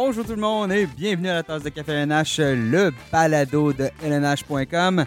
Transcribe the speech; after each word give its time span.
Bonjour 0.00 0.24
tout 0.24 0.36
le 0.36 0.40
monde 0.40 0.70
et 0.70 0.86
bienvenue 0.86 1.28
à 1.28 1.34
la 1.34 1.42
tasse 1.42 1.64
de 1.64 1.70
café 1.70 1.90
LNH, 1.90 2.38
le 2.38 2.92
balado 3.10 3.72
de 3.72 3.90
LNH.com. 4.00 5.04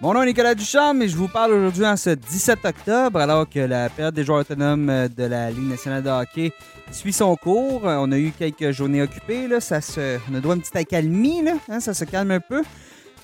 Mon 0.00 0.14
nom 0.14 0.22
est 0.22 0.26
Nicolas 0.26 0.54
Duchamp 0.54 1.00
et 1.00 1.08
je 1.08 1.16
vous 1.16 1.26
parle 1.26 1.54
aujourd'hui 1.54 1.84
en 1.84 1.96
ce 1.96 2.10
17 2.10 2.64
octobre, 2.64 3.18
alors 3.18 3.48
que 3.48 3.58
la 3.58 3.88
période 3.88 4.14
des 4.14 4.22
joueurs 4.22 4.42
autonomes 4.42 5.08
de 5.08 5.24
la 5.24 5.50
Ligue 5.50 5.70
nationale 5.70 6.04
de 6.04 6.08
hockey 6.08 6.52
suit 6.92 7.12
son 7.12 7.34
cours. 7.34 7.80
On 7.82 8.12
a 8.12 8.16
eu 8.16 8.30
quelques 8.30 8.70
journées 8.70 9.02
occupées, 9.02 9.48
là. 9.48 9.58
Ça 9.58 9.80
se, 9.80 10.20
on 10.30 10.34
a 10.36 10.38
droit 10.38 10.52
à 10.52 10.54
une 10.54 10.62
petite 10.62 10.76
accalmie, 10.76 11.42
là. 11.42 11.54
Hein, 11.68 11.80
ça 11.80 11.92
se 11.92 12.04
calme 12.04 12.30
un 12.30 12.38
peu. 12.38 12.62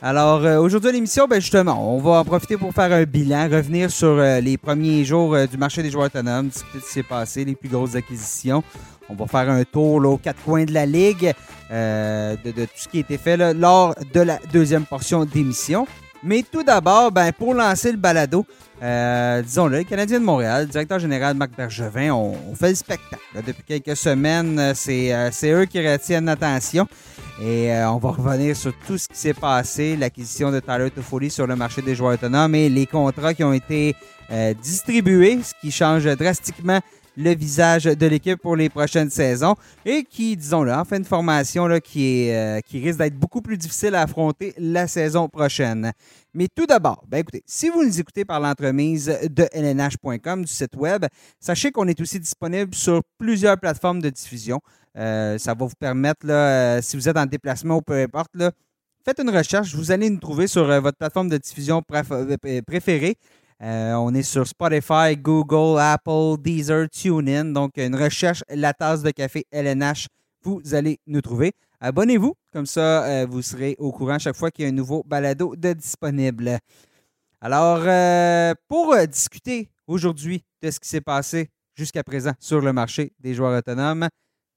Alors 0.06 0.44
euh, 0.44 0.58
aujourd'hui 0.58 0.92
l'émission, 0.92 1.26
ben 1.26 1.40
justement, 1.40 1.96
on 1.96 1.98
va 1.98 2.18
en 2.20 2.24
profiter 2.26 2.58
pour 2.58 2.74
faire 2.74 2.92
un 2.92 3.04
bilan, 3.04 3.48
revenir 3.48 3.90
sur 3.90 4.08
euh, 4.08 4.38
les 4.38 4.58
premiers 4.58 5.02
jours 5.02 5.34
euh, 5.34 5.46
du 5.46 5.56
marché 5.56 5.82
des 5.82 5.90
joueurs 5.90 6.08
autonomes, 6.08 6.50
ce 6.52 6.58
qui 6.78 6.84
s'est 6.84 7.02
passé, 7.02 7.42
les 7.42 7.54
plus 7.54 7.70
grosses 7.70 7.94
acquisitions. 7.94 8.62
On 9.08 9.14
va 9.14 9.26
faire 9.26 9.48
un 9.48 9.64
tour 9.64 10.04
aux 10.04 10.18
quatre 10.18 10.42
coins 10.42 10.66
de 10.66 10.74
la 10.74 10.84
ligue, 10.84 11.32
de, 11.70 12.64
tout 12.66 12.70
ce 12.74 12.86
qui 12.86 12.98
a 12.98 13.00
été 13.00 13.16
fait 13.16 13.54
lors 13.54 13.94
de 14.12 14.20
la 14.20 14.38
deuxième 14.52 14.84
portion 14.84 15.24
d'émission. 15.24 15.86
Mais 16.22 16.42
tout 16.42 16.62
d'abord, 16.62 17.10
ben, 17.10 17.32
pour 17.32 17.54
lancer 17.54 17.90
le 17.90 17.96
balado, 17.96 18.44
euh, 18.84 19.42
disons-le, 19.42 19.78
le 19.78 19.84
Canadien 19.84 20.20
de 20.20 20.24
Montréal, 20.24 20.64
le 20.64 20.68
directeur 20.70 20.98
général 20.98 21.34
Marc 21.36 21.56
Bergevin, 21.56 22.10
on, 22.12 22.36
on 22.50 22.54
fait 22.54 22.68
le 22.68 22.74
spectacle. 22.74 23.22
Depuis 23.34 23.62
quelques 23.66 23.96
semaines, 23.96 24.72
c'est 24.74 25.12
euh, 25.12 25.30
eux 25.60 25.64
qui 25.64 25.80
retiennent 25.80 26.26
l'attention. 26.26 26.86
Et 27.40 27.72
euh, 27.72 27.90
on 27.90 27.96
va 27.96 28.10
revenir 28.10 28.54
sur 28.54 28.72
tout 28.86 28.96
ce 28.96 29.08
qui 29.08 29.16
s'est 29.16 29.34
passé, 29.34 29.96
l'acquisition 29.96 30.52
de 30.52 30.60
Tyler 30.60 30.90
Toffoli 30.90 31.30
sur 31.30 31.46
le 31.46 31.56
marché 31.56 31.82
des 31.82 31.94
joueurs 31.94 32.14
autonomes 32.14 32.54
et 32.54 32.68
les 32.68 32.86
contrats 32.86 33.34
qui 33.34 33.42
ont 33.42 33.52
été 33.52 33.96
euh, 34.30 34.54
distribués, 34.54 35.40
ce 35.42 35.52
qui 35.60 35.72
change 35.72 36.04
drastiquement 36.16 36.80
le 37.16 37.34
visage 37.34 37.84
de 37.84 38.06
l'équipe 38.06 38.40
pour 38.40 38.56
les 38.56 38.68
prochaines 38.68 39.10
saisons 39.10 39.54
et 39.84 40.04
qui, 40.04 40.36
disons-le, 40.36 40.72
en 40.72 40.84
fin 40.84 40.98
de 40.98 41.06
formation 41.06 41.66
là, 41.66 41.76
euh, 41.76 42.60
qui 42.60 42.84
risque 42.84 42.98
d'être 42.98 43.18
beaucoup 43.18 43.40
plus 43.40 43.56
difficile 43.56 43.94
à 43.94 44.02
affronter 44.02 44.54
la 44.58 44.86
saison 44.86 45.28
prochaine. 45.28 45.92
Mais 46.32 46.48
tout 46.54 46.66
d'abord, 46.66 47.04
ben 47.08 47.18
écoutez, 47.18 47.42
si 47.46 47.68
vous 47.68 47.84
nous 47.84 48.00
écoutez 48.00 48.24
par 48.24 48.40
l'entremise 48.40 49.06
de 49.30 49.48
lnh.com, 49.54 50.44
du 50.44 50.50
site 50.50 50.76
web, 50.76 51.06
sachez 51.38 51.70
qu'on 51.70 51.86
est 51.86 52.00
aussi 52.00 52.18
disponible 52.18 52.74
sur 52.74 53.02
plusieurs 53.18 53.58
plateformes 53.58 54.00
de 54.00 54.10
diffusion. 54.10 54.60
Euh, 54.96 55.38
ça 55.38 55.54
va 55.54 55.66
vous 55.66 55.74
permettre, 55.78 56.26
là, 56.26 56.76
euh, 56.76 56.82
si 56.82 56.96
vous 56.96 57.08
êtes 57.08 57.16
en 57.16 57.26
déplacement 57.26 57.76
ou 57.76 57.82
peu 57.82 57.94
importe, 57.94 58.30
là, 58.34 58.50
faites 59.04 59.20
une 59.20 59.30
recherche. 59.30 59.74
Vous 59.74 59.92
allez 59.92 60.10
nous 60.10 60.18
trouver 60.18 60.46
sur 60.46 60.64
votre 60.80 60.98
plateforme 60.98 61.28
de 61.28 61.38
diffusion 61.38 61.82
préférée. 62.66 63.16
Euh, 63.64 63.94
on 63.94 64.12
est 64.14 64.22
sur 64.22 64.46
Spotify, 64.46 65.16
Google, 65.16 65.80
Apple, 65.80 66.36
Deezer, 66.38 66.86
TuneIn. 66.90 67.46
Donc, 67.46 67.78
une 67.78 67.96
recherche, 67.96 68.44
la 68.50 68.74
tasse 68.74 69.02
de 69.02 69.10
café 69.10 69.46
LNH, 69.50 70.08
vous 70.42 70.60
allez 70.74 70.98
nous 71.06 71.22
trouver. 71.22 71.52
Abonnez-vous, 71.80 72.34
comme 72.52 72.66
ça, 72.66 73.04
euh, 73.04 73.26
vous 73.26 73.40
serez 73.40 73.74
au 73.78 73.90
courant 73.90 74.18
chaque 74.18 74.36
fois 74.36 74.50
qu'il 74.50 74.64
y 74.64 74.66
a 74.66 74.68
un 74.68 74.74
nouveau 74.74 75.02
balado 75.02 75.56
de 75.56 75.72
disponible. 75.72 76.58
Alors, 77.40 77.80
euh, 77.86 78.52
pour 78.68 78.94
discuter 79.06 79.70
aujourd'hui 79.86 80.44
de 80.60 80.70
ce 80.70 80.78
qui 80.78 80.88
s'est 80.88 81.00
passé 81.00 81.48
jusqu'à 81.74 82.04
présent 82.04 82.32
sur 82.38 82.60
le 82.60 82.72
marché 82.74 83.12
des 83.18 83.32
joueurs 83.32 83.58
autonomes, 83.58 84.08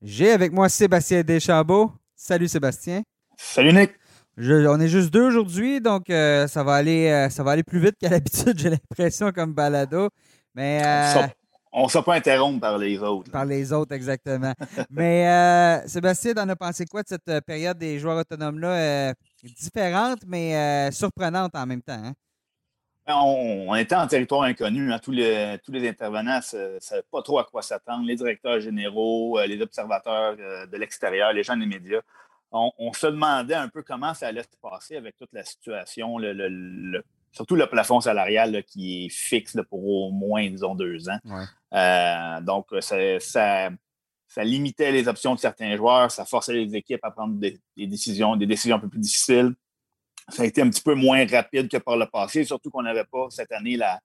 j'ai 0.02 0.32
avec 0.32 0.52
moi 0.52 0.68
Sébastien 0.68 1.24
Deschambault. 1.24 1.94
Salut 2.14 2.50
Sébastien. 2.50 3.04
Salut 3.38 3.72
Nick. 3.72 3.92
Je, 4.38 4.68
on 4.68 4.80
est 4.80 4.88
juste 4.88 5.12
deux 5.12 5.24
aujourd'hui, 5.24 5.82
donc 5.82 6.12
euh, 6.12 6.46
ça, 6.46 6.64
va 6.64 6.76
aller, 6.76 7.10
euh, 7.10 7.28
ça 7.30 7.42
va 7.42 7.52
aller 7.52 7.64
plus 7.64 7.80
vite 7.80 7.96
qu'à 8.00 8.10
l'habitude, 8.12 8.58
j'ai 8.60 8.70
l'impression, 8.70 9.32
comme 9.32 9.54
balado. 9.54 10.10
Mais, 10.54 10.80
euh, 10.86 11.28
on 11.72 11.86
ne 11.86 11.90
sera 11.90 12.04
pas 12.04 12.14
interrompre 12.14 12.60
par 12.62 12.78
les 12.78 13.00
autres. 13.00 13.32
Par 13.32 13.46
les 13.46 13.74
autres, 13.74 13.96
exactement. 13.96 14.54
Mais 14.92 15.28
euh, 15.28 15.88
Sébastien, 15.88 16.36
t'en 16.36 16.48
as 16.50 16.56
pensé 16.56 16.86
quoi 16.86 17.02
de 17.02 17.08
cette 17.08 17.46
période 17.46 17.80
des 17.80 17.98
joueurs 17.98 18.18
autonomes-là? 18.18 19.14
différente, 19.44 20.20
mais 20.26 20.92
surprenante 20.92 21.56
en 21.56 21.66
même 21.66 21.82
temps. 21.82 21.94
Hein? 21.94 22.14
Ben, 23.06 23.16
On, 23.16 23.70
on, 23.70 23.76
était 23.76 23.96
en 23.96 24.08
territoire 24.08 24.44
inconnu. 24.44 24.92
Hein. 24.92 25.00
Tous, 25.00 25.12
les, 25.12 25.58
tous 25.64 25.72
les 25.72 25.88
intervenants 25.88 26.40
ne 26.54 26.80
savaient 26.80 27.04
pas 27.10 27.22
trop 27.22 27.40
à 27.40 27.44
quoi 27.44 27.62
s'attendre. 27.62 28.06
Les 28.06 28.16
directeurs 28.16 28.60
généraux, 28.60 29.40
les 29.48 29.62
observateurs 29.62 30.36
de 30.36 30.78
l'extérieur, 30.78 31.34
les 31.34 31.44
gens 31.44 31.56
des 31.56 31.66
médias 31.66 32.02
on, 32.52 32.72
on, 32.78 32.94
se 32.94 33.08
demandait 33.08 33.56
un 33.56 33.68
peu 33.68 33.84
comment 33.84 34.14
ça 34.14 34.28
allait 34.28 34.44
se 34.44 34.58
passer 34.62 34.96
avec 34.96 35.18
toute 35.18 35.34
la 35.34 35.44
situation, 35.44 36.18
le, 36.18 36.34
le, 36.34 36.48
le, 36.50 37.04
surtout 37.32 37.56
le 37.56 37.68
plafond 37.68 38.02
salarial 38.02 38.52
là, 38.52 38.62
qui 38.62 39.06
est 39.06 39.10
fixe 39.10 39.56
là, 39.56 39.64
pour 39.64 39.86
au 39.86 40.12
moins, 40.12 40.50
disons, 40.50 40.76
deux 40.76 41.10
ans. 41.10 41.20
Ouais. 41.26 41.44
Euh, 41.74 42.42
donc, 42.42 42.68
ça, 42.80 43.20
ça, 43.20 43.70
ça, 44.28 44.44
limitait 44.44 44.92
les 44.92 45.08
options 45.08 45.36
de 45.36 45.40
certains 45.40 45.76
joueurs, 45.76 46.12
ça 46.12 46.26
forçait 46.26 46.54
les 46.54 46.76
équipes 46.76 47.04
à 47.04 47.12
prendre 47.12 47.36
des, 47.36 47.60
des, 47.76 47.88
décisions, 47.88 48.36
des 48.36 48.48
décisions 48.48 48.78
un 48.78 48.80
peu 48.80 48.90
plus 48.90 49.00
difficiles. 49.00 49.54
Ça 50.30 50.44
a 50.44 50.46
été 50.46 50.62
un 50.62 50.70
petit 50.70 50.82
peu 50.82 50.94
moins 50.94 51.26
rapide 51.26 51.70
que 51.70 51.78
par 51.78 51.96
le 51.96 52.06
passé, 52.06 52.44
surtout 52.44 52.70
qu'on 52.70 52.84
n'avait 52.84 53.06
pas 53.06 53.28
cette 53.30 53.52
année 53.52 53.78
la, 53.78 54.00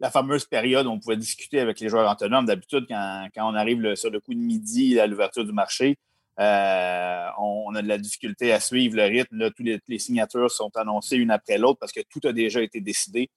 la 0.00 0.10
fameuse 0.10 0.44
période 0.44 0.86
où 0.86 0.90
on 0.90 0.98
pouvait 0.98 1.16
discuter 1.16 1.60
avec 1.60 1.78
les 1.80 1.88
joueurs 1.88 2.10
autonomes. 2.10 2.46
D'habitude, 2.46 2.86
quand, 2.88 3.28
quand, 3.34 3.52
on 3.52 3.54
arrive 3.54 3.80
le, 3.80 3.94
sur 3.94 4.10
le 4.10 4.20
coup 4.20 4.34
de 4.34 4.40
midi 4.40 4.98
à 4.98 5.06
l'ouverture 5.06 5.44
du 5.44 5.52
marché, 5.52 5.96
euh, 6.40 7.26
on, 7.38 7.74
a 7.74 7.82
de 7.82 7.88
la 7.88 7.98
difficulté 7.98 8.52
à 8.52 8.60
suivre 8.60 8.96
le 8.96 9.04
rythme. 9.04 9.36
Là, 9.36 9.50
toutes 9.50 9.66
les, 9.66 9.78
les, 9.86 9.98
signatures 9.98 10.50
sont 10.50 10.70
annoncées 10.74 11.16
une 11.16 11.30
après 11.30 11.58
l'autre 11.58 11.78
parce 11.78 11.92
que 11.92 12.00
tout 12.08 12.26
a 12.26 12.32
déjà 12.32 12.62
été 12.62 12.80
décidé. 12.80 13.28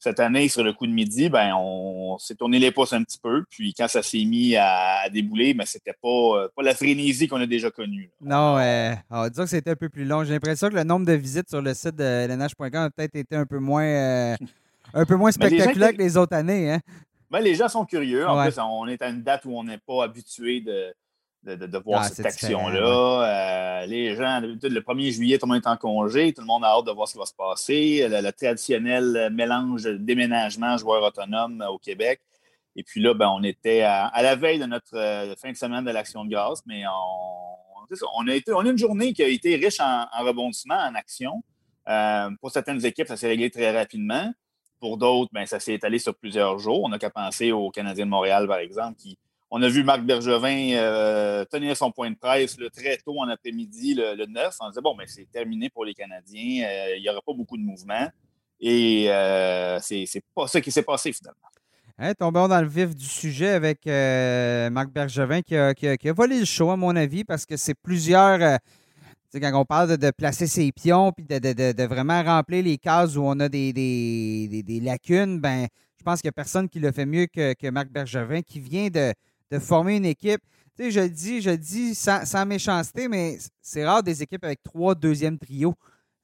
Cette 0.00 0.20
année, 0.20 0.48
sur 0.48 0.62
le 0.62 0.72
coup 0.72 0.86
de 0.86 0.92
midi, 0.92 1.28
ben, 1.28 1.54
on 1.56 2.18
s'est 2.18 2.36
tourné 2.36 2.60
les 2.60 2.70
pouces 2.70 2.92
un 2.92 3.02
petit 3.02 3.18
peu. 3.18 3.44
Puis 3.50 3.74
quand 3.74 3.88
ça 3.88 4.02
s'est 4.02 4.24
mis 4.24 4.54
à, 4.56 5.00
à 5.04 5.08
débouler, 5.08 5.54
ben, 5.54 5.66
c'était 5.66 5.94
pas, 6.00 6.48
pas 6.54 6.62
la 6.62 6.74
frénésie 6.74 7.26
qu'on 7.28 7.40
a 7.40 7.46
déjà 7.46 7.70
connue. 7.70 8.10
Non, 8.20 8.58
euh, 8.58 8.94
alors, 9.10 9.30
disons 9.30 9.44
que 9.44 9.50
c'était 9.50 9.70
un 9.70 9.76
peu 9.76 9.88
plus 9.88 10.04
long. 10.04 10.24
J'ai 10.24 10.32
l'impression 10.32 10.68
que 10.68 10.74
le 10.74 10.84
nombre 10.84 11.06
de 11.06 11.12
visites 11.12 11.48
sur 11.48 11.62
le 11.62 11.74
site 11.74 11.96
de 11.96 12.26
lnh.com 12.28 12.74
a 12.74 12.90
peut-être 12.90 13.16
été 13.16 13.34
un 13.34 13.46
peu 13.46 13.58
moins, 13.58 13.84
euh, 13.84 14.36
un 14.94 15.04
peu 15.04 15.16
moins 15.16 15.30
spectaculaire 15.32 15.90
les 15.90 15.96
que 15.96 16.02
les 16.02 16.16
autres 16.16 16.34
années. 16.34 16.72
Hein? 16.72 16.80
Ben, 17.30 17.40
les 17.40 17.56
gens 17.56 17.68
sont 17.68 17.84
curieux. 17.84 18.26
En 18.26 18.36
ouais. 18.38 18.50
plus, 18.50 18.60
on 18.60 18.86
est 18.86 19.02
à 19.02 19.08
une 19.08 19.22
date 19.22 19.44
où 19.44 19.56
on 19.56 19.64
n'est 19.64 19.78
pas 19.78 20.04
habitué 20.04 20.60
de 20.60 20.94
de, 21.44 21.54
de, 21.54 21.66
de, 21.66 21.78
voir 21.78 22.02
ah, 22.02 22.08
cette 22.08 22.26
action-là. 22.26 23.20
Ouais. 23.20 23.84
Euh, 23.84 23.86
les 23.86 24.16
gens, 24.16 24.40
le 24.40 24.80
1er 24.80 25.12
juillet, 25.12 25.38
tout 25.38 25.46
le 25.46 25.54
monde 25.54 25.62
est 25.64 25.68
en 25.68 25.76
congé, 25.76 26.32
tout 26.32 26.42
le 26.42 26.46
monde 26.46 26.64
a 26.64 26.68
hâte 26.68 26.86
de 26.86 26.90
voir 26.92 27.06
ce 27.06 27.12
qui 27.14 27.18
va 27.18 27.26
se 27.26 27.34
passer. 27.34 28.08
Le, 28.08 28.20
le 28.20 28.32
traditionnel 28.32 29.30
mélange 29.32 29.84
déménagement 29.84 30.76
joueur 30.76 31.02
autonome 31.02 31.64
au 31.70 31.78
Québec. 31.78 32.20
Et 32.78 32.84
puis 32.84 33.00
là, 33.00 33.12
ben, 33.12 33.28
on 33.28 33.42
était 33.42 33.82
à, 33.82 34.06
à, 34.06 34.22
la 34.22 34.36
veille 34.36 34.60
de 34.60 34.66
notre 34.66 34.96
euh, 34.96 35.34
fin 35.34 35.50
de 35.50 35.56
semaine 35.56 35.84
de 35.84 35.90
l'Action 35.90 36.24
de 36.24 36.30
grâce, 36.30 36.62
mais 36.64 36.84
on, 36.86 37.96
on, 38.14 38.28
a 38.28 38.34
été, 38.34 38.52
on 38.52 38.60
a 38.60 38.70
une 38.70 38.78
journée 38.78 39.12
qui 39.12 39.24
a 39.24 39.26
été 39.26 39.56
riche 39.56 39.80
en, 39.80 40.06
en 40.12 40.24
rebondissements, 40.24 40.78
en 40.78 40.94
action. 40.94 41.42
Euh, 41.88 42.30
pour 42.40 42.52
certaines 42.52 42.84
équipes, 42.86 43.08
ça 43.08 43.16
s'est 43.16 43.26
réglé 43.26 43.50
très 43.50 43.76
rapidement. 43.76 44.32
Pour 44.78 44.96
d'autres, 44.96 45.30
ben, 45.32 45.44
ça 45.44 45.58
s'est 45.58 45.74
étalé 45.74 45.98
sur 45.98 46.14
plusieurs 46.14 46.60
jours. 46.60 46.84
On 46.84 46.88
n'a 46.88 47.00
qu'à 47.00 47.10
penser 47.10 47.50
aux 47.50 47.70
Canadiens 47.70 48.04
de 48.04 48.10
Montréal, 48.10 48.46
par 48.46 48.58
exemple, 48.58 48.96
qui, 48.96 49.18
on 49.50 49.62
a 49.62 49.68
vu 49.68 49.82
Marc 49.82 50.02
Bergevin 50.02 50.74
euh, 50.74 51.44
tenir 51.46 51.76
son 51.76 51.90
point 51.90 52.10
de 52.10 52.16
presse 52.16 52.56
très 52.74 52.98
tôt 52.98 53.18
en 53.18 53.28
après-midi, 53.28 53.94
le, 53.94 54.14
le, 54.14 54.26
9. 54.26 54.56
On 54.60 54.68
disait, 54.68 54.80
bon, 54.80 54.94
mais 54.94 55.06
c'est 55.06 55.30
terminé 55.30 55.70
pour 55.70 55.84
les 55.84 55.94
Canadiens. 55.94 56.66
Euh, 56.66 56.96
il 56.96 57.02
n'y 57.02 57.08
aura 57.08 57.22
pas 57.22 57.32
beaucoup 57.32 57.56
de 57.56 57.62
mouvement. 57.62 58.08
Et 58.60 59.06
euh, 59.08 59.78
c'est 59.80 60.22
pas 60.34 60.46
ça 60.48 60.60
qui 60.60 60.70
s'est 60.70 60.82
passé 60.82 61.12
finalement. 61.12 61.38
Hein, 61.98 62.14
tombons 62.14 62.46
dans 62.46 62.60
le 62.60 62.68
vif 62.68 62.94
du 62.94 63.04
sujet 63.04 63.48
avec 63.48 63.86
euh, 63.86 64.70
Marc 64.70 64.90
Bergevin 64.90 65.42
qui 65.42 65.56
a, 65.56 66.12
volé 66.12 66.38
le 66.38 66.44
show, 66.44 66.70
à 66.70 66.76
mon 66.76 66.94
avis, 66.94 67.24
parce 67.24 67.44
que 67.46 67.56
c'est 67.56 67.74
plusieurs. 67.74 68.40
Euh, 68.40 68.56
quand 69.32 69.60
on 69.60 69.64
parle 69.64 69.96
de, 69.96 70.10
placer 70.10 70.46
ses 70.46 70.72
pions 70.72 71.12
puis 71.12 71.24
de, 71.24 71.86
vraiment 71.86 72.22
remplir 72.22 72.62
les 72.64 72.78
cases 72.78 73.16
où 73.16 73.22
on 73.22 73.38
a 73.40 73.48
des 73.48 74.80
lacunes, 74.82 75.40
ben, 75.40 75.66
je 75.98 76.04
pense 76.04 76.20
qu'il 76.20 76.28
n'y 76.28 76.30
a 76.30 76.32
personne 76.32 76.68
qui 76.68 76.80
le 76.80 76.92
fait 76.92 77.04
mieux 77.04 77.26
que, 77.26 77.52
que 77.52 77.68
Marc 77.68 77.88
Bergevin, 77.88 78.42
qui 78.42 78.60
vient 78.60 78.88
de, 78.88 79.12
de 79.50 79.58
former 79.58 79.96
une 79.96 80.06
équipe. 80.06 80.40
Tu 80.76 80.84
sais, 80.84 80.90
je 80.90 81.00
le 81.00 81.08
dis, 81.08 81.40
je 81.40 81.50
le 81.50 81.58
dis 81.58 81.94
sans, 81.94 82.24
sans 82.24 82.46
méchanceté, 82.46 83.08
mais 83.08 83.38
c'est 83.60 83.84
rare 83.84 84.02
des 84.02 84.22
équipes 84.22 84.44
avec 84.44 84.62
trois 84.62 84.94
deuxièmes 84.94 85.38
trios. 85.38 85.74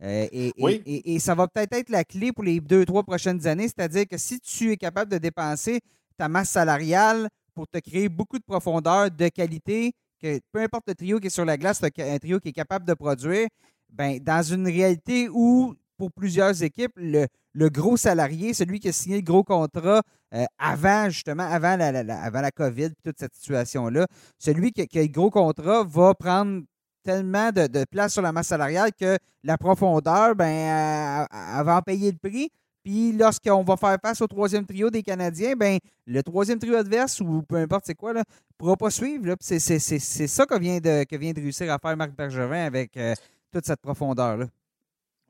Euh, 0.03 0.29
et, 0.33 0.53
oui. 0.59 0.83
et, 0.85 0.95
et, 0.95 1.15
et, 1.15 1.19
ça 1.19 1.35
va 1.35 1.49
peut-être 1.49 1.73
être 1.73 1.89
la 1.89 2.05
clé 2.05 2.33
pour 2.33 2.45
les 2.45 2.61
deux, 2.61 2.85
trois 2.85 3.03
prochaines 3.03 3.47
années. 3.47 3.69
C'est-à-dire 3.69 4.07
que 4.07 4.19
si 4.19 4.41
tu 4.41 4.71
es 4.71 4.77
capable 4.77 5.11
de 5.11 5.19
dépenser 5.19 5.81
ta 6.17 6.29
masse 6.29 6.51
salariale 6.51 7.29
pour 7.55 7.67
te 7.69 7.79
créer 7.79 8.09
beaucoup 8.09 8.39
de 8.39 8.45
profondeur, 8.45 9.11
de 9.11 9.29
qualité, 9.29 9.93
que 10.21 10.41
peu 10.53 10.61
importe 10.61 10.85
le 10.89 10.95
trio 10.95 11.21
qui 11.21 11.29
est 11.29 11.31
sur 11.31 11.45
la 11.45 11.57
glace, 11.57 11.83
un 11.83 12.19
trio 12.19 12.41
qui 12.41 12.49
est 12.49 12.53
capable 12.53 12.85
de 12.85 12.95
produire, 12.95 13.49
ben, 13.89 14.19
dans 14.19 14.43
une 14.43 14.67
réalité 14.67 15.29
où, 15.29 15.75
pour 15.97 16.13
plusieurs 16.13 16.63
équipes, 16.63 16.93
le, 16.97 17.27
le 17.55 17.69
gros 17.69 17.97
salarié, 17.97 18.53
celui 18.53 18.81
qui 18.81 18.89
a 18.89 18.93
signé 18.93 19.17
le 19.17 19.23
gros 19.23 19.45
contrat 19.45 20.03
euh, 20.35 20.45
avant, 20.59 21.09
justement, 21.09 21.45
avant 21.45 21.77
la, 21.77 22.03
la, 22.03 22.51
COVID, 22.51 22.91
toute 23.05 23.19
cette 23.19 23.35
situation-là, 23.35 24.07
celui 24.39 24.73
qui, 24.73 24.83
a 24.83 25.03
le 25.03 25.09
gros 25.09 25.31
contrat 25.31 25.85
va 25.85 26.15
prendre 26.15 26.63
tellement 27.05 27.51
de, 27.53 27.85
place 27.85 28.15
sur 28.15 28.23
la 28.23 28.33
masse 28.33 28.49
salariale 28.49 28.91
que 28.99 29.19
la 29.45 29.57
profondeur, 29.57 30.35
ben, 30.35 31.29
elle, 31.31 31.67
elle 31.67 31.83
payer 31.87 32.11
le 32.11 32.19
prix. 32.19 32.51
Puis 32.83 33.13
lorsqu'on 33.13 33.63
va 33.63 33.77
faire 33.79 33.97
face 34.03 34.21
au 34.21 34.27
troisième 34.27 34.67
trio 34.67 34.91
des 34.91 35.03
Canadiens, 35.03 35.55
ben 35.57 35.79
le 36.07 36.23
troisième 36.23 36.59
trio 36.59 36.77
adverse 36.77 37.19
ou 37.21 37.43
peu 37.43 37.57
importe 37.57 37.85
c'est 37.87 37.95
quoi, 37.95 38.13
ne 38.13 38.23
pourra 38.59 38.77
pas 38.77 38.91
suivre. 38.91 39.35
C'est 39.41 39.59
ça 39.59 40.45
que 40.45 40.59
vient, 40.59 40.81
de, 40.81 41.41
réussir 41.41 41.73
à 41.73 41.79
faire 41.79 41.97
Marc 41.97 42.15
Bergevin 42.15 42.67
avec 42.67 42.95
euh, 42.99 43.15
toute 43.51 43.65
cette 43.65 43.81
profondeur-là. 43.81 44.47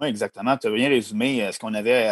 Oui, 0.01 0.09
exactement. 0.09 0.57
Tu 0.57 0.67
as 0.67 0.71
bien 0.71 0.89
résumé 0.89 1.43
euh, 1.43 1.53
ce 1.53 1.59
qu'on 1.59 1.75
avait. 1.75 2.11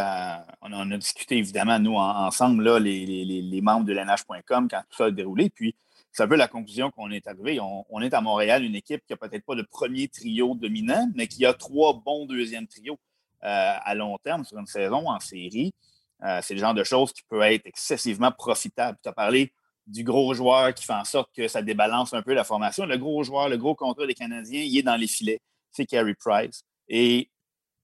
on, 0.62 0.90
a 0.90 0.96
discuté 0.96 1.38
évidemment, 1.38 1.79
nous, 1.79 1.96
ensemble, 1.96 2.62
là, 2.62 2.79
les, 2.79 3.61
membres 3.62 3.84
de 3.84 3.93
l'NH.com 3.93 4.69
quand 4.70 4.81
tout 4.88 4.96
ça 4.96 5.06
a 5.06 5.11
déroulé. 5.11 5.50
Puis 5.50 5.75
c'est 6.12 6.23
un 6.23 6.29
peu 6.29 6.37
la 6.37 6.49
conclusion 6.49 6.90
qu'on 6.90 7.11
est 7.11 7.26
arrivé. 7.26 7.58
On, 7.61 8.00
est 8.00 8.14
à 8.14 8.20
Montréal, 8.20 8.64
une 8.64 8.75
équipe 8.75 9.00
qui 9.06 9.12
n'a 9.12 9.17
peut-être 9.17 9.44
pas 9.44 9.55
le 9.55 9.64
premier 9.64 10.08
trio 10.08 10.55
dominant, 10.55 11.08
mais 11.14 11.26
qui 11.26 11.44
a 11.46 11.55
trois 11.55 11.94
bons 11.94 12.26
deuxièmes 12.26 12.67
trios. 12.67 12.99
Euh, 13.44 13.75
à 13.82 13.94
long 13.96 14.17
terme 14.19 14.44
sur 14.44 14.56
une 14.56 14.69
saison 14.69 15.08
en 15.08 15.19
série, 15.19 15.75
euh, 16.23 16.38
c'est 16.44 16.55
le 16.55 16.61
genre 16.61 16.75
de 16.75 16.84
choses 16.84 17.12
qui 17.12 17.23
peut 17.29 17.43
être 17.43 17.67
excessivement 17.67 18.31
profitable. 18.31 18.96
Tu 19.02 19.08
as 19.08 19.12
parlé 19.12 19.52
du 19.84 20.05
gros 20.05 20.32
joueur 20.32 20.73
qui 20.73 20.84
fait 20.84 20.93
en 20.93 21.02
sorte 21.02 21.31
que 21.34 21.49
ça 21.49 21.61
débalance 21.61 22.14
un 22.14 22.23
peu 22.23 22.34
la 22.34 22.44
formation. 22.44 22.87
Le 22.87 22.96
gros 22.99 23.25
joueur, 23.25 23.49
le 23.49 23.56
gros 23.56 23.75
contrat 23.75 24.06
des 24.06 24.14
Canadiens, 24.14 24.62
il 24.62 24.79
est 24.79 24.84
dans 24.84 24.94
les 24.94 25.08
filets. 25.08 25.40
C'est 25.73 25.87
Carey 25.87 26.14
Price. 26.14 26.62
Et 26.87 27.31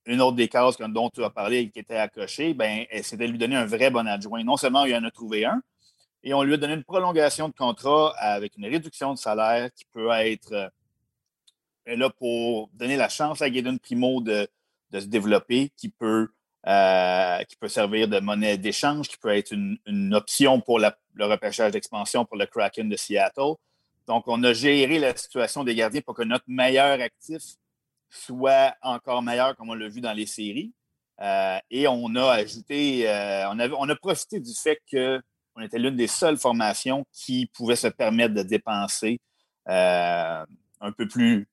une 0.09 0.23
autre 0.23 0.37
des 0.37 0.49
cases 0.49 0.79
dont 0.79 1.11
tu 1.11 1.23
as 1.23 1.31
parlé 1.31 1.71
qui 1.71 1.79
était 1.81 2.09
cocher, 2.09 2.55
ben, 2.55 2.85
c'était 3.03 3.27
de 3.27 3.33
lui 3.33 3.39
donner 3.39 3.57
un 3.57 3.67
vrai 3.67 3.91
bon 3.91 4.07
adjoint. 4.07 4.43
Non 4.43 4.57
seulement 4.57 4.85
il 4.87 4.95
en 4.95 5.05
a 5.05 5.11
trouvé 5.11 5.45
un, 5.45 5.61
et 6.23 6.35
on 6.35 6.43
lui 6.43 6.55
a 6.55 6.57
donné 6.57 6.75
une 6.75 6.85
prolongation 6.85 7.49
de 7.49 7.55
contrat 7.55 8.15
avec 8.19 8.57
une 8.57 8.67
réduction 8.67 9.13
de 9.13 9.19
salaire 9.19 9.71
qui 9.75 9.85
peut 9.93 10.11
être 10.11 10.53
euh, 10.53 11.97
là 11.97 12.11
pour 12.11 12.71
donner 12.73 12.97
la 12.97 13.09
chance 13.09 13.43
à 13.43 13.51
Gaydon 13.51 13.79
Primo 13.79 14.21
de, 14.21 14.49
de 14.91 15.01
se 15.01 15.07
développer 15.07 15.71
qui 15.77 15.91
peut, 15.91 16.29
euh, 16.67 17.43
qui 17.45 17.57
peut 17.57 17.69
servir 17.69 18.09
de 18.09 18.19
monnaie 18.19 18.59
d'échange, 18.59 19.09
qui 19.09 19.19
peut 19.19 19.37
être 19.37 19.53
une, 19.53 20.15
option 20.15 20.61
pour 20.61 20.79
le 20.79 21.25
repêchage 21.25 21.73
d'expansion 21.73 22.25
pour 22.25 22.37
le 22.37 22.47
Kraken 22.47 22.89
de 22.89 22.97
Seattle. 22.97 23.55
Donc, 24.07 24.25
on 24.27 24.43
a 24.43 24.55
géré 24.55 24.99
la 24.99 25.15
situation 25.15 25.65
des 25.65 25.75
gardiens 25.75 26.01
pour 26.01 26.15
que 26.15 26.23
notre 26.23 26.47
meilleur 26.49 26.99
actif 27.01 27.43
soit 28.11 28.75
encore 28.83 29.23
meilleur, 29.23 29.57
comme 29.57 29.71
on 29.71 29.75
l'a 29.75 29.89
vu 29.89 30.01
dans 30.01 30.13
les 30.13 30.27
séries. 30.27 30.73
Euh, 31.21 31.59
et 31.71 31.89
on 31.89 32.15
a 32.15 32.31
ajouté, 32.31 33.09
euh, 33.09 33.51
on, 33.51 33.89
a 33.89 33.97
profité 33.97 34.39
du 34.39 34.55
fait 34.55 34.81
qu'on 34.91 35.63
était 35.63 35.79
l'une 35.79 35.97
des 35.97 36.07
seules 36.07 36.37
formations 36.37 37.05
qui 37.13 37.47
pouvait 37.47 37.77
se 37.77 37.89
permettre 37.89 38.35
de 38.35 38.43
dépenser 38.43 39.21
un 39.67 40.93
peu 40.97 41.07
plus 41.07 41.49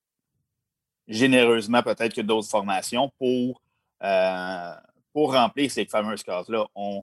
généreusement 1.07 1.84
peut-être 1.84 2.13
que 2.13 2.22
d'autres 2.22 2.50
formations 2.50 3.12
pour, 3.18 3.62
euh, 4.04 4.74
remplir 5.13 5.72
ces 5.72 5.86
fameuses 5.86 6.24
cases-là. 6.24 6.66
On, 6.75 7.02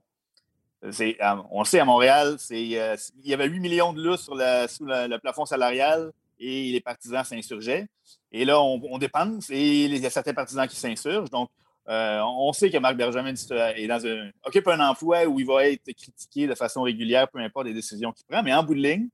euh, 0.83 1.13
on 1.49 1.63
sait 1.63 1.79
à 1.79 1.85
Montréal, 1.85 2.37
euh, 2.51 2.97
il 3.23 3.27
y 3.27 3.33
avait 3.33 3.47
8 3.47 3.59
millions 3.59 3.93
de 3.93 4.03
loups 4.03 4.17
sur 4.17 4.35
sous 4.69 4.85
le 4.85 5.17
plafond 5.17 5.45
salarial 5.45 6.11
et 6.39 6.71
les 6.71 6.81
partisans 6.81 7.23
s'insurgeaient. 7.23 7.87
Et 8.31 8.45
là, 8.45 8.61
on, 8.61 8.97
dépense 8.97 9.49
et 9.49 9.85
il 9.85 9.97
y 9.97 10.05
a 10.05 10.09
certains 10.09 10.33
partisans 10.33 10.67
qui 10.67 10.75
s'insurgent. 10.75 11.29
Donc, 11.29 11.49
on 11.87 12.51
sait 12.53 12.69
que 12.69 12.77
Marc 12.77 12.95
Bergevin 12.95 13.33
est 13.33 13.87
dans 13.87 14.05
un, 14.05 14.31
occupe 14.43 14.67
un 14.67 14.79
emploi 14.79 15.25
où 15.25 15.39
il 15.39 15.45
va 15.45 15.67
être 15.67 15.91
critiqué 15.93 16.47
de 16.47 16.55
façon 16.55 16.81
régulière, 16.81 17.27
peu 17.29 17.39
importe 17.39 17.67
les 17.67 17.73
décisions 17.73 18.11
qu'il 18.11 18.25
prend. 18.25 18.43
Mais 18.43 18.53
en 18.53 18.63
bout 18.63 18.75
de 18.75 18.81
ligne, 18.81 19.09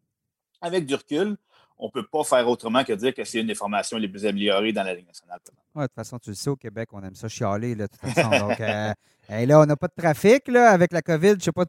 avec 0.61 0.85
du 0.85 0.95
recul, 0.95 1.37
on 1.79 1.85
ne 1.85 1.91
peut 1.91 2.05
pas 2.05 2.23
faire 2.23 2.47
autrement 2.47 2.83
que 2.83 2.93
dire 2.93 3.13
que 3.13 3.23
c'est 3.23 3.39
une 3.39 3.47
des 3.47 3.55
formations 3.55 3.97
les 3.97 4.09
plus 4.09 4.25
améliorées 4.25 4.73
dans 4.73 4.83
la 4.83 4.93
Ligue 4.93 5.07
nationale. 5.07 5.39
de 5.45 5.81
toute 5.81 5.95
façon, 5.95 6.19
tu 6.19 6.31
le 6.31 6.35
sais, 6.35 6.49
au 6.49 6.57
Québec, 6.57 6.89
on 6.91 7.01
aime 7.01 7.15
ça 7.15 7.29
chialer. 7.29 7.73
Là, 7.73 7.87
de 7.87 7.91
toute 7.91 8.13
façon. 8.13 8.47
Donc, 8.47 8.59
euh, 8.59 8.93
là, 9.29 9.59
on 9.61 9.65
n'a 9.65 9.77
pas 9.77 9.87
de 9.87 9.93
trafic 9.95 10.49
là, 10.49 10.71
avec 10.71 10.91
la 10.91 11.01
COVID. 11.01 11.35
Je 11.39 11.45
sais 11.45 11.51
pas. 11.53 11.65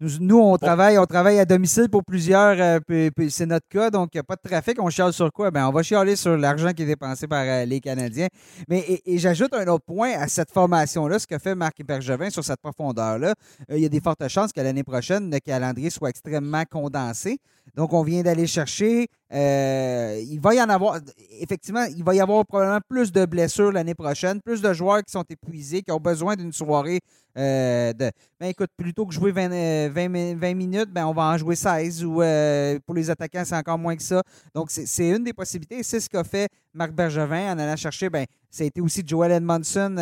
Nous, 0.00 0.38
on 0.38 0.56
travaille, 0.56 0.96
on 0.96 1.06
travaille 1.06 1.40
à 1.40 1.44
domicile 1.44 1.88
pour 1.90 2.04
plusieurs, 2.04 2.56
euh, 2.60 3.10
c'est 3.28 3.46
notre 3.46 3.66
cas, 3.66 3.90
donc 3.90 4.10
il 4.14 4.18
n'y 4.18 4.20
a 4.20 4.22
pas 4.22 4.36
de 4.36 4.48
trafic. 4.48 4.80
On 4.80 4.90
chiale 4.90 5.12
sur 5.12 5.32
quoi? 5.32 5.50
Ben, 5.50 5.66
on 5.66 5.72
va 5.72 5.82
chialer 5.82 6.14
sur 6.14 6.36
l'argent 6.36 6.70
qui 6.72 6.84
est 6.84 6.86
dépensé 6.86 7.26
par 7.26 7.42
euh, 7.44 7.64
les 7.64 7.80
Canadiens. 7.80 8.28
Mais 8.68 9.00
et, 9.04 9.18
j'ajoute 9.18 9.52
un 9.54 9.66
autre 9.66 9.84
point 9.84 10.12
à 10.12 10.28
cette 10.28 10.52
formation-là, 10.52 11.18
ce 11.18 11.26
que 11.26 11.36
fait 11.38 11.56
Marc 11.56 11.84
Bergevin 11.84 12.30
sur 12.30 12.44
cette 12.44 12.60
profondeur-là. 12.60 13.34
il 13.70 13.80
y 13.80 13.86
a 13.86 13.88
des 13.88 14.00
fortes 14.00 14.28
chances 14.28 14.52
que 14.52 14.60
l'année 14.60 14.84
prochaine, 14.84 15.32
le 15.32 15.40
calendrier 15.40 15.90
soit 15.90 16.10
extrêmement 16.10 16.62
condensé. 16.70 17.40
Donc, 17.74 17.92
on 17.92 18.04
vient 18.04 18.22
d'aller 18.22 18.46
chercher. 18.46 19.08
Euh, 19.32 20.22
il 20.26 20.40
va 20.40 20.54
y 20.54 20.62
en 20.62 20.68
avoir, 20.70 21.00
effectivement, 21.38 21.84
il 21.84 22.02
va 22.02 22.14
y 22.14 22.20
avoir 22.20 22.46
probablement 22.46 22.80
plus 22.88 23.12
de 23.12 23.26
blessures 23.26 23.72
l'année 23.72 23.94
prochaine, 23.94 24.40
plus 24.40 24.62
de 24.62 24.72
joueurs 24.72 25.02
qui 25.04 25.12
sont 25.12 25.24
épuisés, 25.28 25.82
qui 25.82 25.92
ont 25.92 26.00
besoin 26.00 26.34
d'une 26.34 26.52
soirée 26.52 27.00
euh, 27.36 27.92
de. 27.92 28.10
Ben, 28.40 28.46
écoute, 28.46 28.70
plutôt 28.76 29.04
que 29.04 29.12
jouer 29.12 29.30
20, 29.32 29.90
20, 29.90 30.54
minutes, 30.54 30.90
ben, 30.90 31.06
on 31.06 31.12
va 31.12 31.24
en 31.24 31.36
jouer 31.36 31.56
16 31.56 32.04
ou 32.04 32.22
euh, 32.22 32.78
pour 32.86 32.94
les 32.94 33.10
attaquants, 33.10 33.44
c'est 33.44 33.56
encore 33.56 33.78
moins 33.78 33.96
que 33.96 34.02
ça. 34.02 34.22
Donc, 34.54 34.70
c'est 34.70 35.08
une 35.10 35.24
des 35.24 35.34
possibilités. 35.34 35.82
C'est 35.82 36.00
ce 36.00 36.08
qu'a 36.08 36.24
fait 36.24 36.48
Marc 36.72 36.92
Bergevin 36.92 37.52
en 37.52 37.58
allant 37.58 37.76
chercher. 37.76 38.08
Ben, 38.08 38.24
ça 38.50 38.64
a 38.64 38.66
été 38.66 38.80
aussi 38.80 39.02
Joel 39.06 39.32
Edmondson. 39.32 39.94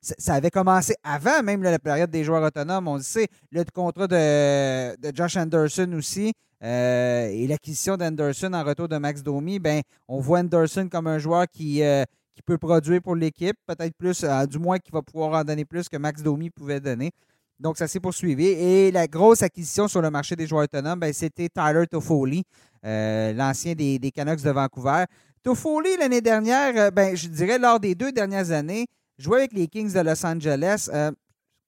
ça 0.00 0.34
avait 0.34 0.50
commencé 0.50 0.94
avant 1.04 1.44
même 1.44 1.62
la 1.62 1.78
période 1.78 2.10
des 2.10 2.24
joueurs 2.24 2.42
autonomes. 2.42 2.88
On 2.88 2.96
le 2.96 3.02
sait, 3.02 3.28
le 3.52 3.62
contrat 3.72 4.08
de 4.08 5.14
Josh 5.14 5.36
Anderson 5.36 5.92
aussi. 5.96 6.32
Euh, 6.62 7.28
et 7.28 7.46
l'acquisition 7.46 7.96
d'Anderson 7.96 8.52
en 8.52 8.64
retour 8.64 8.88
de 8.88 8.96
Max 8.96 9.22
Domi, 9.22 9.58
ben, 9.58 9.82
on 10.08 10.20
voit 10.20 10.40
Anderson 10.40 10.88
comme 10.90 11.06
un 11.06 11.18
joueur 11.18 11.46
qui, 11.48 11.82
euh, 11.82 12.04
qui 12.34 12.42
peut 12.42 12.58
produire 12.58 13.00
pour 13.00 13.14
l'équipe, 13.14 13.56
peut-être 13.66 13.94
plus, 13.96 14.24
euh, 14.24 14.46
du 14.46 14.58
moins 14.58 14.78
qui 14.78 14.90
va 14.90 15.02
pouvoir 15.02 15.40
en 15.40 15.44
donner 15.44 15.64
plus 15.64 15.88
que 15.88 15.96
Max 15.96 16.22
Domi 16.22 16.50
pouvait 16.50 16.80
donner. 16.80 17.12
Donc, 17.60 17.76
ça 17.78 17.88
s'est 17.88 18.00
poursuivi. 18.00 18.46
Et 18.46 18.90
la 18.90 19.06
grosse 19.06 19.42
acquisition 19.42 19.88
sur 19.88 20.02
le 20.02 20.10
marché 20.10 20.36
des 20.36 20.46
joueurs 20.46 20.64
autonomes, 20.64 20.98
ben, 20.98 21.12
c'était 21.12 21.48
Tyler 21.48 21.86
Toffoli, 21.88 22.44
l'ancien 22.82 23.74
des, 23.74 23.98
des, 23.98 24.10
Canucks 24.10 24.42
de 24.42 24.50
Vancouver. 24.50 25.04
Toffoli, 25.42 25.96
l'année 25.98 26.20
dernière, 26.20 26.92
ben, 26.92 27.16
je 27.16 27.28
dirais 27.28 27.58
lors 27.58 27.80
des 27.80 27.94
deux 27.94 28.12
dernières 28.12 28.52
années, 28.52 28.86
jouait 29.18 29.38
avec 29.38 29.52
les 29.52 29.66
Kings 29.66 29.92
de 29.92 30.00
Los 30.00 30.24
Angeles. 30.24 30.88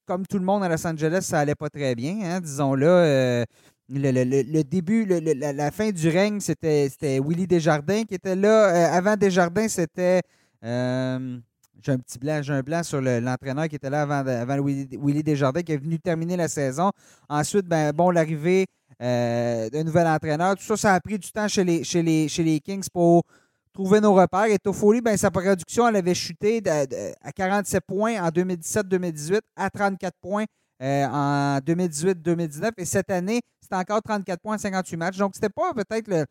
comme 0.07 0.27
tout 0.27 0.39
le 0.39 0.45
monde 0.45 0.63
à 0.63 0.69
Los 0.69 0.87
Angeles, 0.87 1.23
ça 1.23 1.41
allait 1.41 1.57
pas 1.57 1.69
très 1.69 1.97
bien, 1.97 2.19
hein, 2.23 2.41
disons-le 2.41 3.45
le, 3.91 4.63
début, 4.63 5.05
la, 5.05 5.71
fin 5.71 5.91
du 5.91 6.09
règne, 6.09 6.41
c'était 6.41 6.89
Willy 7.21 7.47
Desjardins 7.47 8.05
qui 8.05 8.15
était 8.15 8.37
là. 8.37 8.69
Euh, 8.69 8.97
avant 8.97 9.17
Desjardins, 9.17 9.69
c'était. 9.69 10.21
Euh, 10.65 11.39
j'ai 11.83 11.93
un 11.93 11.99
petit 11.99 12.19
blanc, 12.19 12.41
j'ai 12.43 12.53
un 12.53 12.61
blanc 12.61 12.83
sur 12.83 13.01
l'entraîneur 13.01 13.67
qui 13.69 13.77
était 13.77 13.89
là 13.89 14.03
avant, 14.03 14.27
avant 14.27 14.63
Willy, 14.63 15.23
Desjardins 15.23 15.63
qui 15.63 15.73
est 15.73 15.79
venu 15.79 15.99
terminer 15.99 16.37
la 16.37 16.49
saison. 16.49 16.91
Ensuite, 17.29 17.67
ben, 17.67 17.93
bon, 17.93 18.11
l'arrivée 18.11 18.67
euh, 19.01 19.71
d'un 19.71 19.83
nouvel 19.83 20.07
entraîneur. 20.07 20.57
Tout 20.57 20.63
ça, 20.63 20.77
ça 20.77 20.95
a 20.95 21.01
pris 21.01 21.19
du 21.19 21.33
temps 21.33 21.49
chez 21.49 21.65
les, 21.65 21.83
chez 21.83 22.03
les, 22.03 22.29
chez 22.29 22.45
les 22.45 22.61
Kings 22.61 22.87
pour 22.93 23.23
trouver 23.73 24.01
nos 24.01 24.13
repères. 24.13 24.45
Et 24.45 24.59
Toffoli, 24.59 25.01
ben, 25.01 25.17
sa 25.17 25.31
production, 25.31 25.89
elle 25.89 25.97
avait 25.97 26.15
chuté 26.15 26.63
à 26.69 27.33
47 27.33 27.83
points 27.87 28.23
en 28.23 28.29
2017-2018 28.29 29.41
à 29.57 29.71
34 29.71 30.15
points 30.21 30.45
en 30.81 31.59
2018-2019. 31.59 32.71
Et 32.79 32.85
cette 32.85 33.11
année, 33.11 33.41
c'était 33.61 33.77
encore 33.77 34.03
34 34.03 34.41
points 34.41 34.55
en 34.55 34.59
58 34.59 34.97
matchs. 34.97 35.19
Donc, 35.19 35.33
c'était 35.35 35.49
pas 35.49 35.73
peut-être 35.75 36.27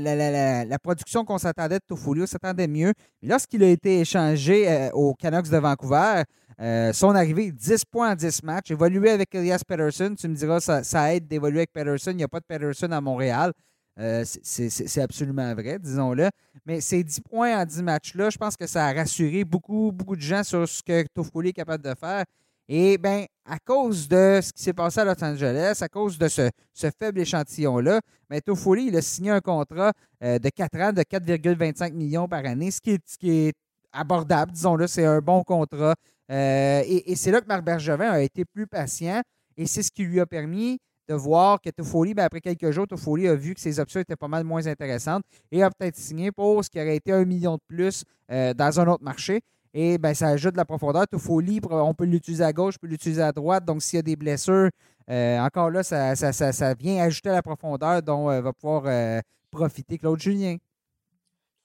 la, 0.00 0.78
production 0.78 1.24
qu'on 1.24 1.38
s'attendait 1.38 1.78
de 1.78 1.84
Toffoli. 1.86 2.22
On 2.22 2.26
s'attendait 2.26 2.68
mieux. 2.68 2.92
Lorsqu'il 3.22 3.62
a 3.62 3.68
été 3.68 4.00
échangé 4.00 4.68
euh, 4.68 4.90
aux 4.92 5.14
Canucks 5.14 5.48
de 5.48 5.58
Vancouver, 5.58 6.22
euh, 6.60 6.92
son 6.92 7.14
arrivée, 7.14 7.50
10 7.50 7.84
points 7.84 8.12
en 8.12 8.14
10 8.14 8.42
matchs. 8.42 8.70
Évoluer 8.70 9.10
avec 9.10 9.34
Elias 9.34 9.62
Peterson, 9.66 10.14
tu 10.18 10.28
me 10.28 10.34
diras, 10.34 10.60
ça, 10.60 11.14
aide 11.14 11.26
d'évoluer 11.26 11.60
avec 11.60 11.72
Peterson. 11.72 12.10
Il 12.10 12.16
n'y 12.16 12.24
a 12.24 12.28
pas 12.28 12.40
de 12.40 12.46
Peterson 12.46 12.90
à 12.92 13.00
Montréal. 13.00 13.52
Euh, 13.98 14.24
c'est 14.24 15.02
absolument 15.02 15.54
vrai, 15.54 15.78
disons-le. 15.78 16.30
Mais 16.64 16.80
ces 16.80 17.04
10 17.04 17.20
points 17.20 17.60
en 17.60 17.64
10 17.64 17.82
matchs-là, 17.82 18.30
je 18.30 18.38
pense 18.38 18.56
que 18.56 18.66
ça 18.66 18.86
a 18.86 18.92
rassuré 18.92 19.44
beaucoup, 19.44 19.92
beaucoup 19.92 20.16
de 20.16 20.22
gens 20.22 20.42
sur 20.42 20.66
ce 20.66 20.82
que 20.82 21.04
Toffoli 21.14 21.50
est 21.50 21.52
capable 21.52 21.84
de 21.84 21.94
faire. 21.94 22.24
Et 22.68 22.96
bien, 22.96 23.26
à 23.44 23.58
cause 23.58 24.08
de 24.08 24.40
ce 24.42 24.52
qui 24.52 24.62
s'est 24.62 24.72
passé 24.72 25.00
à 25.00 25.04
Los 25.04 25.22
Angeles, 25.22 25.78
à 25.80 25.88
cause 25.88 26.16
de 26.16 26.28
ce, 26.28 26.50
faible 26.98 27.20
échantillon-là, 27.20 28.00
bien, 28.30 28.40
Toffoli, 28.40 28.86
il 28.86 28.96
a 28.96 29.02
signé 29.02 29.30
un 29.30 29.40
contrat 29.40 29.92
euh, 30.22 30.38
de 30.38 30.48
4 30.48 30.80
ans 30.80 30.92
de 30.92 31.02
4,25 31.02 31.92
millions 31.92 32.28
par 32.28 32.44
année, 32.46 32.70
ce 32.70 32.80
qui 32.80 33.30
est, 33.30 33.52
abordable, 33.92 34.52
disons-le, 34.52 34.86
c'est 34.86 35.04
un 35.04 35.20
bon 35.20 35.42
contrat. 35.44 35.94
Euh, 36.30 36.82
et, 36.86 37.14
c'est 37.16 37.30
là 37.30 37.40
que 37.40 37.46
Marc 37.46 37.62
Bergevin 37.62 38.10
a 38.10 38.20
été 38.20 38.44
plus 38.44 38.66
patient 38.66 39.20
et 39.56 39.66
c'est 39.66 39.82
ce 39.82 39.90
qui 39.90 40.04
lui 40.04 40.20
a 40.20 40.26
permis 40.26 40.78
de 41.08 41.14
voir 41.14 41.60
que 41.60 41.68
Toffoli, 41.70 42.14
bien, 42.14 42.24
après 42.24 42.40
quelques 42.40 42.70
jours, 42.70 42.86
Toffoli 42.86 43.28
a 43.28 43.34
vu 43.34 43.54
que 43.54 43.60
ses 43.60 43.80
options 43.80 44.00
étaient 44.00 44.16
pas 44.16 44.28
mal 44.28 44.44
moins 44.44 44.66
intéressantes 44.66 45.24
et 45.50 45.62
a 45.62 45.70
peut-être 45.70 45.96
signé 45.96 46.32
pour 46.32 46.64
ce 46.64 46.70
qui 46.70 46.80
aurait 46.80 46.96
été 46.96 47.12
un 47.12 47.24
million 47.24 47.56
de 47.56 47.60
plus 47.66 48.04
euh, 48.30 48.54
dans 48.54 48.80
un 48.80 48.86
autre 48.86 49.02
marché. 49.02 49.42
Et 49.74 49.98
ben, 49.98 50.12
ça 50.14 50.28
ajoute 50.28 50.52
de 50.52 50.58
la 50.58 50.64
profondeur. 50.64 51.06
Toffoli, 51.08 51.60
on 51.70 51.94
peut 51.94 52.04
l'utiliser 52.04 52.44
à 52.44 52.52
gauche, 52.52 52.74
on 52.78 52.86
peut 52.86 52.90
l'utiliser 52.90 53.22
à 53.22 53.32
droite. 53.32 53.64
Donc, 53.64 53.82
s'il 53.82 53.96
y 53.96 54.00
a 54.00 54.02
des 54.02 54.16
blessures, 54.16 54.68
euh, 55.10 55.38
encore 55.38 55.70
là, 55.70 55.82
ça, 55.82 56.14
ça, 56.14 56.74
vient 56.74 57.02
ajouter 57.02 57.30
à 57.30 57.34
la 57.34 57.42
profondeur 57.42 58.02
dont 58.02 58.30
euh, 58.30 58.40
va 58.40 58.52
pouvoir 58.52 58.84
euh, 58.86 59.20
profiter 59.50 59.98
Claude 59.98 60.20
Julien. 60.20 60.56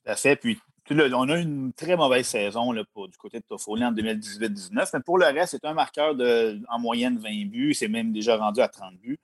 Tout 0.06 0.12
à 0.12 0.16
fait. 0.16 0.38
Puis, 0.38 0.60
on 0.90 1.30
a 1.30 1.38
une 1.38 1.74
très 1.74 1.98
mauvaise 1.98 2.28
saison 2.28 2.74
du 2.74 3.18
côté 3.18 3.40
de 3.40 3.44
Toffoli 3.44 3.84
en 3.84 3.92
2018-19, 3.92 4.90
mais 4.94 5.00
pour 5.02 5.18
le 5.18 5.26
reste, 5.26 5.52
c'est 5.52 5.66
un 5.66 5.74
marqueur 5.74 6.16
de, 6.16 6.60
en 6.70 6.80
moyenne 6.80 7.18
20 7.18 7.50
buts. 7.50 7.74
C'est 7.74 7.90
même 7.90 8.14
déjà 8.14 8.38
rendu 8.38 8.62
à 8.62 8.70
30 8.70 8.96
buts. 8.98 9.20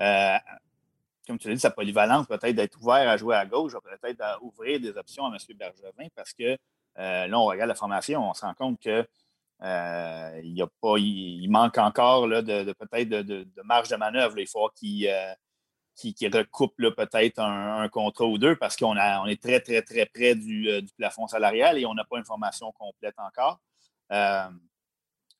Euh, 0.00 0.36
comme 1.26 1.38
tu 1.38 1.48
l'as 1.48 1.54
dit, 1.54 1.60
sa 1.60 1.70
polyvalence 1.70 2.26
peut-être 2.26 2.54
d'être 2.54 2.78
ouvert 2.80 3.08
à 3.08 3.16
jouer 3.16 3.34
à 3.34 3.46
gauche, 3.46 3.72
peut-être 4.00 4.22
ouvrir 4.42 4.78
des 4.78 4.96
options 4.96 5.24
à 5.24 5.28
M. 5.30 5.56
Bergevin 5.56 6.08
parce 6.14 6.32
que 6.32 6.56
euh, 6.98 7.26
là, 7.26 7.38
on 7.38 7.44
regarde 7.44 7.68
la 7.68 7.74
formation, 7.74 8.28
on 8.30 8.34
se 8.34 8.42
rend 8.42 8.54
compte 8.54 8.80
que 8.80 9.06
euh, 9.62 10.40
y 10.42 10.62
a 10.62 10.66
pas, 10.80 10.98
il, 10.98 11.48
manque 11.48 11.78
encore 11.78 12.26
là, 12.26 12.42
de, 12.42 12.72
peut-être 12.72 13.08
de, 13.08 13.46
marge 13.64 13.88
de 13.88 13.96
manœuvre. 13.96 14.38
Il 14.38 14.46
faut 14.48 14.68
qu'il 14.74 15.10
qui, 15.94 16.28
recoupe 16.28 16.74
peut-être 16.76 17.38
un, 17.38 17.88
contrat 17.88 18.26
ou 18.26 18.38
deux 18.38 18.56
parce 18.56 18.76
qu'on 18.76 18.96
on 18.96 19.26
est 19.26 19.42
très, 19.42 19.60
très, 19.60 19.82
très 19.82 20.06
près 20.06 20.34
du, 20.34 20.68
plafond 20.98 21.26
salarial 21.26 21.78
et 21.78 21.86
on 21.86 21.94
n'a 21.94 22.04
pas 22.04 22.18
une 22.18 22.24
formation 22.24 22.72
complète 22.72 23.14
encore. 23.18 23.60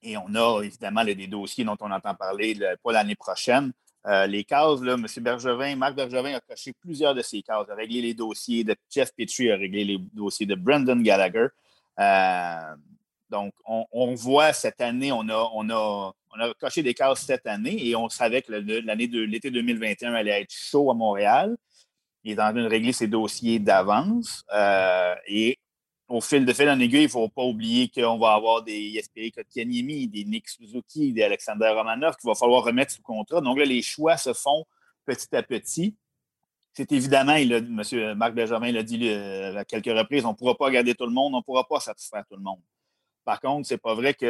et 0.03 0.17
on 0.17 0.35
a 0.35 0.63
évidemment 0.63 1.05
des 1.05 1.27
dossiers 1.27 1.65
dont 1.65 1.77
on 1.81 1.91
entend 1.91 2.15
parler 2.15 2.59
pour 2.83 2.93
l'année 2.93 3.17
prochaine. 3.17 3.73
Euh, 4.07 4.27
les 4.27 4.45
cases, 4.45 4.81
là, 4.83 4.95
M. 4.95 5.07
Bergevin, 5.19 5.75
Marc 5.75 5.97
Bergevin 5.97 6.35
a 6.35 6.41
coché 6.41 6.73
plusieurs 6.73 7.15
de 7.15 7.23
ces 7.23 7.43
cases, 7.43 7.69
a 7.69 7.75
réglé 7.75 8.01
les 8.01 8.15
dossiers 8.15 8.63
de 8.63 8.77
Jeff 8.89 9.11
Petrie, 9.17 9.51
a 9.51 9.57
réglé 9.57 9.85
les 9.85 9.99
dossiers 10.13 10.47
de 10.47 10.55
Brendan 10.55 11.03
Gallagher. 11.03 11.49
Euh, 11.99 12.75
donc, 13.29 13.53
on, 13.67 14.15
voit 14.15 14.53
cette 14.53 14.81
année, 14.81 15.11
on 15.11 15.29
a, 15.29 15.51
on, 15.55 15.69
a, 15.71 16.15
on 16.35 16.41
a 16.41 16.55
coché 16.55 16.85
des 16.85 16.95
cases 16.95 17.23
cette 17.23 17.47
année 17.49 17.85
et 17.85 17.97
on 17.97 18.09
savait 18.09 18.43
que 18.43 18.53
l'année 18.53 19.09
de 19.09 19.21
l'été 19.21 19.51
2021 19.51 20.15
allait 20.15 20.43
être 20.43 20.53
chaud 20.53 20.91
à 20.93 20.95
Montréal. 20.95 21.57
Il 22.23 22.33
est 22.33 22.41
en 22.41 22.53
train 22.53 22.63
de 22.63 22.69
régler 22.69 22.93
ses 22.93 23.09
dossiers 23.09 23.59
d'avance. 23.59 24.45
Euh, 24.55 25.15
et 25.27 25.59
au 26.09 26.21
fil 26.21 26.45
de 26.45 26.53
fil 26.53 26.69
en 26.69 26.79
aiguille, 26.79 27.03
il 27.03 27.05
ne 27.05 27.11
faut 27.11 27.29
pas 27.29 27.43
oublier 27.43 27.89
qu'on 27.89 28.19
va 28.19 28.35
avoir 28.35 28.63
des 28.63 28.81
Yesperi 28.81 29.33
Kotkaniemi, 29.33 30.07
des 30.09 30.25
Nick 30.25 30.49
Suzuki, 30.49 31.13
des 31.13 31.23
Alexander 31.23 31.69
Romanov 31.69 32.17
qu'il 32.17 32.29
va 32.29 32.35
falloir 32.35 32.63
remettre 32.63 32.93
sous 32.93 33.03
contrat. 33.03 33.41
Donc 33.41 33.59
là, 33.59 33.65
les 33.65 33.83
choix 33.83 34.17
se 34.17 34.33
font 34.33 34.65
petit 35.05 35.35
à 35.35 35.43
petit. 35.43 35.97
C'est 36.73 36.93
évidemment, 36.93 37.35
il 37.35 37.53
M. 37.53 38.15
Marc 38.15 38.35
Benjamin 38.35 38.71
l'a 38.71 38.83
dit 38.83 39.09
à 39.11 39.65
quelques 39.65 39.87
reprises, 39.87 40.25
on 40.25 40.31
ne 40.31 40.35
pourra 40.35 40.55
pas 40.55 40.71
garder 40.71 40.95
tout 40.95 41.07
le 41.07 41.13
monde, 41.13 41.35
on 41.35 41.39
ne 41.39 41.43
pourra 41.43 41.67
pas 41.67 41.81
satisfaire 41.81 42.25
tout 42.29 42.37
le 42.37 42.43
monde. 42.43 42.61
Par 43.25 43.41
contre, 43.41 43.67
ce 43.67 43.75
n'est 43.75 43.79
pas 43.79 43.95
vrai 43.95 44.15
que 44.15 44.27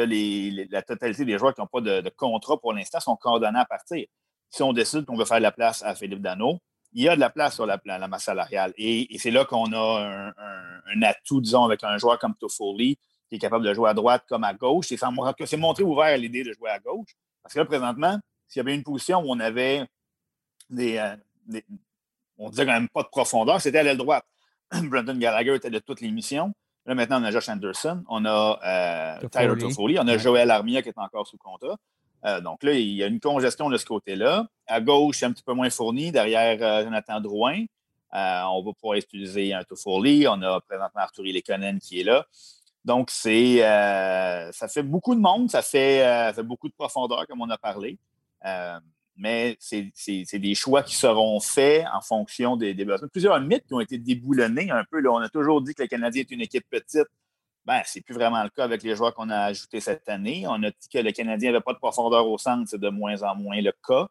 la 0.71 0.81
totalité 0.81 1.25
des 1.25 1.37
joueurs 1.37 1.53
qui 1.53 1.61
n'ont 1.61 1.67
pas 1.67 1.81
de, 1.81 2.09
contrat 2.09 2.59
pour 2.59 2.73
l'instant 2.73 2.99
sont 2.99 3.15
condamnés 3.15 3.59
à 3.59 3.65
partir. 3.65 4.07
Si 4.49 4.63
on 4.63 4.73
décide 4.73 5.05
qu'on 5.05 5.17
veut 5.17 5.25
faire 5.25 5.39
la 5.39 5.51
place 5.51 5.83
à 5.83 5.93
Philippe 5.93 6.21
Dano, 6.21 6.59
il 6.93 7.03
y 7.03 7.09
a 7.09 7.15
de 7.15 7.19
la 7.19 7.29
place 7.29 7.55
sur 7.55 7.65
la, 7.65 7.79
masse 8.07 8.23
salariale. 8.23 8.73
Et, 8.77 9.07
c'est 9.19 9.31
là 9.31 9.45
qu'on 9.45 9.71
a 9.73 10.33
un, 10.37 11.01
atout, 11.03 11.41
disons, 11.41 11.63
avec 11.63 11.83
un 11.83 11.97
joueur 11.97 12.17
comme 12.19 12.35
Toffoli, 12.35 12.97
qui 13.29 13.35
est 13.35 13.39
capable 13.39 13.65
de 13.65 13.73
jouer 13.73 13.89
à 13.89 13.93
droite 13.93 14.23
comme 14.27 14.43
à 14.43 14.53
gauche. 14.53 14.91
Et 14.91 14.97
c'est 14.97 15.57
montré 15.57 15.83
ouvert 15.83 16.05
à 16.05 16.17
l'idée 16.17 16.43
de 16.43 16.53
jouer 16.53 16.69
à 16.69 16.79
gauche. 16.79 17.09
Parce 17.43 17.53
que 17.53 17.59
là, 17.59 17.65
présentement, 17.65 18.19
s'il 18.47 18.59
y 18.59 18.61
avait 18.61 18.75
une 18.75 18.83
position 18.83 19.19
où 19.19 19.25
on 19.27 19.39
avait 19.39 19.85
des, 20.69 20.97
euh, 20.97 21.59
on 22.37 22.49
disait 22.49 22.65
quand 22.65 22.73
même 22.73 22.89
pas 22.89 23.03
de 23.03 23.07
profondeur, 23.07 23.61
c'était 23.61 23.79
à 23.79 23.83
l'aile 23.83 23.97
droite. 23.97 24.25
Brandon 24.71 25.15
Gallagher 25.15 25.55
était 25.55 25.69
de 25.69 25.79
toutes 25.79 26.01
les 26.01 26.11
missions. 26.11 26.53
Là, 26.85 26.95
maintenant, 26.95 27.21
on 27.21 27.25
a 27.25 27.31
Josh 27.31 27.49
Anderson, 27.49 28.03
on 28.07 28.23
a 28.25 28.59
euh, 29.21 29.27
Tyler 29.27 29.57
Toffoli, 29.57 29.99
on 29.99 30.07
a 30.07 30.17
Joël 30.17 30.49
Armia 30.49 30.81
qui 30.81 30.89
est 30.89 30.97
encore 30.97 31.27
sous 31.27 31.37
contrat. 31.37 31.77
Euh, 32.27 32.41
donc 32.41 32.63
là, 32.63 32.73
il 32.73 32.93
y 32.93 33.03
a 33.03 33.07
une 33.07 33.19
congestion 33.19 33.69
de 33.69 33.77
ce 33.77 33.85
côté-là. 33.85 34.47
À 34.67 34.81
gauche, 34.81 35.19
c'est 35.19 35.25
un 35.25 35.31
petit 35.31 35.43
peu 35.43 35.53
moins 35.53 35.69
fourni, 35.69 36.11
derrière 36.11 36.57
euh, 36.61 36.83
Jonathan 36.83 37.21
Drouin. 37.21 37.63
Euh, 38.13 38.41
on 38.51 38.63
va 38.63 38.73
pouvoir 38.73 38.97
utiliser 38.97 39.53
un 39.53 39.63
Toffoli. 39.63 40.27
On 40.27 40.41
a 40.41 40.59
présentement 40.61 41.01
Arthur 41.01 41.23
Lekonen 41.23 41.79
qui 41.79 42.01
est 42.01 42.03
là. 42.03 42.25
Donc, 42.83 43.09
c'est, 43.11 43.59
ça 44.53 44.67
fait 44.69 44.83
beaucoup 44.83 45.13
de 45.13 45.19
monde, 45.19 45.51
ça 45.51 45.61
fait, 45.61 46.31
beaucoup 46.43 46.69
de 46.69 46.73
profondeur, 46.73 47.27
comme 47.27 47.41
on 47.41 47.49
a 47.49 47.57
parlé. 47.57 47.97
mais 49.17 49.57
c'est, 49.59 49.91
des 50.33 50.55
choix 50.55 50.83
qui 50.83 50.95
seront 50.95 51.41
faits 51.41 51.85
en 51.93 51.99
fonction 51.99 52.55
des, 52.55 52.73
des 52.73 52.85
besoins. 52.85 53.09
Plusieurs 53.09 53.41
mythes 53.41 53.67
qui 53.67 53.73
ont 53.73 53.81
été 53.81 53.97
déboulonnés 53.97 54.71
un 54.71 54.85
peu. 54.89 55.05
On 55.09 55.17
a 55.17 55.27
toujours 55.27 55.61
dit 55.61 55.73
que 55.73 55.81
le 55.81 55.89
Canadien 55.89 56.21
est 56.21 56.31
une 56.31 56.39
équipe 56.39 56.65
petite 56.69 57.07
ben, 57.67 57.81
c'est 57.85 57.99
plus 57.99 58.15
vraiment 58.15 58.41
le 58.41 58.49
cas 58.49 58.63
avec 58.63 58.81
les 58.81 58.95
joueurs 58.95 59.13
qu'on 59.13 59.29
a 59.29 59.39
ajoutés 59.39 59.81
cette 59.81 60.07
année. 60.07 60.45
On 60.47 60.63
a 60.63 60.69
dit 60.69 60.87
que 60.91 60.99
le 60.99 61.11
Canadien 61.11 61.51
n'avait 61.51 61.61
pas 61.61 61.73
de 61.73 61.77
profondeur 61.77 62.25
au 62.25 62.37
centre, 62.37 62.63
c'est 62.65 62.79
de 62.79 62.87
moins 62.87 63.21
en 63.23 63.35
moins 63.35 63.61
le 63.61 63.73
cas. 63.85 64.07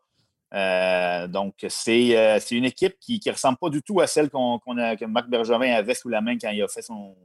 Euh, 0.54 1.26
donc, 1.26 1.64
euh, 1.64 1.68
c'est 1.70 2.50
une 2.50 2.66
équipe 2.66 2.98
qui 3.00 3.18
ne 3.24 3.32
ressemble 3.32 3.56
pas 3.56 3.70
du 3.70 3.82
tout 3.82 3.98
à 4.00 4.06
celle 4.06 4.26
a, 4.26 4.96
que 4.96 5.04
Marc 5.06 5.30
Bergevin 5.30 5.72
avait 5.72 5.94
sous 5.94 6.10
la 6.10 6.20
main 6.20 6.36
quand 6.36 6.50
il 6.50 6.62
a 6.62 6.68
fait 6.68 6.82
son, 6.82 7.16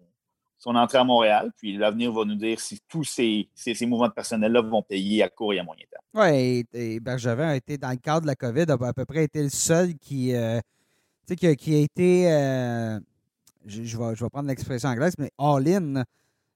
son 0.58 0.74
entrée 0.76 1.00
à 1.00 1.04
Montréal. 1.04 1.52
Puis 1.58 1.76
l'avenir 1.76 2.14
va 2.14 2.24
nous 2.24 2.36
dire 2.36 2.62
si 2.62 2.80
tous 2.88 3.04
ces, 3.04 3.50
ces, 3.54 3.86
mouvements 3.86 4.08
de 4.08 4.14
personnel-là 4.14 4.62
vont 4.62 4.84
payer 4.84 5.24
à 5.24 5.30
court 5.30 5.54
et 5.54 5.60
à 5.60 5.64
moyen 5.64 5.84
terme. 5.92 6.32
Oui, 6.32 6.66
et, 6.74 7.00
Bergevin 7.02 7.50
a 7.50 7.56
été, 7.58 7.78
dans 7.78 7.92
le 7.92 7.98
cadre 7.98 8.22
de 8.22 8.28
la 8.28 8.36
COVID, 8.36 8.68
a 8.70 8.88
à 8.88 8.94
peu 8.94 9.04
près 9.04 9.26
été 9.26 9.44
le 9.44 9.50
seul 9.50 9.96
qui, 9.96 10.34
euh, 10.34 10.62
qui, 11.28 11.58
qui, 11.58 11.76
a 11.76 11.80
été, 11.80 12.24
je, 13.66 13.84
je, 13.84 13.98
vais, 13.98 14.16
je, 14.16 14.24
vais, 14.24 14.30
prendre 14.30 14.48
l'expression 14.48 14.88
anglaise, 14.88 15.14
mais 15.20 15.30
all-in 15.38 16.06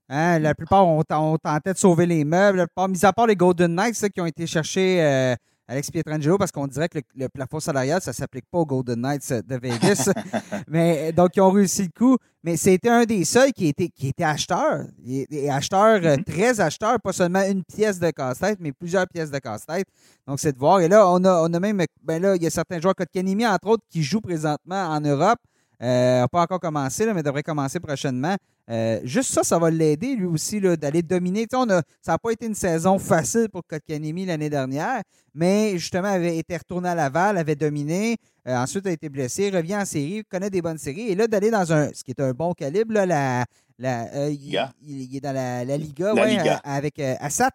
Hein, 0.07 0.39
la 0.39 0.53
plupart, 0.53 0.87
on, 0.87 1.03
tentait 1.03 1.73
de 1.73 1.77
sauver 1.77 2.05
les 2.05 2.23
meubles. 2.23 2.59
La 2.59 2.67
plupart, 2.67 2.87
mis 2.87 3.03
à 3.03 3.11
part 3.11 3.27
les 3.27 3.35
Golden 3.35 3.73
Knights 3.73 4.09
qui 4.09 4.21
ont 4.21 4.25
été 4.25 4.45
chercher 4.45 5.01
euh, 5.01 5.35
Alex 5.67 5.89
Pietrangelo 5.89 6.37
parce 6.37 6.51
qu'on 6.51 6.67
dirait 6.67 6.87
que 6.89 6.99
le, 7.15 7.27
plafond 7.27 7.59
salarial, 7.59 7.99
ça 8.01 8.11
ne 8.11 8.15
s'applique 8.15 8.45
pas 8.51 8.59
aux 8.59 8.65
Golden 8.67 9.01
Knights 9.01 9.33
de 9.47 9.55
Vegas. 9.55 10.11
mais, 10.67 11.11
donc, 11.11 11.31
ils 11.35 11.41
ont 11.41 11.49
réussi 11.49 11.83
le 11.83 11.89
coup. 11.97 12.17
Mais 12.43 12.55
c'était 12.55 12.89
un 12.89 13.05
des 13.05 13.25
seuls 13.25 13.51
qui 13.51 13.67
était, 13.67 13.89
qui 13.89 14.09
était 14.09 14.23
acheteur. 14.23 14.85
Et, 15.07 15.49
acheteur, 15.49 15.95
euh, 16.03 16.15
mm-hmm. 16.15 16.23
très 16.23 16.61
acheteur, 16.61 17.01
pas 17.01 17.11
seulement 17.11 17.41
une 17.41 17.63
pièce 17.63 17.99
de 17.99 18.11
casse-tête, 18.11 18.59
mais 18.59 18.71
plusieurs 18.71 19.07
pièces 19.07 19.31
de 19.31 19.39
casse-tête. 19.39 19.87
Donc, 20.27 20.39
c'est 20.39 20.53
de 20.53 20.59
voir. 20.59 20.81
Et 20.81 20.87
là, 20.87 21.09
on 21.09 21.23
a, 21.23 21.41
on 21.41 21.51
a 21.51 21.59
même, 21.59 21.83
ben 22.03 22.21
là, 22.21 22.35
il 22.35 22.43
y 22.43 22.47
a 22.47 22.51
certains 22.51 22.79
joueurs, 22.79 22.93
Kotkanimi, 22.93 23.47
entre 23.47 23.69
autres, 23.69 23.83
qui 23.89 24.03
jouent 24.03 24.21
présentement 24.21 24.89
en 24.89 25.01
Europe. 25.01 25.39
Euh, 25.81 26.21
n'a 26.21 26.27
pas 26.27 26.41
encore 26.41 26.59
commencé, 26.59 27.11
mais 27.13 27.23
devrait 27.23 27.43
commencer 27.43 27.79
prochainement. 27.79 28.35
Euh, 28.69 28.99
juste 29.03 29.31
ça, 29.31 29.43
ça 29.43 29.59
va 29.59 29.69
l'aider 29.69 30.15
lui 30.15 30.25
aussi 30.25 30.59
d'aller 30.59 31.03
dominer. 31.03 31.45
On 31.53 31.69
a, 31.69 31.81
ça 32.01 32.13
n'a 32.13 32.17
pas 32.17 32.31
été 32.31 32.45
une 32.45 32.55
saison 32.55 32.97
facile 32.97 33.47
pour 33.51 33.61
Kotkanemi 33.67 34.25
l'année 34.25 34.49
dernière, 34.49 35.01
mais 35.33 35.77
justement, 35.77 36.07
avait 36.07 36.37
été 36.37 36.57
retourné 36.57 36.89
à 36.89 36.95
Laval, 36.95 37.37
avait 37.37 37.55
dominé. 37.55 38.17
Euh, 38.47 38.55
ensuite, 38.55 38.87
a 38.87 38.91
été 38.91 39.09
blessé, 39.09 39.49
revient 39.49 39.75
en 39.75 39.85
série, 39.85 40.23
connaît 40.29 40.49
des 40.49 40.61
bonnes 40.61 40.77
séries. 40.77 41.09
Et 41.09 41.15
là, 41.15 41.27
d'aller 41.27 41.51
dans 41.51 41.71
un, 41.73 41.89
ce 41.93 42.03
qui 42.03 42.11
est 42.11 42.21
un 42.21 42.31
bon 42.31 42.53
calibre, 42.53 42.93
la, 42.93 43.45
la, 43.77 44.13
euh, 44.13 44.29
il, 44.29 45.15
est 45.15 45.21
dans 45.21 45.33
la, 45.33 45.77
Liga, 45.77 46.13
avec 46.63 46.99
Assat. 46.99 47.51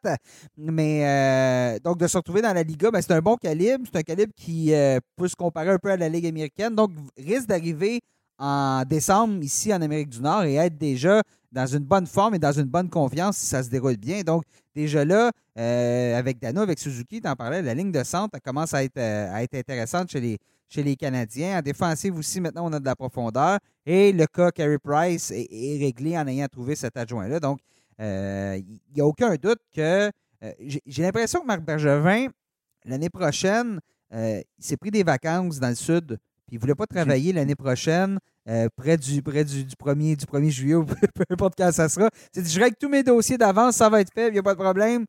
Mais 0.56 1.78
donc, 1.82 1.98
de 1.98 2.06
se 2.06 2.16
retrouver 2.16 2.42
dans 2.42 2.52
la 2.52 2.62
Liga, 2.62 2.90
ben, 2.90 3.00
c'est 3.00 3.12
un 3.12 3.20
bon 3.20 3.36
calibre. 3.36 3.84
C'est 3.90 3.98
un 3.98 4.02
calibre 4.02 4.32
qui 4.36 4.72
peut 5.16 5.28
se 5.28 5.36
comparer 5.36 5.70
un 5.70 5.78
peu 5.78 5.90
à 5.90 5.96
la 5.96 6.08
Ligue 6.08 6.26
américaine. 6.26 6.74
Donc, 6.74 6.90
risque 7.16 7.46
d'arriver 7.46 8.00
en 8.40 8.84
décembre 8.88 9.42
ici 9.44 9.72
en 9.72 9.82
Amérique 9.82 10.08
du 10.08 10.20
Nord 10.20 10.44
et 10.44 10.54
être 10.54 10.78
déjà 10.78 11.22
dans 11.52 11.66
une 11.66 11.84
bonne 11.84 12.06
forme 12.06 12.34
et 12.34 12.38
dans 12.38 12.52
une 12.52 12.64
bonne 12.64 12.88
confiance 12.88 13.36
si 13.36 13.46
ça 13.46 13.62
se 13.62 13.68
déroule 13.68 13.96
bien. 13.96 14.22
Donc, 14.22 14.44
déjà 14.74 15.04
là, 15.04 15.30
euh, 15.58 16.18
avec 16.18 16.38
Dano, 16.38 16.62
avec 16.62 16.78
Suzuki, 16.78 17.20
tu 17.20 17.28
en 17.28 17.36
parlais, 17.36 17.60
la 17.60 17.74
ligne 17.74 17.92
de 17.92 18.02
centre 18.02 18.38
commence 18.42 18.72
à 18.72 18.82
être, 18.82 18.96
euh, 18.96 19.34
à 19.34 19.42
être 19.42 19.54
intéressante 19.54 20.10
chez 20.10 20.20
les, 20.20 20.38
chez 20.70 20.82
les 20.82 20.96
Canadiens. 20.96 21.58
En 21.58 21.62
défensive 21.62 22.16
aussi, 22.16 22.40
maintenant, 22.40 22.66
on 22.66 22.72
a 22.72 22.80
de 22.80 22.84
la 22.86 22.96
profondeur. 22.96 23.58
Et 23.84 24.12
le 24.12 24.26
cas 24.26 24.50
Carey 24.50 24.78
Price 24.78 25.30
est, 25.30 25.78
réglé 25.78 26.16
en 26.16 26.26
ayant 26.26 26.48
trouvé 26.48 26.74
cet 26.76 26.96
adjoint-là. 26.96 27.40
Donc, 27.40 27.60
euh, 28.00 28.58
il 28.58 28.94
n'y 28.94 29.02
a 29.02 29.06
aucun 29.06 29.34
doute 29.34 29.60
que 29.74 30.10
j'ai 30.66 31.02
l'impression 31.02 31.42
que 31.42 31.46
Marc 31.46 31.60
Bergevin, 31.60 32.28
l'année 32.86 33.10
prochaine, 33.10 33.78
il 34.10 34.42
s'est 34.58 34.78
pris 34.78 34.90
des 34.90 35.02
vacances 35.02 35.60
dans 35.60 35.68
le 35.68 35.74
sud 35.74 36.18
il 36.50 36.56
ne 36.56 36.60
voulait 36.60 36.74
pas 36.74 36.86
travailler 36.86 37.32
l'année 37.32 37.54
prochaine 37.54 38.18
euh, 38.48 38.68
près, 38.74 38.96
du, 38.96 39.22
près 39.22 39.44
du, 39.44 39.62
1er, 39.62 40.16
du 40.16 40.24
1er 40.24 40.50
juillet 40.50 40.74
ou 40.74 40.84
peu 41.14 41.24
importe 41.30 41.54
quand 41.56 41.72
ça 41.72 41.88
sera. 41.88 42.10
C'est 42.32 42.46
je 42.46 42.60
règle 42.60 42.76
tous 42.76 42.88
mes 42.88 43.02
dossiers 43.02 43.38
d'avance, 43.38 43.76
ça 43.76 43.88
va 43.88 44.00
être 44.00 44.12
fait, 44.12 44.28
il 44.28 44.32
n'y 44.32 44.38
a 44.38 44.42
pas 44.42 44.54
de 44.54 44.60
problème. 44.60 45.06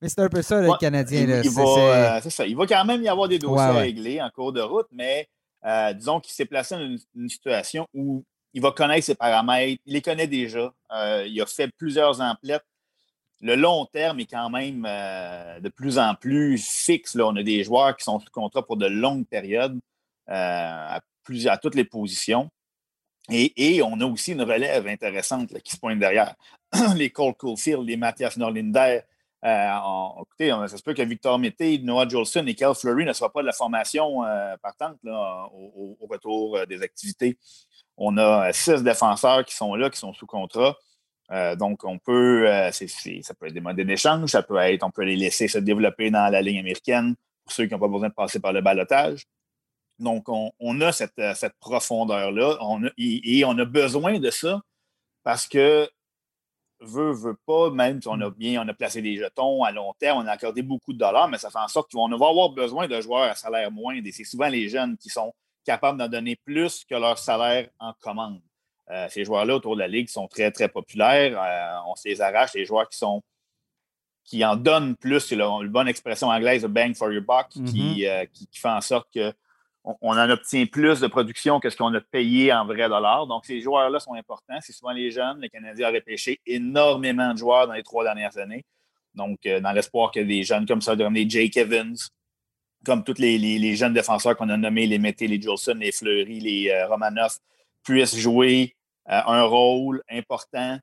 Mais 0.00 0.08
c'est 0.08 0.20
un 0.20 0.28
peu 0.28 0.42
ça, 0.42 0.60
le 0.60 0.76
Canadien. 0.78 1.22
Il, 1.22 1.30
euh, 1.30 2.20
c'est 2.22 2.30
ça. 2.30 2.46
Il 2.46 2.56
va 2.56 2.66
quand 2.66 2.84
même 2.84 3.02
y 3.02 3.08
avoir 3.08 3.28
des 3.28 3.38
dossiers 3.38 3.70
réglés 3.70 4.22
en 4.22 4.30
cours 4.30 4.52
de 4.52 4.60
route, 4.60 4.86
mais 4.92 5.28
euh, 5.64 5.92
disons 5.92 6.20
qu'il 6.20 6.32
s'est 6.32 6.44
placé 6.44 6.76
dans 6.76 6.96
une, 7.16 7.28
situation 7.28 7.86
où 7.92 8.24
il 8.54 8.62
va 8.62 8.70
connaître 8.70 9.06
ses 9.06 9.14
paramètres, 9.16 9.80
il 9.86 9.92
les 9.92 10.02
connaît 10.02 10.28
déjà. 10.28 10.72
il 11.26 11.40
a 11.40 11.46
fait 11.46 11.68
plusieurs 11.76 12.20
emplettes. 12.20 12.64
Le 13.40 13.54
long 13.54 13.86
terme 13.86 14.18
est 14.20 14.26
quand 14.26 14.50
même 14.50 14.82
de 14.82 15.68
plus 15.68 15.98
en 15.98 16.14
plus 16.14 16.58
fixe. 16.58 17.14
Là. 17.14 17.26
On 17.26 17.36
a 17.36 17.42
des 17.42 17.62
joueurs 17.64 17.96
qui 17.96 18.04
sont 18.04 18.18
sous 18.18 18.30
contrat 18.30 18.64
pour 18.64 18.76
de 18.76 18.86
longues 18.86 19.26
périodes. 19.26 19.78
Euh, 20.30 20.98
à 21.46 21.58
toutes 21.58 21.74
les 21.74 21.84
positions. 21.84 22.48
Et, 23.30 23.82
on 23.82 24.00
a 24.00 24.06
aussi 24.06 24.32
une 24.32 24.42
relève 24.42 24.86
intéressante 24.86 25.58
qui 25.60 25.72
se 25.72 25.78
pointe 25.78 25.98
derrière. 25.98 26.34
les 26.96 27.10
Cole 27.10 27.34
Caulfield, 27.34 27.86
les 27.86 27.96
Mathias 27.96 28.36
Norlinder. 28.38 29.02
Euh, 29.44 30.22
écoutez, 30.22 30.50
ça 30.68 30.76
se 30.76 30.82
peut 30.82 30.94
que 30.94 31.02
Victor 31.02 31.38
Mété, 31.38 31.78
Noah 31.78 32.08
Jolson 32.08 32.44
et 32.46 32.54
Kel 32.54 32.74
Fleury 32.74 33.04
ne 33.04 33.12
soient 33.12 33.32
pas 33.32 33.40
de 33.40 33.46
la 33.46 33.52
formation 33.52 34.24
euh, 34.24 34.56
partante 34.56 34.98
au, 35.04 35.96
retour 36.08 36.66
des 36.66 36.82
activités. 36.82 37.38
On 37.96 38.16
a 38.16 38.52
six 38.52 38.82
défenseurs 38.82 39.44
qui 39.44 39.54
sont 39.54 39.74
là, 39.74 39.90
qui 39.90 39.98
sont 39.98 40.12
sous 40.12 40.26
contrat. 40.26 40.76
donc, 41.56 41.84
on 41.84 41.98
peut, 41.98 42.46
ça 42.72 43.34
peut 43.34 43.46
être 43.46 43.54
des 43.54 43.60
modèles 43.60 43.86
d'échange, 43.86 44.30
ça 44.30 44.42
peut 44.42 44.56
être, 44.56 44.82
on 44.84 44.90
peut 44.90 45.04
les 45.04 45.16
laisser 45.16 45.46
se 45.46 45.58
développer 45.58 46.10
dans 46.10 46.30
la 46.32 46.42
ligne 46.42 46.58
américaine 46.60 47.14
pour 47.44 47.52
ceux 47.52 47.66
qui 47.66 47.74
n'ont 47.74 47.80
pas 47.80 47.88
besoin 47.88 48.08
de 48.08 48.14
passer 48.14 48.40
par 48.40 48.52
le 48.52 48.60
balotage. 48.60 49.24
Donc, 49.98 50.28
on, 50.28 50.80
a 50.80 50.92
cette, 50.92 51.14
profondeur-là 51.60 52.56
et, 52.96 53.44
on 53.44 53.58
a 53.58 53.64
besoin 53.64 54.18
de 54.20 54.30
ça 54.30 54.60
parce 55.24 55.48
que 55.48 55.88
veut, 56.80 57.12
veut 57.12 57.36
pas, 57.46 57.70
même 57.70 58.00
si 58.00 58.08
on 58.08 58.20
a 58.20 58.30
bien, 58.30 58.62
on 58.64 58.68
a 58.68 58.74
placé 58.74 59.02
des 59.02 59.16
jetons 59.16 59.62
à 59.64 59.72
long 59.72 59.92
terme, 59.98 60.22
on 60.24 60.26
a 60.26 60.32
accordé 60.32 60.62
beaucoup 60.62 60.92
de 60.92 60.98
dollars, 60.98 61.28
mais 61.28 61.38
ça 61.38 61.50
fait 61.50 61.58
en 61.58 61.68
sorte 61.68 61.90
qu'on 61.90 62.08
va 62.08 62.28
avoir 62.28 62.50
besoin 62.50 62.86
de 62.86 63.00
joueurs 63.00 63.30
à 63.30 63.34
salaire 63.34 63.70
moindre. 63.70 64.06
Et 64.06 64.12
c'est 64.12 64.24
souvent 64.24 64.48
les 64.48 64.68
jeunes 64.68 64.96
qui 64.96 65.08
sont 65.08 65.32
capables 65.64 65.98
d'en 65.98 66.08
donner 66.08 66.36
plus 66.36 66.84
que 66.84 66.94
leur 66.94 67.18
salaire 67.18 67.68
en 67.78 67.92
commande. 68.00 68.40
Euh, 68.90 69.06
ces 69.10 69.24
joueurs-là 69.24 69.56
autour 69.56 69.74
de 69.74 69.80
la 69.80 69.88
Ligue 69.88 70.08
sont 70.08 70.28
très, 70.28 70.50
très 70.50 70.68
populaires. 70.68 71.38
Euh, 71.38 71.90
on 71.90 71.94
se 71.94 72.08
les 72.08 72.20
arrache, 72.20 72.54
les 72.54 72.64
joueurs 72.64 72.88
qui 72.88 72.96
sont 72.96 73.22
qui 74.24 74.44
en 74.44 74.56
donnent 74.56 74.94
plus, 74.94 75.20
c'est 75.20 75.40
une 75.40 75.68
bonne 75.68 75.88
expression 75.88 76.28
anglaise, 76.28 76.62
bang 76.66 76.94
for 76.94 77.10
your 77.10 77.22
buck, 77.22 77.48
qui, 77.48 77.60
mm-hmm. 77.62 78.06
euh, 78.06 78.26
qui, 78.26 78.46
fait 78.52 78.68
en 78.68 78.82
sorte 78.82 79.08
que 79.12 79.32
on, 80.00 80.16
en 80.18 80.30
obtient 80.30 80.66
plus 80.66 81.00
de 81.00 81.06
production 81.06 81.60
que 81.60 81.70
ce 81.70 81.76
qu'on 81.76 81.94
a 81.94 82.00
payé 82.00 82.52
en 82.52 82.64
vrai 82.66 82.88
dollars. 82.88 83.26
Donc, 83.26 83.46
ces 83.46 83.60
joueurs-là 83.60 83.98
sont 84.00 84.14
importants. 84.14 84.58
C'est 84.60 84.72
souvent 84.72 84.92
les 84.92 85.10
jeunes. 85.10 85.40
Les 85.40 85.48
Canadiens 85.48 85.90
ont 85.90 85.94
repêché 85.94 86.40
énormément 86.46 87.32
de 87.32 87.38
joueurs 87.38 87.66
dans 87.66 87.72
les 87.72 87.82
trois 87.82 88.04
dernières 88.04 88.36
années. 88.38 88.64
Donc, 89.14 89.38
euh, 89.46 89.60
dans 89.60 89.72
l'espoir 89.72 90.10
que 90.10 90.20
des 90.20 90.42
jeunes 90.42 90.66
comme 90.66 90.82
ça, 90.82 90.96
comme 90.96 91.14
les 91.14 91.28
Jake 91.28 91.56
Evans, 91.56 91.96
comme 92.84 93.02
tous 93.02 93.18
les, 93.18 93.76
jeunes 93.76 93.94
défenseurs 93.94 94.36
qu'on 94.36 94.48
a 94.50 94.56
nommés, 94.56 94.86
les 94.86 94.98
Mété, 94.98 95.26
les 95.26 95.40
Jolson, 95.40 95.74
les 95.74 95.92
Fleury, 95.92 96.40
les 96.40 96.70
euh, 96.70 96.86
Romanoff, 96.86 97.38
puissent 97.82 98.16
jouer 98.16 98.76
euh, 99.08 99.20
un 99.26 99.42
rôle 99.42 100.02
important 100.10 100.78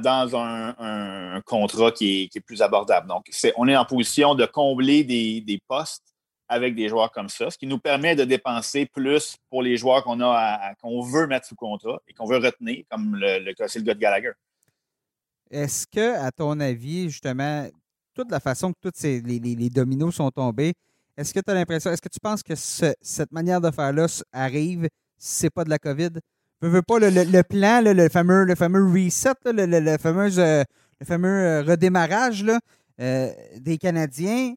dans 0.00 0.36
un, 0.36 1.40
contrat 1.42 1.92
qui 1.92 2.28
est, 2.34 2.40
plus 2.40 2.62
abordable. 2.62 3.06
Donc, 3.06 3.30
on 3.56 3.68
est 3.68 3.76
en 3.76 3.84
position 3.84 4.34
de 4.34 4.44
combler 4.44 5.04
des 5.04 5.60
postes 5.68 6.07
avec 6.48 6.74
des 6.74 6.88
joueurs 6.88 7.12
comme 7.12 7.28
ça, 7.28 7.50
ce 7.50 7.58
qui 7.58 7.66
nous 7.66 7.78
permet 7.78 8.16
de 8.16 8.24
dépenser 8.24 8.86
plus 8.86 9.36
pour 9.50 9.62
les 9.62 9.76
joueurs 9.76 10.02
qu'on 10.02 10.20
a 10.20 10.74
qu'on 10.80 11.02
veut 11.02 11.26
mettre 11.26 11.46
sous 11.46 11.56
contrat 11.56 12.00
et 12.08 12.14
qu'on 12.14 12.26
veut 12.26 12.38
retenir, 12.38 12.84
comme 12.90 13.16
le, 13.16 13.38
le 13.44 13.52
cas, 13.54 13.68
c'est 13.68 13.78
le 13.78 13.84
gars 13.84 13.94
de 13.94 14.00
Gallagher. 14.00 14.32
Est-ce 15.50 15.86
que, 15.86 16.16
à 16.18 16.30
ton 16.30 16.60
avis, 16.60 17.10
justement, 17.10 17.66
toute 18.14 18.30
la 18.30 18.40
façon 18.40 18.72
que 18.72 18.90
tous 18.90 19.02
les, 19.04 19.70
dominos 19.70 20.14
sont 20.14 20.30
tombés, 20.30 20.74
est-ce 21.16 21.32
que 21.32 21.40
tu 21.40 21.50
as 21.50 21.54
l'impression, 21.54 21.90
est-ce 21.90 22.02
que 22.02 22.08
tu 22.08 22.20
penses 22.20 22.42
que 22.42 22.54
cette 22.54 23.32
manière 23.32 23.60
de 23.60 23.70
faire-là 23.70 24.06
arrive 24.32 24.88
si 25.16 25.36
c'est 25.36 25.50
pas 25.50 25.64
de 25.64 25.70
la 25.70 25.78
COVID? 25.78 26.10
Je 26.60 26.66
veux 26.66 26.82
pas 26.82 26.98
le, 26.98 27.42
plan, 27.42 27.80
le, 27.82 28.08
fameux, 28.08 28.44
le 28.44 28.54
fameux 28.56 28.84
reset, 28.84 29.30
le, 29.44 29.96
fameux, 29.98 30.38
euh, 30.38 30.64
le 31.00 31.06
fameux 31.06 31.28
euh, 31.28 31.62
redémarrage 31.62 32.44
euh, 33.00 33.30
des 33.58 33.78
Canadiens 33.78 34.54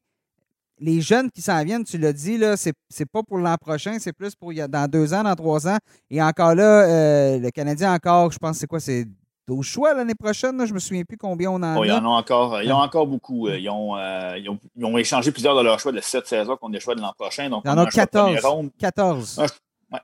les 0.82 1.00
jeunes 1.00 1.30
qui 1.30 1.40
s'en 1.40 1.62
viennent, 1.64 1.84
tu 1.84 1.96
l'as 1.96 2.12
dit, 2.12 2.36
là, 2.36 2.56
c'est, 2.56 2.74
pas 3.10 3.22
pour 3.22 3.38
l'an 3.38 3.56
prochain, 3.58 3.96
c'est 4.00 4.12
plus 4.12 4.34
pour 4.34 4.52
dans 4.52 4.90
deux 4.90 5.14
ans, 5.14 5.22
dans 5.22 5.34
trois 5.34 5.68
ans. 5.68 5.78
Et 6.10 6.20
encore 6.20 6.54
là, 6.54 6.82
euh, 6.82 7.38
le 7.38 7.50
Canadien 7.50 7.94
encore, 7.94 8.32
je 8.32 8.38
pense, 8.38 8.58
c'est 8.58 8.66
quoi, 8.66 8.80
c'est 8.80 9.06
12 9.46 9.64
choix 9.64 9.94
l'année 9.94 10.14
prochaine, 10.14 10.60
je 10.60 10.66
je 10.66 10.74
me 10.74 10.78
souviens 10.78 11.04
plus 11.04 11.16
combien 11.16 11.50
on 11.50 11.62
en 11.62 11.76
oh, 11.76 11.82
a. 11.82 11.86
Ils 11.86 11.92
en 11.92 12.04
ont 12.04 12.16
encore, 12.16 12.62
ils 12.62 12.72
ont 12.72 12.78
encore 12.78 13.06
beaucoup. 13.06 13.46
Euh, 13.46 13.52
euh, 13.52 13.58
ils 13.58 13.70
ont, 13.70 14.58
ils, 14.76 14.84
ont, 14.84 14.98
échangé 14.98 15.30
plusieurs 15.30 15.56
de 15.56 15.62
leurs 15.62 15.78
choix 15.78 15.92
de 15.92 16.00
cette 16.00 16.26
saison 16.26 16.54
a 16.60 16.70
des 16.70 16.80
choix 16.80 16.94
de 16.94 17.00
l'an 17.00 17.12
prochain. 17.16 17.48
Donc, 17.48 17.62
il 17.64 17.68
y 17.68 17.70
en 17.70 17.78
a 17.78 17.86
14. 17.86 18.70
14. 18.78 19.42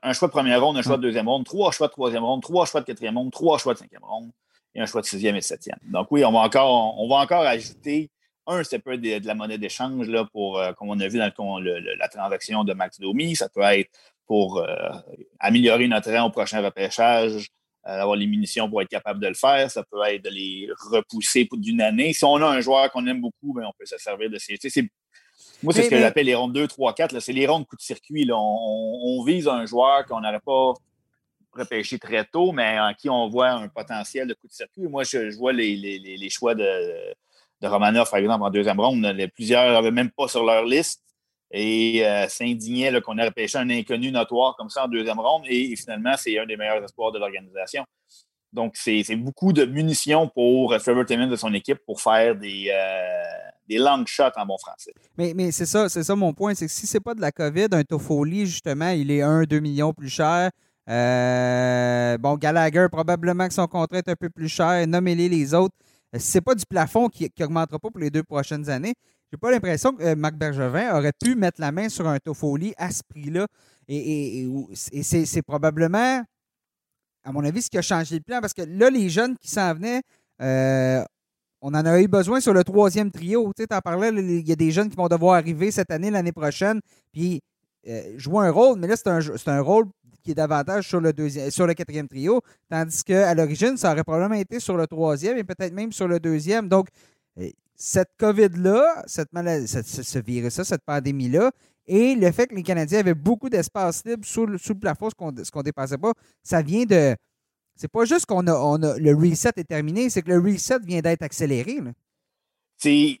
Un, 0.03 0.13
choix 0.13 0.27
de 0.27 0.31
première 0.31 0.63
ronde, 0.63 0.77
un 0.77 0.81
choix 0.81 0.97
de 0.97 1.01
deuxième 1.01 1.27
ronde, 1.27 1.45
trois 1.45 1.71
choix 1.71 1.87
de 1.87 1.91
troisième 1.91 2.23
ronde, 2.23 2.41
trois 2.41 2.65
choix 2.65 2.81
de 2.81 2.85
quatrième 2.85 3.17
ronde, 3.17 3.31
trois 3.31 3.57
choix 3.57 3.73
de 3.73 3.79
cinquième 3.79 4.03
ronde 4.03 4.29
et 4.75 4.81
un 4.81 4.85
choix 4.85 5.01
de 5.01 5.07
sixième 5.07 5.35
et 5.35 5.41
septième. 5.41 5.79
Donc 5.91 6.07
oui, 6.11 6.23
on 6.23 6.31
va 6.31 6.39
encore, 6.39 6.99
on 6.99 7.09
va 7.09 7.15
encore 7.15 7.41
ajouter 7.41 8.11
un, 8.49 8.63
c'est 8.63 8.79
peut 8.79 8.93
être 8.93 9.01
de, 9.01 9.27
la 9.27 9.35
monnaie 9.35 9.57
d'échange, 9.57 10.07
pour, 10.31 10.59
euh, 10.59 10.73
comme 10.73 10.89
on 10.89 10.99
a 10.99 11.07
vu 11.07 11.17
dans 11.17 11.59
la 11.59 12.07
transaction 12.07 12.63
de 12.63 12.73
Max 12.73 12.99
Domi. 12.99 13.35
Ça 13.35 13.49
peut 13.49 13.61
être 13.61 13.89
pour 14.25 14.59
euh, 14.59 14.67
améliorer 15.39 15.87
notre 15.87 16.11
rang 16.11 16.27
au 16.27 16.29
prochain 16.29 16.61
repêchage, 16.61 17.47
euh, 17.87 18.01
avoir 18.01 18.15
les 18.15 18.27
munitions 18.27 18.69
pour 18.69 18.81
être 18.81 18.89
capable 18.89 19.19
de 19.19 19.27
le 19.27 19.33
faire. 19.33 19.69
Ça 19.71 19.83
peut 19.83 20.01
être 20.07 20.23
de 20.23 20.29
les 20.29 20.67
repousser 20.91 21.47
d'une 21.51 21.81
année. 21.81 22.13
Si 22.13 22.25
on 22.25 22.35
a 22.35 22.47
un 22.47 22.61
joueur 22.61 22.91
qu'on 22.91 23.05
aime 23.07 23.21
beaucoup, 23.21 23.53
ben, 23.53 23.65
on 23.65 23.73
peut 23.77 23.85
se 23.85 23.97
servir 23.97 24.29
de 24.29 24.37
ces. 24.37 24.57
Moi, 25.61 25.73
c'est 25.73 25.83
ce 25.83 25.89
que 25.89 25.97
j'appelle 25.97 26.25
les 26.25 26.35
rondes 26.35 26.53
2, 26.53 26.67
3, 26.67 26.93
4. 26.93 27.19
C'est 27.19 27.33
les 27.33 27.47
rondes 27.47 27.65
coup 27.65 27.75
de 27.75 27.81
circuit. 27.81 28.29
On, 28.31 29.23
vise 29.25 29.47
un 29.47 29.65
joueur 29.65 30.05
qu'on 30.05 30.21
n'aurait 30.21 30.39
pas 30.39 30.73
repêché 31.51 31.99
très 31.99 32.23
tôt, 32.25 32.51
mais 32.51 32.79
en 32.79 32.93
qui 32.93 33.09
on 33.09 33.27
voit 33.29 33.49
un 33.49 33.67
potentiel 33.67 34.27
de 34.27 34.33
coup 34.33 34.47
de 34.47 34.53
circuit. 34.53 34.87
Moi, 34.87 35.03
je, 35.03 35.35
vois 35.37 35.51
les 35.51 36.29
choix 36.29 36.55
de 36.55 36.65
de 37.61 37.67
Romanov, 37.67 38.09
par 38.09 38.19
exemple, 38.19 38.43
en 38.43 38.49
deuxième 38.49 38.79
ronde. 38.79 39.05
plusieurs 39.35 39.71
n'avaient 39.71 39.91
même 39.91 40.11
pas 40.11 40.27
sur 40.27 40.43
leur 40.45 40.63
liste 40.65 41.03
et 41.51 42.05
euh, 42.05 42.27
s'indignaient 42.27 43.01
qu'on 43.01 43.17
ait 43.17 43.25
repêché 43.25 43.57
un 43.57 43.69
inconnu 43.69 44.11
notoire 44.11 44.55
comme 44.55 44.69
ça 44.69 44.85
en 44.85 44.87
deuxième 44.87 45.19
ronde. 45.19 45.43
Et, 45.47 45.75
finalement, 45.75 46.13
c'est 46.17 46.37
un 46.39 46.45
des 46.45 46.57
meilleurs 46.57 46.83
espoirs 46.83 47.11
de 47.11 47.19
l'organisation. 47.19 47.83
Donc, 48.51 48.75
c'est 48.75 49.03
beaucoup 49.15 49.53
de 49.53 49.65
munitions 49.65 50.27
pour 50.27 50.75
Trevor 50.79 51.05
Timmons 51.05 51.27
de 51.27 51.35
son 51.35 51.53
équipe 51.53 51.79
pour 51.85 52.01
faire 52.01 52.35
des, 52.35 52.71
euh, 52.73 53.49
des 53.67 53.77
long 53.77 54.03
shots 54.07 54.23
en 54.35 54.45
bon 54.45 54.57
français. 54.57 54.93
Mais, 55.17 55.33
mais 55.35 55.51
c'est 55.51 55.67
ça, 55.67 55.87
c'est 55.87 56.03
ça 56.03 56.15
mon 56.15 56.33
point. 56.33 56.55
C'est 56.55 56.65
que 56.65 56.71
si 56.71 56.87
c'est 56.87 56.99
pas 56.99 57.13
de 57.13 57.21
la 57.21 57.31
COVID, 57.31 57.67
un 57.71 57.83
Toffoli, 57.83 58.47
justement, 58.47 58.89
il 58.89 59.11
est 59.11 59.21
1-2 59.21 59.59
millions 59.59 59.93
plus 59.93 60.09
cher. 60.09 60.49
Euh, 60.89 62.17
bon, 62.17 62.35
Gallagher, 62.35 62.87
probablement 62.91 63.47
que 63.47 63.53
son 63.53 63.67
contrat 63.67 63.99
est 63.99 64.09
un 64.09 64.15
peu 64.15 64.29
plus 64.29 64.49
cher. 64.49 64.87
Nommez-les 64.87 65.29
les 65.29 65.53
autres. 65.53 65.75
Euh, 66.15 66.19
c'est 66.19 66.41
pas 66.41 66.55
du 66.55 66.65
plafond 66.65 67.09
qui 67.09 67.31
n'augmentera 67.39 67.79
pas 67.79 67.89
pour 67.89 67.99
les 67.99 68.09
deux 68.09 68.23
prochaines 68.23 68.69
années, 68.69 68.93
j'ai 69.31 69.37
pas 69.37 69.51
l'impression 69.51 69.93
que 69.93 70.03
euh, 70.03 70.15
Marc 70.15 70.35
Bergevin 70.35 70.97
aurait 70.97 71.13
pu 71.13 71.35
mettre 71.35 71.61
la 71.61 71.71
main 71.71 71.89
sur 71.89 72.07
un 72.07 72.17
Toffoli 72.17 72.73
à 72.77 72.89
ce 72.89 73.01
prix-là. 73.07 73.47
Et, 73.87 74.47
c'est 74.73 75.41
probablement, 75.41 76.23
à 77.23 77.31
mon 77.31 77.43
avis, 77.43 77.61
ce 77.61 77.69
qui 77.69 77.77
a 77.77 77.81
changé 77.81 78.15
le 78.15 78.21
plan. 78.21 78.41
Parce 78.41 78.53
que 78.53 78.63
là, 78.63 78.89
les 78.89 79.09
jeunes 79.09 79.35
qui 79.37 79.49
s'en 79.49 79.73
venaient, 79.73 80.01
euh, 80.41 81.03
on 81.61 81.73
en 81.73 81.85
a 81.85 82.01
eu 82.01 82.07
besoin 82.07 82.39
sur 82.39 82.53
le 82.53 82.63
troisième 82.63 83.11
trio. 83.11 83.51
Tu 83.55 83.63
sais, 83.63 83.73
en 83.73 83.81
parlais, 83.81 84.09
il 84.09 84.47
y 84.47 84.51
a 84.51 84.55
des 84.55 84.71
jeunes 84.71 84.89
qui 84.89 84.95
vont 84.95 85.07
devoir 85.07 85.35
arriver 85.35 85.71
cette 85.71 85.91
année, 85.91 86.09
l'année 86.09 86.31
prochaine, 86.31 86.79
puis 87.11 87.41
jouer 88.17 88.47
un 88.47 88.51
rôle. 88.51 88.79
Mais 88.79 88.87
là, 88.87 88.95
c'est 88.95 89.07
un, 89.07 89.19
un 89.19 89.61
rôle 89.61 89.85
qui 90.23 90.31
est 90.31 90.35
davantage 90.35 90.87
sur 90.87 90.99
le, 90.99 91.13
deuxième, 91.13 91.49
sur 91.51 91.65
le 91.65 91.73
quatrième 91.73 92.07
trio, 92.07 92.41
tandis 92.69 93.03
qu'à 93.03 93.33
l'origine, 93.33 93.77
ça 93.77 93.91
aurait 93.91 94.03
probablement 94.03 94.39
été 94.39 94.59
sur 94.59 94.77
le 94.77 94.85
troisième 94.87 95.37
et 95.37 95.43
peut-être 95.43 95.73
même 95.73 95.91
sur 95.91 96.07
le 96.07 96.19
deuxième. 96.19 96.67
Donc, 96.67 96.87
euh, 97.39 97.49
cette 97.75 98.11
COVID-là, 98.17 99.03
cette 99.07 99.31
maladie, 99.31 99.67
ce 99.67 100.19
virus-là, 100.19 100.63
cette 100.63 100.83
pandémie-là, 100.83 101.51
et 101.87 102.13
le 102.13 102.31
fait 102.31 102.47
que 102.47 102.55
les 102.55 102.61
Canadiens 102.61 102.99
avaient 102.99 103.15
beaucoup 103.15 103.49
d'espace 103.49 104.05
libre 104.05 104.23
sous 104.23 104.45
le, 104.45 104.57
sous 104.59 104.73
le 104.73 104.79
plafond, 104.79 105.09
ce 105.09 105.15
qu'on 105.15 105.31
ne 105.31 105.63
dépassait 105.63 105.97
pas, 105.97 106.13
ça 106.43 106.61
vient 106.61 106.85
de. 106.85 107.15
C'est 107.75 107.87
pas 107.87 108.05
juste 108.05 108.25
qu'on 108.25 108.45
a, 108.45 108.53
on 108.53 108.83
a, 108.83 108.97
le 108.99 109.15
reset 109.15 109.53
est 109.55 109.63
terminé, 109.63 110.09
c'est 110.09 110.21
que 110.21 110.29
le 110.29 110.39
reset 110.39 110.79
vient 110.79 110.99
d'être 110.99 111.23
accéléré. 111.23 111.79
C'est 112.77 113.19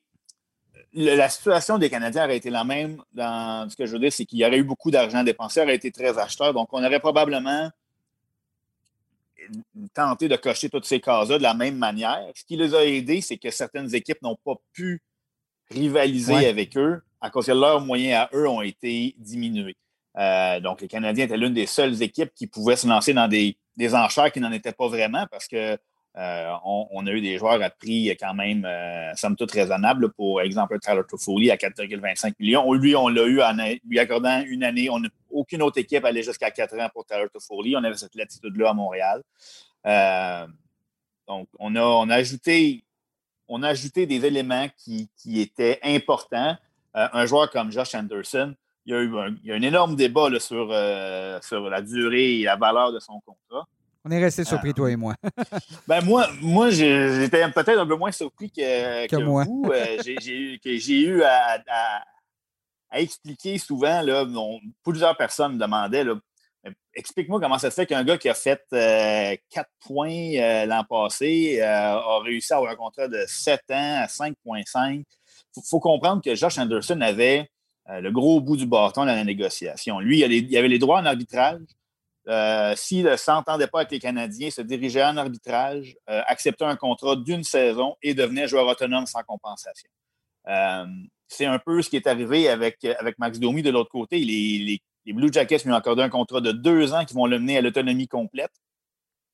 la 0.93 1.29
situation 1.29 1.77
des 1.77 1.89
Canadiens 1.89 2.25
aurait 2.25 2.37
été 2.37 2.49
la 2.49 2.63
même 2.63 3.01
dans 3.13 3.69
ce 3.69 3.75
que 3.75 3.85
je 3.85 3.93
veux 3.93 3.99
dire, 3.99 4.11
c'est 4.11 4.25
qu'il 4.25 4.39
y 4.39 4.45
aurait 4.45 4.57
eu 4.57 4.63
beaucoup 4.63 4.91
d'argent 4.91 5.23
dépensé, 5.23 5.61
aurait 5.61 5.75
été 5.75 5.91
très 5.91 6.17
acheteur. 6.17 6.53
Donc, 6.53 6.69
on 6.71 6.83
aurait 6.83 6.99
probablement 6.99 7.69
tenté 9.93 10.27
de 10.27 10.35
cocher 10.35 10.69
toutes 10.69 10.85
ces 10.85 10.99
cases-là 10.99 11.37
de 11.37 11.43
la 11.43 11.53
même 11.53 11.77
manière. 11.77 12.23
Ce 12.35 12.43
qui 12.43 12.55
les 12.55 12.73
a 12.75 12.85
aidés, 12.85 13.21
c'est 13.21 13.37
que 13.37 13.51
certaines 13.51 13.93
équipes 13.93 14.21
n'ont 14.21 14.37
pas 14.43 14.55
pu 14.73 15.01
rivaliser 15.71 16.47
avec 16.47 16.77
eux 16.77 17.01
à 17.21 17.29
cause 17.29 17.45
que 17.45 17.51
leurs 17.51 17.81
moyens 17.81 18.27
à 18.31 18.35
eux 18.35 18.47
ont 18.47 18.61
été 18.61 19.15
diminués. 19.17 19.75
Euh, 20.17 20.59
donc, 20.59 20.81
les 20.81 20.87
Canadiens 20.87 21.25
étaient 21.25 21.37
l'une 21.37 21.53
des 21.53 21.67
seules 21.67 22.01
équipes 22.01 22.33
qui 22.33 22.47
pouvaient 22.47 22.75
se 22.75 22.87
lancer 22.87 23.13
dans 23.13 23.27
des, 23.27 23.57
des 23.77 23.93
enchères 23.93 24.31
qui 24.31 24.39
n'en 24.39 24.51
étaient 24.51 24.73
pas 24.73 24.87
vraiment 24.87 25.25
parce 25.29 25.47
que 25.47 25.77
euh, 26.17 26.53
on, 26.63 27.05
a 27.05 27.11
eu 27.11 27.21
des 27.21 27.37
joueurs 27.37 27.61
à 27.61 27.69
prix 27.69 28.09
quand 28.19 28.33
même, 28.33 28.65
euh, 28.65 29.13
somme 29.15 29.35
toute, 29.35 29.51
raisonnable. 29.51 30.11
Pour 30.11 30.41
exemple, 30.41 30.79
Tyler 30.79 31.03
Toffoli 31.07 31.51
à 31.51 31.55
4,25 31.55 32.33
millions. 32.39 32.73
Lui, 32.73 32.95
on 32.95 33.07
l'a 33.09 33.23
eu 33.25 33.41
en 33.41 33.55
lui 33.85 33.99
accordant 33.99 34.41
une 34.45 34.63
année. 34.63 34.89
Aucune 35.29 35.61
autre 35.61 35.77
équipe 35.77 36.03
allait 36.03 36.23
jusqu'à 36.23 36.51
4 36.51 36.79
ans 36.79 36.89
pour 36.91 37.05
Tyler 37.05 37.27
Toffoli. 37.31 37.75
On 37.75 37.83
avait 37.83 37.95
cette 37.95 38.15
latitude-là 38.15 38.71
à 38.71 38.73
Montréal. 38.73 39.23
Euh, 39.85 40.47
donc, 41.27 41.47
on 41.59 41.75
a, 41.75 41.81
on, 41.81 42.09
a 42.09 42.15
ajouté, 42.15 42.83
on 43.47 43.61
a 43.61 43.69
ajouté 43.69 44.07
des 44.07 44.25
éléments 44.25 44.67
qui, 44.77 45.09
étaient 45.39 45.79
importants. 45.83 46.57
un 46.95 47.25
joueur 47.27 47.51
comme 47.51 47.71
Josh 47.71 47.93
Anderson, 47.93 48.55
il 48.85 48.93
y 48.93 48.95
a 48.95 49.01
eu 49.01 49.51
un, 49.51 49.61
énorme 49.61 49.95
débat 49.95 50.27
sur, 50.39 50.73
sur 51.43 51.69
la 51.69 51.81
durée 51.81 52.39
et 52.39 52.43
la 52.45 52.55
valeur 52.55 52.91
de 52.91 52.99
son 52.99 53.21
contrat. 53.21 53.67
On 54.05 54.11
est 54.11 54.23
resté 54.23 54.45
surpris, 54.45 54.73
toi 54.73 54.89
et 54.89 54.95
moi. 54.95 55.15
ben 55.87 56.01
moi, 56.03 56.27
moi 56.41 56.69
j'étais 56.69 57.45
peut-être 57.51 57.79
un 57.79 57.87
peu 57.87 57.95
moins 57.95 58.11
surpris 58.11 58.49
que, 58.49 59.17
moi. 59.17 59.43
vous. 59.43 59.69
Euh, 59.73 59.97
j'ai 60.03 61.01
eu 61.01 61.21
à, 61.23 61.61
expliquer 62.93 63.57
souvent, 63.57 64.01
là, 64.01 64.25
plusieurs 64.83 65.15
personnes 65.17 65.53
me 65.53 65.59
demandaient 65.59 66.05
explique-moi 66.93 67.39
comment 67.39 67.57
ça 67.57 67.69
se 67.69 67.75
fait 67.75 67.85
qu'un 67.85 68.03
gars 68.03 68.17
qui 68.17 68.29
a 68.29 68.33
fait 68.33 68.61
4 68.69 69.69
points 69.85 70.65
l'an 70.65 70.83
passé 70.83 71.61
a 71.61 72.19
réussi 72.19 72.53
à 72.53 72.57
avoir 72.57 72.71
un 72.71 72.75
contrat 72.75 73.07
de 73.07 73.23
7 73.27 73.61
ans 73.71 74.01
à 74.01 74.05
5,5. 74.05 75.03
Il 75.57 75.63
faut, 75.69 75.79
comprendre 75.79 76.21
que 76.21 76.35
Josh 76.35 76.57
Anderson 76.57 76.99
avait 77.01 77.49
le 77.87 78.11
gros 78.11 78.39
bout 78.39 78.57
du 78.57 78.65
bâton 78.65 79.01
dans 79.01 79.15
la 79.15 79.23
négociation. 79.23 79.99
Lui, 79.99 80.19
il, 80.19 80.57
avait 80.57 80.67
les 80.67 80.79
droits 80.79 80.99
en 80.99 81.05
arbitrage. 81.05 81.59
S'il 82.75 83.05
ne 83.05 83.15
s'entendait 83.15 83.67
pas 83.67 83.79
avec 83.79 83.91
les 83.91 83.99
Canadiens, 83.99 84.51
se 84.51 84.61
dirigeait 84.61 85.03
en 85.03 85.17
arbitrage, 85.17 85.97
acceptait 86.05 86.65
un 86.65 86.75
contrat 86.75 87.15
d'une 87.15 87.43
saison 87.43 87.95
et 88.03 88.13
devenait 88.13 88.47
joueur 88.47 88.67
autonome 88.67 89.07
sans 89.07 89.23
compensation. 89.23 89.89
c'est 91.27 91.45
un 91.45 91.59
peu 91.59 91.81
ce 91.81 91.89
qui 91.89 91.95
est 91.95 92.07
arrivé 92.07 92.49
avec, 92.49 92.85
Max 93.17 93.39
Domi 93.39 93.63
de 93.63 93.71
l'autre 93.71 93.89
côté. 93.89 94.19
Les, 94.19 94.81
Blue 95.07 95.33
Jackets 95.33 95.63
lui 95.65 95.71
ont 95.71 95.75
accordé 95.75 96.03
un 96.03 96.09
contrat 96.09 96.39
de 96.39 96.51
deux 96.51 96.93
ans 96.93 97.03
qui 97.03 97.15
vont 97.15 97.25
le 97.25 97.39
mener 97.39 97.57
à 97.57 97.61
l'autonomie 97.61 98.07
complète. 98.07 98.51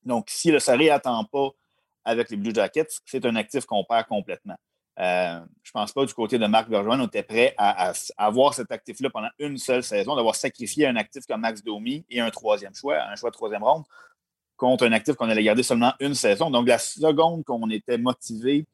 Donc, 0.04 0.28
si 0.30 0.52
le 0.52 0.58
ne 0.58 0.88
n'attend 0.88 1.26
pas 1.26 1.50
avec 2.06 2.30
les 2.30 2.38
Blue 2.38 2.54
Jackets, 2.54 3.02
c'est 3.06 3.26
un 3.26 3.36
actif 3.36 3.66
qu'on 3.66 3.84
perd 3.84 4.08
complètement. 4.08 4.56
Euh, 5.00 5.40
je 5.64 5.72
ne 5.72 5.74
pense 5.74 5.92
pas 5.92 6.06
du 6.06 6.14
côté 6.14 6.38
de 6.38 6.46
Marc 6.46 6.70
Bergeron, 6.70 7.02
on 7.02 7.08
était 7.08 7.24
prêt 7.24 7.54
à, 7.58 7.92
avoir 8.18 8.54
cet 8.54 8.72
actif-là 8.72 9.10
pendant 9.10 9.30
une 9.40 9.58
seule 9.58 9.84
saison, 9.84 10.16
d'avoir 10.16 10.36
sacrifié 10.36 10.88
un 10.88 10.96
actif 10.96 11.26
comme 11.26 11.42
Max 11.42 11.64
Domi 11.64 12.06
et 12.10 12.22
un 12.22 12.30
troisième 12.30 12.74
choix, 12.74 13.02
un 13.04 13.16
choix 13.16 13.30
de 13.30 13.36
troisième 13.36 13.64
ronde, 13.64 13.84
contre 14.56 14.86
un 14.88 14.94
actif 14.94 15.16
qu'on 15.16 15.30
allait 15.30 15.44
garder 15.44 15.64
seulement 15.64 15.94
une 16.00 16.16
saison. 16.16 16.50
Donc, 16.50 16.68
la 16.68 16.78
seconde 16.78 17.44
qu'on 17.44 17.70
était 17.70 17.98
motivé 17.98 18.66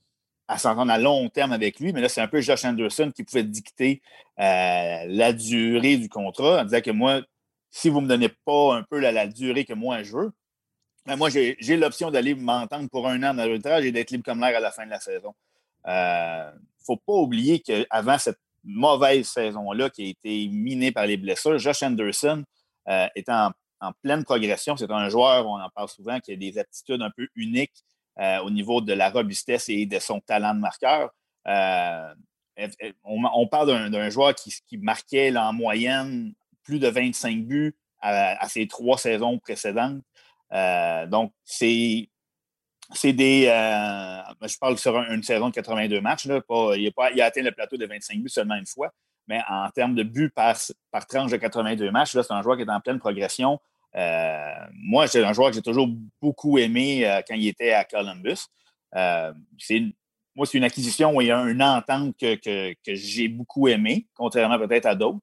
à 0.47 0.57
s'entendre 0.57 0.91
à 0.91 0.99
long 0.99 1.29
terme 1.29 1.53
avec 1.53 1.79
lui, 1.79 1.93
mais 1.93 2.01
là, 2.01 2.09
c'est 2.09 2.21
un 2.21 2.27
peu 2.27 2.41
Josh 2.41 2.65
Anderson 2.65 3.11
qui 3.15 3.23
pouvait 3.23 3.43
dicter 3.43 4.01
euh, 4.39 5.05
la 5.07 5.33
durée 5.33 5.97
du 5.97 6.09
contrat 6.09 6.61
en 6.61 6.65
disant 6.65 6.81
que 6.81 6.91
moi, 6.91 7.21
si 7.71 7.89
vous 7.89 8.01
ne 8.01 8.05
me 8.05 8.09
donnez 8.09 8.29
pas 8.45 8.75
un 8.75 8.83
peu 8.83 8.99
la, 8.99 9.27
durée 9.27 9.65
que 9.65 9.73
moi 9.73 10.03
je 10.03 10.11
veux, 10.11 10.31
ben 11.05 11.15
moi, 11.15 11.29
j'ai 11.29 11.77
l'option 11.77 12.11
d'aller 12.11 12.35
m'entendre 12.35 12.89
pour 12.89 13.07
un 13.07 13.17
an 13.23 13.33
dans 13.33 13.45
l'arbitrage 13.45 13.85
et 13.85 13.91
d'être 13.91 14.11
libre 14.11 14.23
comme 14.23 14.39
l'air 14.41 14.55
à 14.55 14.59
la 14.59 14.71
fin 14.71 14.85
de 14.85 14.91
la 14.91 14.99
saison. 14.99 15.33
Il 15.85 15.91
euh, 15.91 16.51
ne 16.51 16.85
faut 16.85 16.97
pas 16.97 17.13
oublier 17.13 17.59
qu'avant 17.59 18.17
cette 18.17 18.39
mauvaise 18.63 19.27
saison-là 19.27 19.89
qui 19.89 20.03
a 20.03 20.07
été 20.07 20.47
minée 20.49 20.91
par 20.91 21.05
les 21.05 21.17
blessures, 21.17 21.57
Josh 21.57 21.83
Anderson 21.83 22.43
euh, 22.87 23.07
est 23.15 23.29
en, 23.29 23.51
pleine 24.03 24.23
progression. 24.23 24.77
C'est 24.77 24.91
un 24.91 25.09
joueur, 25.09 25.47
on 25.47 25.59
en 25.59 25.69
parle 25.71 25.89
souvent, 25.89 26.19
qui 26.19 26.33
a 26.33 26.35
des 26.35 26.59
aptitudes 26.59 27.01
un 27.01 27.09
peu 27.09 27.27
uniques 27.35 27.83
euh, 28.19 28.37
au 28.41 28.51
niveau 28.51 28.79
de 28.79 28.93
la 28.93 29.09
robustesse 29.09 29.69
et 29.69 29.87
de 29.87 29.97
son 29.97 30.19
talent 30.19 30.53
de 30.53 30.59
marqueur. 30.59 31.09
Euh, 31.47 32.13
on, 33.03 33.47
parle 33.47 33.89
d'un 33.89 34.09
joueur 34.11 34.35
qui, 34.35 34.77
marquait 34.77 35.35
en 35.35 35.51
moyenne 35.51 36.33
plus 36.63 36.77
de 36.77 36.87
25 36.87 37.43
buts 37.47 37.75
à, 38.01 38.47
ses 38.49 38.67
trois 38.67 38.99
saisons 38.99 39.39
précédentes. 39.39 40.03
Donc, 41.09 41.33
c'est 41.43 42.07
des. 43.03 43.43
je 43.45 44.57
parle 44.59 44.77
sur 44.77 44.97
une 44.97 45.23
saison 45.23 45.49
de 45.49 45.53
82 45.53 46.01
matchs. 46.01 46.25
il, 46.25 46.91
a 47.21 47.25
atteint 47.25 47.41
le 47.41 47.51
plateau 47.51 47.77
de 47.77 47.85
25 47.85 48.19
buts 48.19 48.29
seulement 48.29 48.55
une 48.55 48.65
fois. 48.65 48.91
Mais 49.27 49.41
en 49.47 49.69
termes 49.69 49.95
de 49.95 50.03
buts 50.03 50.31
par, 50.33 50.55
par 50.91 51.05
tranche 51.05 51.31
de 51.31 51.37
82 51.37 51.91
matchs, 51.91 52.11
c'est 52.11 52.31
un 52.31 52.41
joueur 52.41 52.57
qui 52.57 52.63
est 52.63 52.69
en 52.69 52.81
pleine 52.81 52.99
progression. 52.99 53.59
Euh, 53.95 54.67
moi, 54.73 55.07
c'est 55.07 55.23
un 55.23 55.33
joueur 55.33 55.49
que 55.49 55.55
j'ai 55.55 55.61
toujours 55.61 55.89
beaucoup 56.21 56.57
aimé 56.57 57.05
euh, 57.05 57.21
quand 57.27 57.35
il 57.35 57.47
était 57.47 57.73
à 57.73 57.83
Columbus. 57.83 58.47
Euh, 58.95 59.33
moi, 60.35 60.45
c'est 60.45 60.57
une 60.57 60.63
acquisition 60.63 61.15
où 61.15 61.21
il 61.21 61.27
y 61.27 61.31
a 61.31 61.39
une 61.41 61.61
entente 61.61 62.15
que, 62.17 62.73
j'ai 62.87 63.27
beaucoup 63.27 63.67
aimé, 63.67 64.07
contrairement 64.15 64.57
peut-être 64.57 64.85
à 64.85 64.95
d'autres 64.95 65.19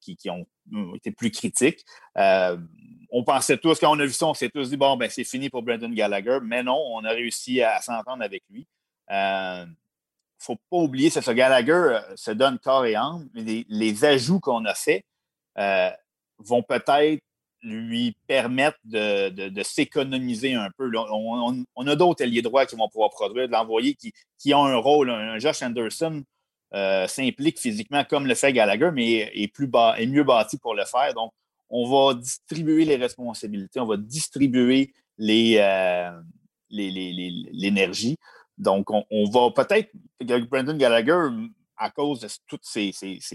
qui, 0.00 0.30
ont 0.30 0.46
été 0.94 1.10
plus 1.10 1.30
critiques. 1.30 1.84
On 3.16 3.22
pensait 3.22 3.56
tous, 3.56 3.78
quand 3.78 3.96
on 3.96 4.00
a 4.00 4.06
vu 4.06 4.12
ça, 4.12 4.26
on 4.26 4.34
s'est 4.34 4.48
tous 4.48 4.70
dit, 4.70 4.76
bon, 4.76 4.96
ben, 4.96 5.08
c'est 5.08 5.24
fini 5.24 5.48
pour 5.48 5.62
Brendan 5.62 5.94
Gallagher, 5.94 6.38
mais 6.42 6.62
non, 6.62 6.78
on 6.92 7.04
a 7.04 7.10
réussi 7.10 7.62
à, 7.62 7.80
s'entendre 7.80 8.22
avec 8.22 8.42
lui. 8.50 8.66
Il 9.08 9.14
ne 9.14 9.66
faut 10.38 10.56
pas 10.56 10.76
oublier, 10.78 11.10
que 11.10 11.20
ce 11.20 11.30
Gallagher 11.30 12.00
se 12.16 12.32
donne 12.32 12.58
corps 12.58 12.86
et 12.86 12.96
âme. 12.96 13.28
Les, 13.34 13.64
les 13.68 14.04
ajouts 14.04 14.40
qu'on 14.40 14.64
a 14.64 14.74
faits, 14.74 15.04
vont 16.38 16.62
peut-être 16.62 17.22
lui 17.62 18.14
permettre 18.26 18.78
de, 18.84 19.62
s'économiser 19.62 20.54
un 20.54 20.68
peu. 20.76 20.90
On, 20.96 21.86
a 21.86 21.96
d'autres 21.96 22.22
alliés 22.22 22.42
droits 22.42 22.66
qui 22.66 22.76
vont 22.76 22.88
pouvoir 22.88 23.10
produire, 23.10 23.46
de 23.46 23.52
l'envoyer, 23.52 23.94
qui, 23.94 24.12
qui, 24.38 24.52
ont 24.54 24.66
un 24.66 24.76
rôle. 24.76 25.12
Josh 25.38 25.62
Anderson 25.62 26.22
euh, 26.74 27.06
s'implique 27.06 27.58
physiquement 27.58 28.04
comme 28.04 28.26
le 28.26 28.34
fait 28.34 28.52
Gallagher, 28.52 28.90
mais 28.92 29.30
est, 29.34 29.48
plus 29.48 29.66
bas, 29.66 29.94
est 29.98 30.06
mieux 30.06 30.24
bâti 30.24 30.58
pour 30.58 30.74
le 30.74 30.84
faire. 30.84 31.14
On 31.76 31.90
va 31.90 32.14
distribuer 32.14 32.84
les 32.84 32.94
responsabilités, 32.94 33.80
on 33.80 33.86
va 33.86 33.96
distribuer 33.96 34.94
euh, 35.20 36.10
l'énergie. 36.70 38.16
Donc, 38.56 38.90
on, 38.90 39.24
va 39.28 39.50
peut-être, 39.50 39.90
Brandon 40.48 40.76
Gallagher 40.76 41.28
à 41.76 41.90
cause 41.90 42.20
de 42.20 42.28
toutes 42.46 42.64
ces, 42.64 42.92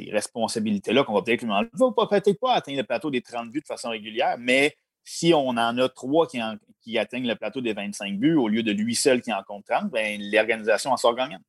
responsabilités-là 0.09 1.03
qu'on 1.03 1.15
va 1.15 1.21
peut-être 1.21 1.41
lui. 1.41 1.51
On 1.51 1.91
va 1.91 2.07
peut-être 2.07 2.39
pas 2.39 2.53
atteindre 2.53 2.77
le 2.77 2.85
plateau 2.85 3.11
des 3.11 3.21
30 3.21 3.51
buts 3.51 3.59
de 3.59 3.65
façon 3.65 3.89
régulière, 3.89 4.37
mais 4.39 4.73
si 5.03 5.33
on 5.33 5.49
en 5.49 5.77
a 5.77 5.89
trois 5.89 6.25
qui, 6.25 6.39
qui 6.79 6.97
atteignent 6.97 7.27
le 7.27 7.35
plateau 7.35 7.59
des 7.59 7.73
25 7.73 8.17
buts 8.17 8.35
au 8.35 8.47
lieu 8.47 8.63
de 8.63 8.71
lui 8.71 8.95
seul 8.95 9.21
qui 9.21 9.33
en 9.33 9.43
compte 9.43 9.65
30, 9.65 9.91
ben, 9.91 10.17
l'organisation 10.31 10.93
en 10.93 10.97
sort 10.97 11.15
gagnante. 11.15 11.41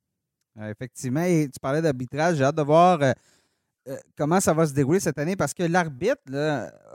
effectivement, 0.61 1.23
et 1.23 1.49
tu 1.53 1.61
parlais 1.61 1.83
d'arbitrage, 1.83 2.39
j'ai 2.39 2.43
hâte 2.43 2.57
de 2.57 2.63
voir 2.63 2.99
euh, 3.89 3.93
euh, 3.93 3.97
comment 4.17 4.41
ça 4.41 4.53
va 4.53 4.67
se 4.67 4.73
dérouler 4.73 5.01
cette 5.01 5.19
année? 5.19 5.37
Parce 5.37 5.55
que 5.55 5.63
l'arbitre, 5.63 6.17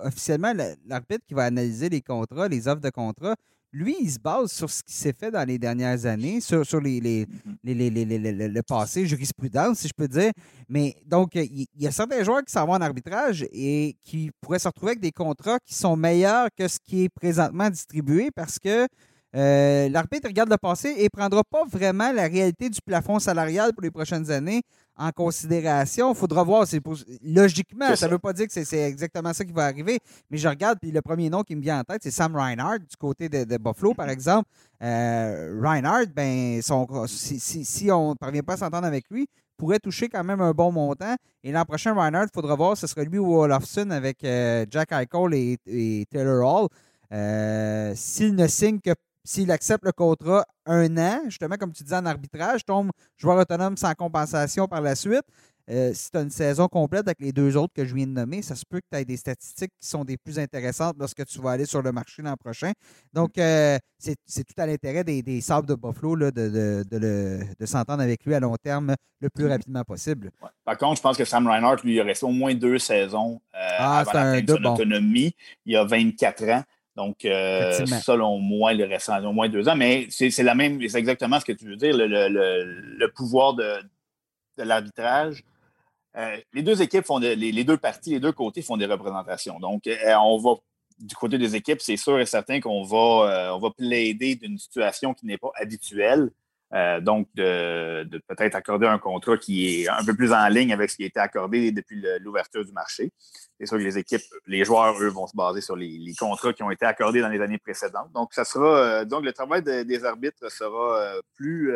officiellement, 0.03 0.53
l'arbitre 0.85 1.25
qui 1.27 1.33
va 1.33 1.45
analyser 1.45 1.89
les 1.89 2.01
contrats, 2.01 2.47
les 2.47 2.67
offres 2.67 2.81
de 2.81 2.89
contrats, 2.89 3.35
lui, 3.71 3.97
il 3.99 4.09
se 4.09 4.19
base 4.19 4.51
sur 4.53 4.69
ce 4.69 4.81
qui 4.81 4.93
s'est 4.93 5.13
fait 5.13 5.31
dans 5.31 5.45
les 5.45 5.59
dernières 5.59 6.05
années, 6.05 6.39
sur, 6.39 6.65
sur 6.65 6.79
les, 6.79 7.01
les, 7.01 7.25
mm-hmm. 7.25 8.47
le 8.47 8.61
passé, 8.61 9.05
jurisprudence, 9.05 9.79
si 9.79 9.89
je 9.89 9.93
peux 9.93 10.07
dire. 10.07 10.31
Mais 10.69 10.95
donc, 11.05 11.35
il 11.35 11.67
y 11.75 11.85
a 11.85 11.91
certains 11.91 12.23
joueurs 12.23 12.43
qui 12.45 12.53
s'en 12.53 12.65
vont 12.65 12.73
en 12.73 12.81
arbitrage 12.81 13.45
et 13.51 13.97
qui 14.01 14.31
pourraient 14.39 14.59
se 14.59 14.69
retrouver 14.69 14.91
avec 14.91 15.01
des 15.01 15.11
contrats 15.11 15.59
qui 15.59 15.73
sont 15.73 15.97
meilleurs 15.97 16.47
que 16.57 16.69
ce 16.69 16.79
qui 16.79 17.03
est 17.03 17.09
présentement 17.09 17.69
distribué 17.69 18.29
parce 18.33 18.59
que 18.59 18.87
euh, 19.35 19.89
l'arbitre 19.89 20.27
regarde 20.27 20.49
le 20.49 20.57
passé 20.57 20.95
et 20.97 21.03
ne 21.03 21.09
prendra 21.09 21.43
pas 21.43 21.63
vraiment 21.69 22.11
la 22.13 22.23
réalité 22.23 22.69
du 22.69 22.79
plafond 22.81 23.19
salarial 23.19 23.73
pour 23.73 23.81
les 23.81 23.91
prochaines 23.91 24.31
années 24.31 24.61
en 24.97 25.11
considération. 25.11 26.13
Il 26.13 26.15
faudra 26.15 26.43
voir. 26.43 26.65
logiquement, 27.21 27.95
ça 27.95 28.07
ne 28.07 28.11
veut 28.11 28.19
pas 28.19 28.33
dire 28.33 28.47
que 28.47 28.63
c'est 28.63 28.81
exactement 28.81 29.33
ça 29.33 29.43
qui 29.43 29.51
va 29.51 29.65
arriver, 29.65 29.99
mais 30.29 30.37
je 30.37 30.47
regarde, 30.47 30.79
puis 30.81 30.91
le 30.91 31.01
premier 31.01 31.29
nom 31.29 31.43
qui 31.43 31.55
me 31.55 31.61
vient 31.61 31.79
en 31.79 31.83
tête, 31.83 32.01
c'est 32.03 32.11
Sam 32.11 32.35
Reinhardt 32.35 32.79
du 32.79 32.95
côté 32.97 33.27
de, 33.27 33.57
Buffalo, 33.57 33.93
par 33.93 34.09
exemple. 34.09 34.49
Euh, 34.81 35.59
Reinhardt, 35.61 36.07
ben, 36.15 36.61
si, 36.61 37.91
on 37.91 38.11
ne 38.11 38.15
parvient 38.15 38.43
pas 38.43 38.53
à 38.53 38.57
s'entendre 38.57 38.87
avec 38.87 39.05
lui, 39.09 39.27
pourrait 39.57 39.79
toucher 39.79 40.09
quand 40.09 40.23
même 40.23 40.41
un 40.41 40.51
bon 40.51 40.71
montant. 40.71 41.15
Et 41.43 41.51
l'an 41.51 41.65
prochain, 41.65 41.93
Reinhardt, 41.93 42.29
il 42.31 42.33
faudra 42.33 42.55
voir, 42.55 42.77
ce 42.77 42.87
serait 42.87 43.05
lui 43.05 43.17
ou 43.17 43.35
Olofsson 43.37 43.89
avec 43.89 44.23
euh, 44.23 44.65
Jack 44.69 44.91
Eichel 44.91 45.33
et, 45.67 46.05
Taylor 46.09 46.45
Hall. 46.45 46.67
Euh, 47.11 47.93
s'il 47.95 48.35
ne 48.35 48.47
signe 48.47 48.79
que 48.79 48.91
s'il 49.25 49.51
accepte 49.51 49.83
le 49.83 49.91
contrat 49.91 50.45
un 50.65 50.97
an, 50.97 51.21
justement, 51.25 51.55
comme 51.57 51.73
tu 51.73 51.83
disais 51.83 51.97
en 51.97 52.05
arbitrage, 52.05 52.63
tombe 52.63 52.91
joueur 53.17 53.37
autonome 53.37 53.75
sans 53.75 53.93
compensation 53.93 54.67
par 54.67 54.81
la 54.81 54.95
suite. 54.95 55.25
Euh, 55.67 55.91
si 55.95 56.11
tu 56.11 56.17
as 56.17 56.21
une 56.21 56.29
saison 56.29 56.67
complète 56.67 57.07
avec 57.07 57.19
les 57.19 57.31
deux 57.31 57.57
autres 57.57 57.73
que 57.73 57.85
je 57.85 57.95
viens 57.95 58.05
de 58.05 58.11
nommer, 58.11 58.43
ça 58.43 58.53
se 58.53 58.63
peut 58.69 58.79
que 58.79 58.85
tu 58.91 58.97
aies 58.99 59.05
des 59.05 59.17
statistiques 59.17 59.71
qui 59.81 59.87
sont 59.87 60.05
des 60.05 60.15
plus 60.15 60.37
intéressantes 60.37 60.95
lorsque 60.99 61.25
tu 61.25 61.41
vas 61.41 61.51
aller 61.51 61.65
sur 61.65 61.81
le 61.81 61.91
marché 61.91 62.21
l'an 62.21 62.35
prochain. 62.35 62.71
Donc, 63.13 63.39
euh, 63.39 63.79
c'est 63.97 64.15
tout 64.43 64.53
à 64.61 64.67
l'intérêt 64.67 65.03
des, 65.03 65.23
des 65.23 65.41
Sables 65.41 65.67
de 65.67 65.73
Buffalo 65.73 66.29
de, 66.29 66.29
de, 66.29 67.65
s'entendre 67.65 68.03
avec 68.03 68.23
lui 68.25 68.35
à 68.35 68.39
long 68.39 68.55
terme 68.57 68.95
le 69.19 69.29
plus 69.29 69.47
rapidement 69.47 69.83
possible. 69.83 70.29
Par 70.63 70.77
contre, 70.77 70.97
je 70.97 71.01
pense 71.01 71.17
que 71.17 71.25
Sam 71.25 71.47
Reinhardt, 71.47 71.83
lui, 71.83 71.95
il 71.95 71.99
a 71.99 72.03
resté 72.03 72.27
au 72.27 72.31
moins 72.31 72.53
deux 72.53 72.77
saisons 72.77 73.41
euh, 73.55 73.57
ah, 73.79 73.99
avant 73.99 74.13
la 74.13 74.33
fin 74.33 74.41
de 74.41 74.55
son 74.55 74.63
autonomie. 74.65 75.35
Il 75.65 75.75
a 75.77 75.83
24 75.83 76.43
ans. 76.49 76.63
Donc, 76.95 77.25
euh, 77.25 77.85
selon 77.85 78.39
moi, 78.39 78.73
il 78.73 78.83
reste 78.83 79.09
au 79.09 79.33
moins 79.33 79.49
deux 79.49 79.67
ans. 79.67 79.75
Mais 79.75 80.07
c'est 80.09 80.43
la 80.43 80.55
même, 80.55 80.79
c'est 80.87 80.97
exactement 80.97 81.39
ce 81.39 81.45
que 81.45 81.51
tu 81.51 81.65
veux 81.65 81.75
dire, 81.75 81.95
le, 81.95 83.07
pouvoir 83.07 83.53
de, 83.53 83.79
l'arbitrage. 84.57 85.43
Euh, 86.17 86.37
les 86.53 86.63
deux 86.63 86.81
équipes 86.81 87.05
font 87.05 87.17
les, 87.17 87.63
deux 87.65 87.77
parties, 87.77 88.11
les 88.11 88.19
deux 88.21 88.31
côtés 88.31 88.61
font 88.61 88.77
des 88.77 88.85
représentations. 88.85 89.59
Donc, 89.59 89.85
euh, 89.87 90.15
on 90.21 90.37
va 90.37 90.55
du 90.97 91.13
côté 91.13 91.37
des 91.37 91.57
équipes, 91.57 91.81
c'est 91.81 91.97
sûr 91.97 92.17
et 92.21 92.25
certain 92.25 92.61
qu'on 92.61 92.83
va, 92.83 93.53
on 93.53 93.59
va 93.59 93.69
plaider 93.71 94.35
d'une 94.35 94.57
situation 94.57 95.13
qui 95.13 95.25
n'est 95.25 95.37
pas 95.37 95.51
habituelle. 95.55 96.29
Euh, 96.73 96.99
donc, 96.99 97.27
de, 97.35 98.03
peut-être 98.27 98.55
accorder 98.55 98.87
un 98.87 98.97
contrat 98.97 99.37
qui 99.37 99.83
est 99.83 99.87
un 99.87 100.03
peu 100.03 100.15
plus 100.15 100.33
en 100.33 100.47
ligne 100.47 100.73
avec 100.73 100.89
ce 100.89 100.95
qui 100.97 101.03
a 101.03 101.05
été 101.05 101.19
accordé 101.19 101.71
depuis 101.71 102.03
l'ouverture 102.19 102.65
du 102.65 102.71
marché. 102.71 103.11
C'est 103.59 103.67
sûr 103.67 103.77
que 103.77 103.83
les 103.83 103.97
équipes, 103.97 104.23
les 104.47 104.65
joueurs, 104.65 104.99
eux, 104.99 105.09
vont 105.09 105.27
se 105.27 105.35
baser 105.35 105.61
sur 105.61 105.75
les, 105.75 106.13
contrats 106.17 106.53
qui 106.53 106.63
ont 106.63 106.71
été 106.71 106.85
accordés 106.85 107.21
dans 107.21 107.29
les 107.29 107.39
années 107.39 107.59
précédentes. 107.59 108.11
Donc, 108.13 108.33
ça 108.33 108.43
sera 108.43 108.77
euh, 108.77 109.05
donc 109.05 109.23
le 109.23 109.33
travail 109.33 109.61
des 109.63 110.05
arbitres 110.05 110.51
sera 110.51 110.99
euh, 110.99 111.21
plus, 111.35 111.71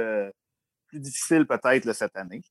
plus 0.87 0.99
difficile 0.99 1.45
peut-être 1.45 1.93
cette 1.93 2.15
année. 2.15 2.41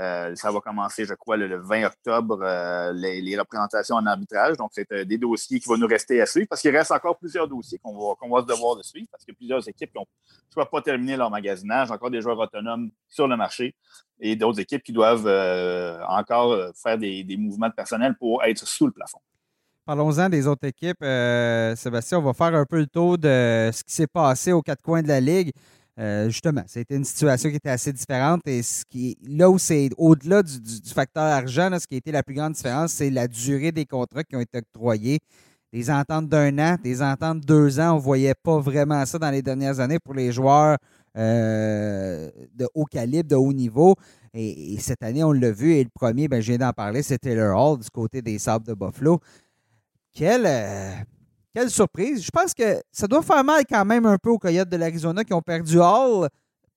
Euh, 0.00 0.34
ça 0.34 0.50
va 0.50 0.60
commencer, 0.60 1.04
je 1.04 1.12
crois, 1.12 1.36
le, 1.36 1.58
20 1.58 1.84
octobre, 1.84 2.38
euh, 2.42 2.90
les, 2.94 3.38
représentations 3.38 3.96
en 3.96 4.06
arbitrage. 4.06 4.56
Donc, 4.56 4.70
c'est 4.72 4.90
des 5.04 5.18
dossiers 5.18 5.60
qui 5.60 5.68
vont 5.68 5.76
nous 5.76 5.86
rester 5.86 6.22
à 6.22 6.26
suivre 6.26 6.46
parce 6.48 6.62
qu'il 6.62 6.74
reste 6.74 6.90
encore 6.90 7.18
plusieurs 7.18 7.46
dossiers 7.46 7.78
qu'on 7.78 7.92
va, 7.94 8.40
se 8.40 8.46
devoir 8.46 8.76
de 8.76 8.82
suivre 8.82 9.08
parce 9.10 9.24
que 9.26 9.32
plusieurs 9.32 9.68
équipes 9.68 9.92
qui 9.92 9.98
n'ont 9.98 10.06
soit 10.48 10.70
pas 10.70 10.80
terminé 10.80 11.16
leur 11.16 11.30
magasinage, 11.30 11.90
encore 11.90 12.10
des 12.10 12.22
joueurs 12.22 12.38
autonomes 12.38 12.90
sur 13.08 13.28
le 13.28 13.36
marché 13.36 13.74
et 14.20 14.36
d'autres 14.36 14.60
équipes 14.60 14.82
qui 14.82 14.92
doivent 14.92 15.28
encore 16.08 16.56
faire 16.82 16.96
des, 16.96 17.36
mouvements 17.38 17.68
de 17.68 17.74
personnel 17.74 18.16
pour 18.18 18.42
être 18.42 18.66
sous 18.66 18.86
le 18.86 18.92
plafond. 18.92 19.20
Parlons-en 19.84 20.28
des 20.28 20.46
autres 20.46 20.66
équipes. 20.66 21.04
Sébastien, 21.76 22.18
on 22.18 22.22
va 22.22 22.32
faire 22.32 22.54
un 22.54 22.64
peu 22.64 22.78
le 22.78 22.86
tour 22.86 23.18
de 23.18 23.70
ce 23.72 23.84
qui 23.84 23.92
s'est 23.92 24.06
passé 24.06 24.52
aux 24.52 24.62
quatre 24.62 24.82
coins 24.82 25.02
de 25.02 25.08
la 25.08 25.20
Ligue. 25.20 25.52
Euh, 26.00 26.30
justement, 26.30 26.62
c'était 26.66 26.96
une 26.96 27.04
situation 27.04 27.50
qui 27.50 27.56
était 27.56 27.68
assez 27.68 27.92
différente. 27.92 28.40
Et 28.46 28.62
ce 28.62 28.84
qui, 28.88 29.18
là 29.22 29.50
où 29.50 29.58
c'est 29.58 29.90
au-delà 29.98 30.42
du, 30.42 30.58
facteur 30.94 31.24
argent, 31.24 31.70
ce 31.78 31.86
qui 31.86 31.94
a 31.94 31.98
été 31.98 32.10
la 32.10 32.22
plus 32.22 32.34
grande 32.34 32.54
différence, 32.54 32.92
c'est 32.92 33.10
la 33.10 33.28
durée 33.28 33.70
des 33.70 33.84
contrats 33.84 34.24
qui 34.24 34.34
ont 34.34 34.40
été 34.40 34.58
octroyés. 34.58 35.18
Des 35.72 35.90
ententes 35.90 36.28
d'un 36.28 36.58
an, 36.58 36.76
des 36.82 37.02
ententes 37.02 37.42
de 37.42 37.46
deux 37.46 37.78
ans, 37.78 37.92
on 37.92 37.96
ne 37.96 38.00
voyait 38.00 38.34
pas 38.34 38.58
vraiment 38.58 39.04
ça 39.04 39.18
dans 39.18 39.30
les 39.30 39.42
dernières 39.42 39.78
années 39.78 39.98
pour 40.02 40.14
les 40.14 40.32
joueurs 40.32 40.78
euh, 41.16 42.30
de 42.54 42.66
haut 42.74 42.86
calibre, 42.86 43.28
de 43.28 43.36
haut 43.36 43.52
niveau. 43.52 43.94
Et, 44.32 44.78
cette 44.80 45.02
année, 45.02 45.22
on 45.22 45.32
l'a 45.32 45.52
vu. 45.52 45.74
Et 45.74 45.84
le 45.84 45.90
premier, 45.92 46.28
ben, 46.28 46.40
je 46.40 46.48
viens 46.48 46.58
d'en 46.58 46.72
parler, 46.72 47.02
c'est 47.02 47.18
Taylor 47.18 47.56
Hall 47.56 47.78
du 47.78 47.90
côté 47.90 48.22
des 48.22 48.38
Sables 48.38 48.66
de 48.66 48.74
Buffalo. 48.74 49.20
Quel. 50.14 50.44
Euh, 50.46 50.92
quelle 51.54 51.70
surprise. 51.70 52.22
Je 52.22 52.30
pense 52.30 52.54
que 52.54 52.80
ça 52.92 53.06
doit 53.06 53.22
faire 53.22 53.44
mal 53.44 53.64
quand 53.68 53.84
même 53.84 54.06
un 54.06 54.18
peu 54.18 54.30
aux 54.30 54.38
Coyotes 54.38 54.68
de 54.68 54.76
l'Arizona 54.76 55.24
qui 55.24 55.32
ont 55.32 55.42
perdu 55.42 55.78
Hall 55.78 56.28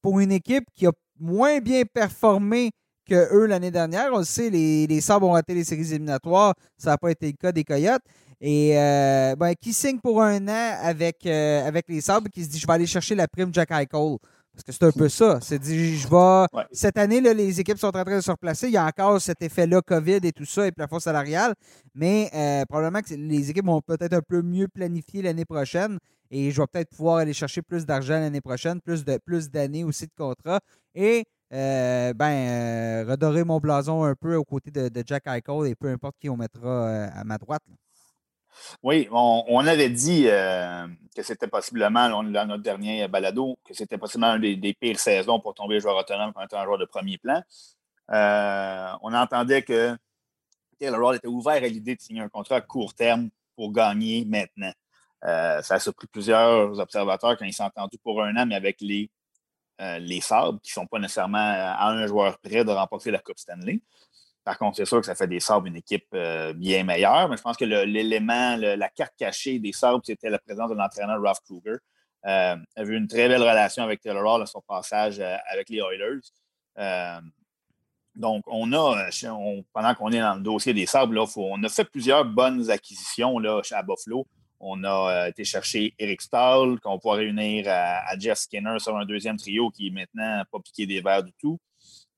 pour 0.01 0.19
une 0.19 0.31
équipe 0.31 0.65
qui 0.73 0.85
a 0.87 0.91
moins 1.19 1.59
bien 1.59 1.83
performé 1.91 2.71
que 3.05 3.33
eux 3.35 3.45
l'année 3.45 3.71
dernière. 3.71 4.09
On 4.13 4.19
le 4.19 4.23
sait, 4.23 4.49
les, 4.49 5.01
Sabres 5.01 5.27
ont 5.27 5.33
raté 5.33 5.53
les 5.53 5.63
séries 5.63 5.91
éliminatoires. 5.91 6.53
Ça 6.77 6.91
n'a 6.91 6.97
pas 6.97 7.11
été 7.11 7.27
le 7.27 7.33
cas 7.33 7.51
des 7.51 7.63
Coyotes. 7.63 8.03
Et 8.41 8.77
euh, 8.77 9.35
ben, 9.37 9.53
qui 9.55 9.71
signe 9.71 9.99
pour 9.99 10.21
un 10.21 10.47
an 10.47 10.77
avec, 10.81 11.25
euh, 11.25 11.65
avec 11.65 11.85
les 11.87 12.01
Sabres 12.01 12.29
qui 12.29 12.43
se 12.43 12.49
dit 12.49 12.59
je 12.59 12.67
vais 12.67 12.73
aller 12.73 12.85
chercher 12.85 13.15
la 13.15 13.27
prime 13.27 13.53
Jack 13.53 13.71
Eichel. 13.71 14.17
Parce 14.53 14.63
que 14.63 14.71
c'est 14.71 14.83
un 14.83 14.91
peu 14.91 15.09
ça. 15.09 15.39
C'est 15.41 15.57
dit, 15.57 15.97
je 15.97 16.07
vais. 16.07 16.63
Cette 16.71 16.97
année, 16.99 17.19
là, 17.21 17.33
les 17.33 17.59
équipes 17.59 17.79
sont 17.79 17.87
en 17.87 18.03
train 18.03 18.17
de 18.17 18.21
se 18.21 18.29
replacer. 18.29 18.67
Il 18.67 18.73
y 18.73 18.77
a 18.77 18.85
encore 18.85 19.19
cet 19.19 19.41
effet-là, 19.41 19.81
COVID 19.81 20.19
et 20.23 20.31
tout 20.31 20.45
ça, 20.45 20.67
et 20.67 20.71
plafond 20.71 20.99
salarial. 20.99 21.55
Mais 21.95 22.29
euh, 22.35 22.63
probablement 22.69 23.01
que 23.01 23.15
les 23.15 23.49
équipes 23.49 23.65
vont 23.65 23.81
peut-être 23.81 24.13
un 24.13 24.21
peu 24.21 24.43
mieux 24.43 24.67
planifier 24.67 25.23
l'année 25.23 25.45
prochaine. 25.45 25.97
Et 26.29 26.51
je 26.51 26.61
vais 26.61 26.67
peut-être 26.71 26.89
pouvoir 26.89 27.17
aller 27.17 27.33
chercher 27.33 27.63
plus 27.63 27.85
d'argent 27.85 28.19
l'année 28.19 28.41
prochaine, 28.41 28.79
plus 28.79 29.03
de 29.03 29.17
plus 29.25 29.49
d'années 29.49 29.83
aussi 29.83 30.05
de 30.05 30.13
contrat. 30.15 30.59
Et 30.93 31.25
euh, 31.51 32.13
ben, 32.13 32.25
euh, 32.25 33.05
redorer 33.09 33.43
mon 33.43 33.59
blason 33.59 34.03
un 34.03 34.15
peu 34.15 34.35
aux 34.35 34.43
côtés 34.43 34.71
de, 34.71 35.03
Jack 35.05 35.23
Eichel 35.25 35.67
et 35.67 35.75
peu 35.75 35.87
importe 35.89 36.15
qui 36.19 36.29
on 36.29 36.37
mettra 36.37 37.05
à 37.05 37.23
ma 37.23 37.39
droite. 37.39 37.63
Oui, 38.81 39.07
on, 39.11 39.65
avait 39.65 39.89
dit 39.89 40.25
euh, 40.27 40.87
que 41.15 41.23
c'était 41.23 41.47
possiblement, 41.47 42.09
dans 42.23 42.45
notre 42.45 42.63
dernier 42.63 43.07
balado, 43.07 43.57
que 43.63 43.73
c'était 43.73 43.97
possiblement 43.97 44.35
une 44.35 44.59
des, 44.59 44.73
pires 44.73 44.99
saisons 44.99 45.39
pour 45.39 45.53
tomber 45.53 45.79
joueur 45.79 45.97
autonome 45.97 46.33
quand 46.33 46.53
un 46.53 46.63
joueur 46.63 46.77
de 46.77 46.85
premier 46.85 47.17
plan. 47.17 47.41
Euh, 48.11 48.91
on 49.01 49.13
entendait 49.13 49.63
que 49.63 49.97
Taylor 50.79 51.15
était 51.15 51.27
ouvert 51.27 51.63
à 51.63 51.67
l'idée 51.67 51.95
de 51.95 52.01
signer 52.01 52.21
un 52.21 52.29
contrat 52.29 52.57
à 52.57 52.61
court 52.61 52.93
terme 52.93 53.29
pour 53.55 53.71
gagner 53.71 54.25
maintenant. 54.25 54.73
Euh, 55.25 55.61
ça 55.61 55.75
a 55.75 55.79
surpris 55.79 56.07
plusieurs 56.07 56.77
observateurs 56.79 57.37
quand 57.37 57.45
ils 57.45 57.53
sont 57.53 57.63
entendus 57.63 57.97
pour 58.03 58.21
un 58.21 58.35
an, 58.35 58.45
mais 58.45 58.55
avec 58.55 58.81
les, 58.81 59.09
Sabres, 60.21 60.59
qui 60.61 60.71
ne 60.71 60.73
sont 60.81 60.87
pas 60.87 60.99
nécessairement 60.99 61.37
à 61.37 61.87
un 61.89 62.05
joueur 62.07 62.37
près 62.39 62.63
de 62.63 62.71
remporter 62.71 63.11
la 63.11 63.19
Coupe 63.19 63.39
Stanley. 63.39 63.81
Par 64.43 64.57
contre, 64.57 64.77
c'est 64.77 64.85
sûr 64.85 64.99
que 64.99 65.05
ça 65.05 65.15
fait 65.15 65.27
des 65.27 65.39
Sabres 65.39 65.67
une 65.67 65.77
équipe 65.77 66.07
euh, 66.13 66.53
bien 66.53 66.83
meilleure, 66.83 67.29
mais 67.29 67.37
je 67.37 67.41
pense 67.41 67.55
que 67.55 67.63
l'élément, 67.65 68.57
la 68.57 68.89
carte 68.89 69.13
cachée 69.17 69.59
des 69.59 69.71
Sabres, 69.71 70.01
c'était 70.03 70.29
la 70.29 70.39
présence 70.39 70.69
de 70.69 70.75
l'entraîneur 70.75 71.21
Ralph 71.21 71.39
Kruger. 71.45 71.77
Euh, 72.25 72.55
avait 72.75 72.93
eu 72.93 72.97
une 72.97 73.07
très 73.07 73.27
belle 73.27 73.41
relation 73.41 73.83
avec 73.83 73.99
Taylor 73.99 74.35
Hall 74.35 74.43
à 74.43 74.45
son 74.45 74.61
passage 74.61 75.19
euh, 75.19 75.35
avec 75.51 75.69
les 75.69 75.79
Oilers. 75.79 76.21
Euh, 76.77 77.19
donc, 78.15 78.43
on 78.47 78.71
a, 78.73 79.09
pendant 79.73 79.95
qu'on 79.95 80.11
est 80.11 80.19
dans 80.19 80.35
le 80.35 80.41
dossier 80.41 80.73
des 80.73 80.85
Sabres, 80.85 81.27
on 81.35 81.63
a 81.63 81.69
fait 81.69 81.83
plusieurs 81.83 82.23
bonnes 82.23 82.69
acquisitions 82.69 83.39
là, 83.39 83.61
à 83.71 83.83
Buffalo. 83.83 84.25
On 84.59 84.83
a 84.85 85.27
été 85.27 85.43
chercher 85.43 85.93
Eric 85.99 86.21
Stahl, 86.21 86.79
qu'on 86.79 86.97
pourrait 86.97 87.25
réunir 87.25 87.65
à, 87.67 88.07
à, 88.07 88.17
Jeff 88.17 88.37
Skinner 88.37 88.79
sur 88.79 88.95
un 88.95 89.03
deuxième 89.03 89.35
trio 89.35 89.69
qui 89.71 89.87
est 89.87 89.89
maintenant 89.89 90.43
pas 90.49 90.59
piqué 90.59 90.85
des 90.85 91.01
verres 91.01 91.23
du 91.23 91.33
tout. 91.33 91.59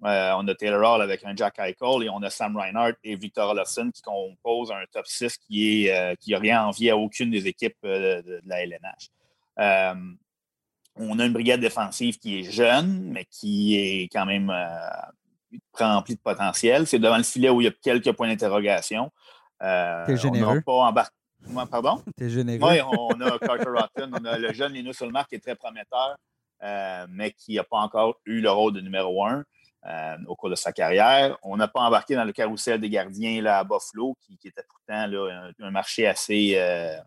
Euh, 0.04 0.34
on 0.38 0.48
a 0.48 0.56
Taylor 0.56 0.82
Hall 0.82 1.02
avec 1.02 1.24
un 1.24 1.36
Jack 1.36 1.58
Eichel 1.58 2.04
et 2.04 2.10
on 2.10 2.22
a 2.22 2.30
Sam 2.30 2.58
Reinhardt 2.58 2.98
et 3.04 3.16
Victor 3.16 3.52
Olofsson 3.52 3.92
qui 3.92 4.02
composent 4.02 4.72
un 4.72 4.84
top 4.92 5.08
6 5.08 5.38
qui 5.38 5.86
n'a 5.88 5.94
euh, 5.94 6.16
qui 6.20 6.36
rien 6.36 6.64
envie 6.64 6.90
à 6.90 6.98
aucune 6.98 7.32
des 7.32 7.48
équipes 7.48 7.78
euh, 7.86 8.22
de, 8.22 8.42
la 8.46 8.64
LNH. 8.64 9.10
on 10.98 11.20
a 11.20 11.26
une 11.26 11.34
brigade 11.34 11.62
défensive 11.62 12.20
qui 12.20 12.40
est 12.40 12.52
jeune, 12.52 13.10
mais 13.12 13.26
qui 13.26 13.78
est 13.78 14.04
quand 14.12 14.26
même 14.26 14.54
remplie 15.74 16.16
de 16.16 16.22
potentiel. 16.22 16.88
C'est 16.88 17.00
devant 17.00 17.18
le 17.18 17.24
filet 17.24 17.50
où 17.50 17.62
il 17.62 17.66
y 17.66 17.68
a 17.68 17.72
quelques 17.72 18.12
points 18.12 18.28
d'interrogation. 18.28 19.12
T'es 19.60 20.18
généreux. 20.18 20.62
On 20.68 20.94
pas 20.94 21.10
Pardon? 21.72 22.02
T'es 22.18 22.30
généreux. 22.30 22.68
Oui, 22.68 22.82
on 22.82 23.22
a 23.22 23.40
Carter 23.40 23.70
Rotten, 23.70 24.12
on 24.12 24.26
a 24.26 24.38
le 24.38 24.52
jeune 24.52 24.74
Linus 24.74 25.00
Ulmark 25.00 25.30
qui 25.30 25.36
est 25.36 25.40
très 25.40 25.56
prometteur, 25.56 26.18
mais 27.10 27.32
qui 27.32 27.56
n'a 27.56 27.64
pas 27.64 27.78
encore 27.78 28.20
eu 28.26 28.42
le 28.42 28.52
rôle 28.52 28.74
de 28.74 28.82
numéro 28.82 29.26
un. 29.26 29.46
Euh, 29.88 30.18
au 30.26 30.36
cours 30.36 30.50
de 30.50 30.56
sa 30.56 30.72
carrière. 30.72 31.38
On 31.44 31.58
n'a 31.58 31.68
pas 31.68 31.82
embarqué 31.82 32.16
dans 32.16 32.24
le 32.24 32.32
carrousel 32.32 32.82
des 32.82 32.90
gardiens 32.90 33.40
là, 33.40 33.60
à 33.60 33.64
Buffalo, 33.64 34.18
qui, 34.20 34.36
était 34.44 34.64
pourtant 34.68 35.06
là, 35.06 35.52
un, 35.60 35.70
marché 35.70 36.08
assez, 36.08 36.54
euh, 36.56 36.98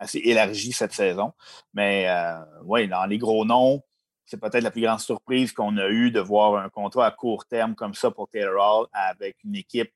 assez 0.00 0.18
élargi 0.18 0.72
cette 0.72 0.92
saison. 0.92 1.32
Mais 1.74 2.08
euh, 2.08 2.40
oui, 2.64 2.88
dans 2.88 3.06
les 3.06 3.18
gros 3.18 3.44
noms, 3.44 3.80
c'est 4.24 4.40
peut-être 4.40 4.64
la 4.64 4.72
plus 4.72 4.80
grande 4.80 4.98
surprise 4.98 5.52
qu'on 5.52 5.76
a 5.76 5.86
eue 5.86 6.10
de 6.10 6.18
voir 6.18 6.56
un 6.56 6.68
contrat 6.70 7.06
à 7.06 7.12
court 7.12 7.46
terme 7.46 7.76
comme 7.76 7.94
ça 7.94 8.10
pour 8.10 8.28
Taylor 8.28 8.80
Hall 8.80 8.86
avec 8.92 9.36
une 9.44 9.54
équipe 9.54 9.92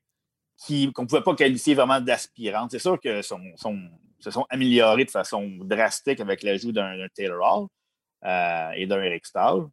qu'on 0.65 1.01
ne 1.01 1.07
pouvait 1.07 1.21
pas 1.21 1.35
qualifier 1.35 1.75
vraiment 1.75 1.99
d'aspirante. 1.99 2.71
C'est 2.71 2.79
sûr 2.79 3.01
que 3.01 3.21
sont, 3.21 3.41
se 4.19 4.31
sont 4.31 4.45
améliorés 4.49 5.03
de 5.03 5.11
façon 5.11 5.45
drastique 5.65 6.21
avec 6.21 6.43
l'ajout 6.43 6.71
d'un 6.71 7.05
Taylor 7.13 7.41
Hall 7.41 7.67
et 8.77 8.87
d'un 8.87 9.03
Eric 9.03 9.25
Stahl. 9.25 9.67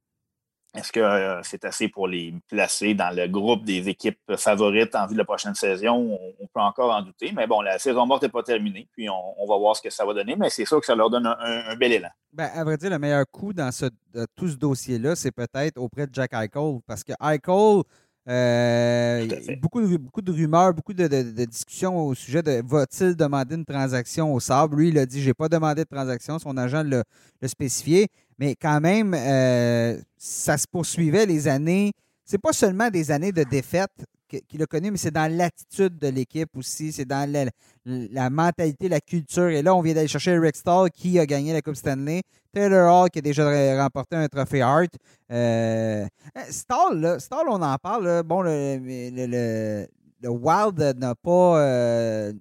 Est-ce 0.77 0.93
que 0.93 1.01
euh, 1.01 1.43
c'est 1.43 1.65
assez 1.65 1.89
pour 1.89 2.07
les 2.07 2.35
placer 2.49 2.95
dans 2.95 3.15
le 3.15 3.27
groupe 3.29 3.65
des 3.65 3.89
équipes 3.89 4.19
favorites 4.37 4.95
en 4.95 5.07
vue 5.07 5.15
de 5.15 5.19
la 5.19 5.25
prochaine 5.25 5.55
saison? 5.55 6.19
On, 6.41 6.47
peut 6.47 6.61
encore 6.61 6.95
en 6.95 7.03
douter. 7.03 7.33
Mais 7.35 7.47
bon, 7.47 7.61
la 7.61 7.79
saison 7.79 8.07
morte 8.07 8.23
n'est 8.23 8.29
pas 8.29 8.43
terminée. 8.43 8.89
Puis 8.93 9.09
on, 9.09 9.47
va 9.47 9.57
voir 9.57 9.77
ce 9.77 9.83
que 9.83 9.91
ça 9.91 10.05
va 10.05 10.15
donner. 10.15 10.37
Mais 10.37 10.51
c'est 10.51 10.65
sûr 10.65 10.81
que 10.81 10.87
ça 10.87 10.95
leur 10.95 11.11
donne 11.11 11.27
un, 11.27 11.77
bel 11.77 11.93
élan. 11.93 12.09
Ben, 12.33 12.51
à 12.55 12.65
vrai 12.65 12.77
dire, 12.77 12.91
le 12.91 12.99
meilleur 12.99 13.25
coup 13.31 13.53
dans 13.53 13.73
ce, 13.73 13.87
tout 14.35 14.49
ce 14.49 14.57
dossier-là, 14.57 15.17
c'est 15.17 15.33
peut-être 15.33 15.79
auprès 15.79 16.07
de 16.07 16.15
Jack 16.15 16.33
Eichel. 16.35 16.81
Parce 16.87 17.03
que 17.03 17.13
Eichel, 17.21 17.83
euh, 18.29 19.29
beaucoup, 19.61 19.81
de, 19.81 19.97
beaucoup 19.97 20.21
de 20.21 20.33
rumeurs, 20.33 20.75
beaucoup 20.75 20.93
de, 20.93 21.45
discussions 21.45 21.97
au 21.97 22.15
sujet 22.15 22.43
de 22.43 22.61
va-t-il 22.67 23.15
demander 23.15 23.55
une 23.55 23.65
transaction 23.65 24.35
au 24.35 24.41
sable? 24.41 24.77
Lui, 24.79 24.89
il 24.89 24.99
a 24.99 25.07
dit 25.07 25.23
j'ai 25.23 25.35
pas 25.35 25.49
demandé 25.49 25.85
de 25.85 25.89
transaction. 25.89 26.39
Son 26.39 26.57
agent 26.57 26.83
l'a 26.83 27.05
spécifié. 27.47 28.09
Mais 28.39 28.55
quand 28.55 28.81
même, 28.81 29.15
euh, 29.15 29.99
ça 30.17 30.59
se 30.59 30.67
poursuivait 30.67 31.27
les 31.27 31.49
années. 31.49 31.93
C'est 32.25 32.41
pas 32.41 32.53
seulement 32.53 32.91
des 32.91 33.11
années 33.11 33.33
de 33.33 33.45
défaite 33.45 33.93
qu'il 34.49 34.61
a 34.61 34.67
connu, 34.67 34.91
mais 34.91 34.97
c'est 34.97 35.13
dans 35.13 35.33
l'attitude 35.33 35.97
de 35.99 36.09
l'équipe 36.09 36.55
aussi. 36.57 36.93
C'est 36.93 37.05
dans 37.05 37.31
la, 37.85 38.31
mentalité, 38.31 38.89
la 38.89 39.01
culture. 39.01 39.49
Et 39.49 39.63
là, 39.63 39.75
on 39.75 39.81
vient 39.81 39.95
d'aller 39.95 40.09
chercher 40.09 40.33
Eric 40.33 40.57
Stahl 40.57 40.91
qui 40.91 41.19
a 41.19 41.27
gagné 41.27 41.53
la 41.53 41.63
Coupe 41.63 41.77
Stanley. 41.77 42.23
Taylor 42.53 42.93
Hall 42.93 43.11
qui 43.11 43.21
a 43.21 43.23
déjà 43.23 43.83
remporté 43.83 44.17
un 44.17 44.27
trophée 44.27 44.63
Hart. 44.63 44.91
Euh, 45.31 46.07
Stahl, 46.51 47.47
on 47.49 47.63
en 47.63 47.77
parle. 47.77 48.23
Bon, 48.25 48.43
le, 48.43 49.87
Wild 50.25 50.97
n'a 50.99 51.15
pas, 51.15 51.61
euh, 51.61 52.33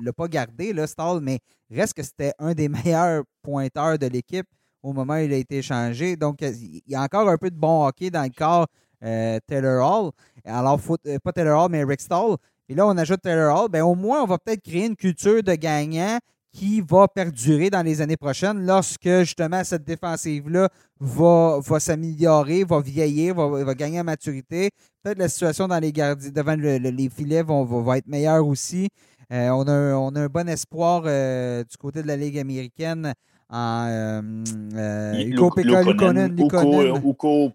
l'a 0.00 0.12
pas 0.14 0.28
gardé, 0.28 0.72
là, 0.72 0.86
mais 1.20 1.38
reste 1.70 1.94
que 1.94 2.02
c'était 2.02 2.32
un 2.38 2.54
des 2.54 2.68
meilleurs 2.70 3.24
pointeurs 3.42 3.98
de 3.98 4.06
l'équipe 4.06 4.46
au 4.84 4.92
moment 4.92 5.14
où 5.14 5.18
il 5.18 5.32
a 5.32 5.36
été 5.36 5.58
échangé. 5.58 6.14
Donc, 6.14 6.42
il 6.42 6.82
y 6.86 6.94
a 6.94 7.02
encore 7.02 7.28
un 7.28 7.38
peu 7.38 7.50
de 7.50 7.56
bon 7.56 7.86
hockey 7.86 8.10
dans 8.10 8.22
le 8.22 8.30
corps 8.36 8.66
euh, 9.02 9.38
Taylor 9.46 9.82
Hall. 9.82 10.10
Alors, 10.44 10.78
euh, 11.06 11.18
pas 11.18 11.32
Taylor 11.32 11.64
Hall, 11.64 11.70
mais 11.70 11.84
Rick 11.84 12.02
Stahl. 12.02 12.36
Et 12.68 12.74
là, 12.74 12.86
on 12.86 12.96
ajoute 12.96 13.22
Taylor 13.22 13.64
Hall. 13.64 13.70
Bien, 13.70 13.84
au 13.84 13.94
moins, 13.94 14.22
on 14.22 14.26
va 14.26 14.38
peut-être 14.38 14.62
créer 14.62 14.86
une 14.86 14.96
culture 14.96 15.42
de 15.42 15.54
gagnant 15.54 16.18
qui 16.52 16.82
va 16.82 17.08
perdurer 17.08 17.68
dans 17.70 17.82
les 17.82 18.00
années 18.00 18.16
prochaines 18.16 18.64
lorsque, 18.64 19.08
justement, 19.20 19.64
cette 19.64 19.84
défensive-là 19.84 20.68
va, 21.00 21.58
va 21.60 21.80
s'améliorer, 21.80 22.62
va 22.62 22.80
vieillir, 22.80 23.34
va, 23.34 23.74
gagner 23.74 24.00
en 24.00 24.04
maturité. 24.04 24.70
Peut-être 25.02 25.18
la 25.18 25.28
situation 25.28 25.66
dans 25.66 25.80
les 25.80 25.92
devant 25.92 26.54
les 26.54 27.08
filets 27.08 27.42
va, 27.42 27.98
être 27.98 28.06
meilleure 28.06 28.46
aussi. 28.46 28.88
Euh, 29.32 29.48
on, 29.48 29.66
a, 29.66 29.94
on, 29.94 30.14
a, 30.14 30.20
un 30.20 30.26
bon 30.26 30.48
espoir 30.48 31.02
du 31.02 31.76
côté 31.78 32.02
de 32.02 32.06
la 32.06 32.16
Ligue 32.16 32.38
américaine 32.38 33.14
en 33.50 33.86
euh, 33.88 34.22
euh, 34.74 35.12
Uko 35.26 35.50
Pekka 35.50 35.82
Lukonen. 35.82 36.36
Uko 36.38 37.50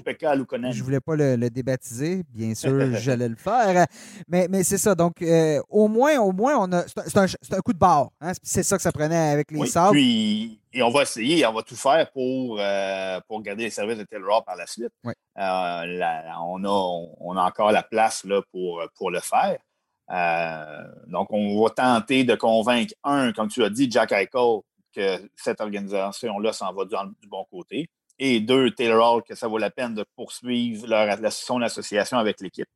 Pekka 0.00 0.34
Lukonen. 0.34 0.72
Je 0.72 0.82
voulais 0.82 1.00
pas 1.00 1.16
le, 1.16 1.48
débaptiser, 1.50 2.22
bien 2.28 2.54
sûr, 2.54 2.94
j'allais 2.96 3.28
le 3.28 3.36
faire. 3.36 3.86
Mais, 4.28 4.46
mais 4.48 4.62
c'est 4.62 4.78
ça. 4.78 4.94
Donc, 4.94 5.20
euh, 5.22 5.60
au 5.68 5.88
moins, 5.88 6.18
au 6.18 6.32
moins, 6.32 6.56
on 6.58 6.72
a. 6.72 6.84
C'est 6.86 7.18
un, 7.18 7.60
coup 7.60 7.72
de 7.72 7.78
barre. 7.78 8.10
Hein? 8.20 8.32
C'est 8.42 8.62
ça 8.62 8.76
que 8.76 8.82
ça 8.82 8.92
prenait 8.92 9.32
avec 9.32 9.50
les 9.50 9.58
oui, 9.58 9.68
Puis, 9.92 10.60
et 10.72 10.82
on 10.82 10.90
va 10.90 11.02
essayer, 11.02 11.44
on 11.46 11.52
va 11.52 11.62
tout 11.62 11.76
faire 11.76 12.10
pour, 12.12 12.60
pour 13.28 13.42
garder 13.42 13.64
les 13.64 13.70
services 13.70 13.98
de 13.98 14.04
Taylor 14.04 14.44
par 14.44 14.56
la 14.56 14.66
suite. 14.66 14.92
on, 15.04 15.10
a, 15.40 16.34
on 17.20 17.36
a 17.36 17.42
encore 17.42 17.72
la 17.72 17.82
place 17.82 18.24
là, 18.24 18.40
pour, 18.52 18.82
pour 18.94 19.10
le 19.10 19.20
faire. 19.20 19.58
donc, 21.08 21.28
on 21.30 21.62
va 21.62 21.70
tenter 21.70 22.24
de 22.24 22.34
convaincre, 22.34 22.94
un, 23.04 23.32
comme 23.32 23.48
tu 23.48 23.64
as 23.64 23.70
dit, 23.70 23.90
Jack 23.90 24.12
Eichel, 24.12 24.60
que 24.96 25.30
cette 25.36 25.60
organisation-là 25.60 26.52
s'en 26.52 26.72
va 26.72 26.84
du, 26.84 27.28
bon 27.28 27.44
côté. 27.50 27.88
Et 28.18 28.40
deux, 28.40 28.70
Taylor 28.70 29.16
Hall, 29.16 29.22
que 29.22 29.34
ça 29.34 29.46
vaut 29.46 29.58
la 29.58 29.70
peine 29.70 29.94
de 29.94 30.04
poursuivre 30.16 30.86
leur, 30.86 31.18
son 31.30 31.60
association 31.60 32.18
avec 32.18 32.40
l'équipe. 32.40 32.68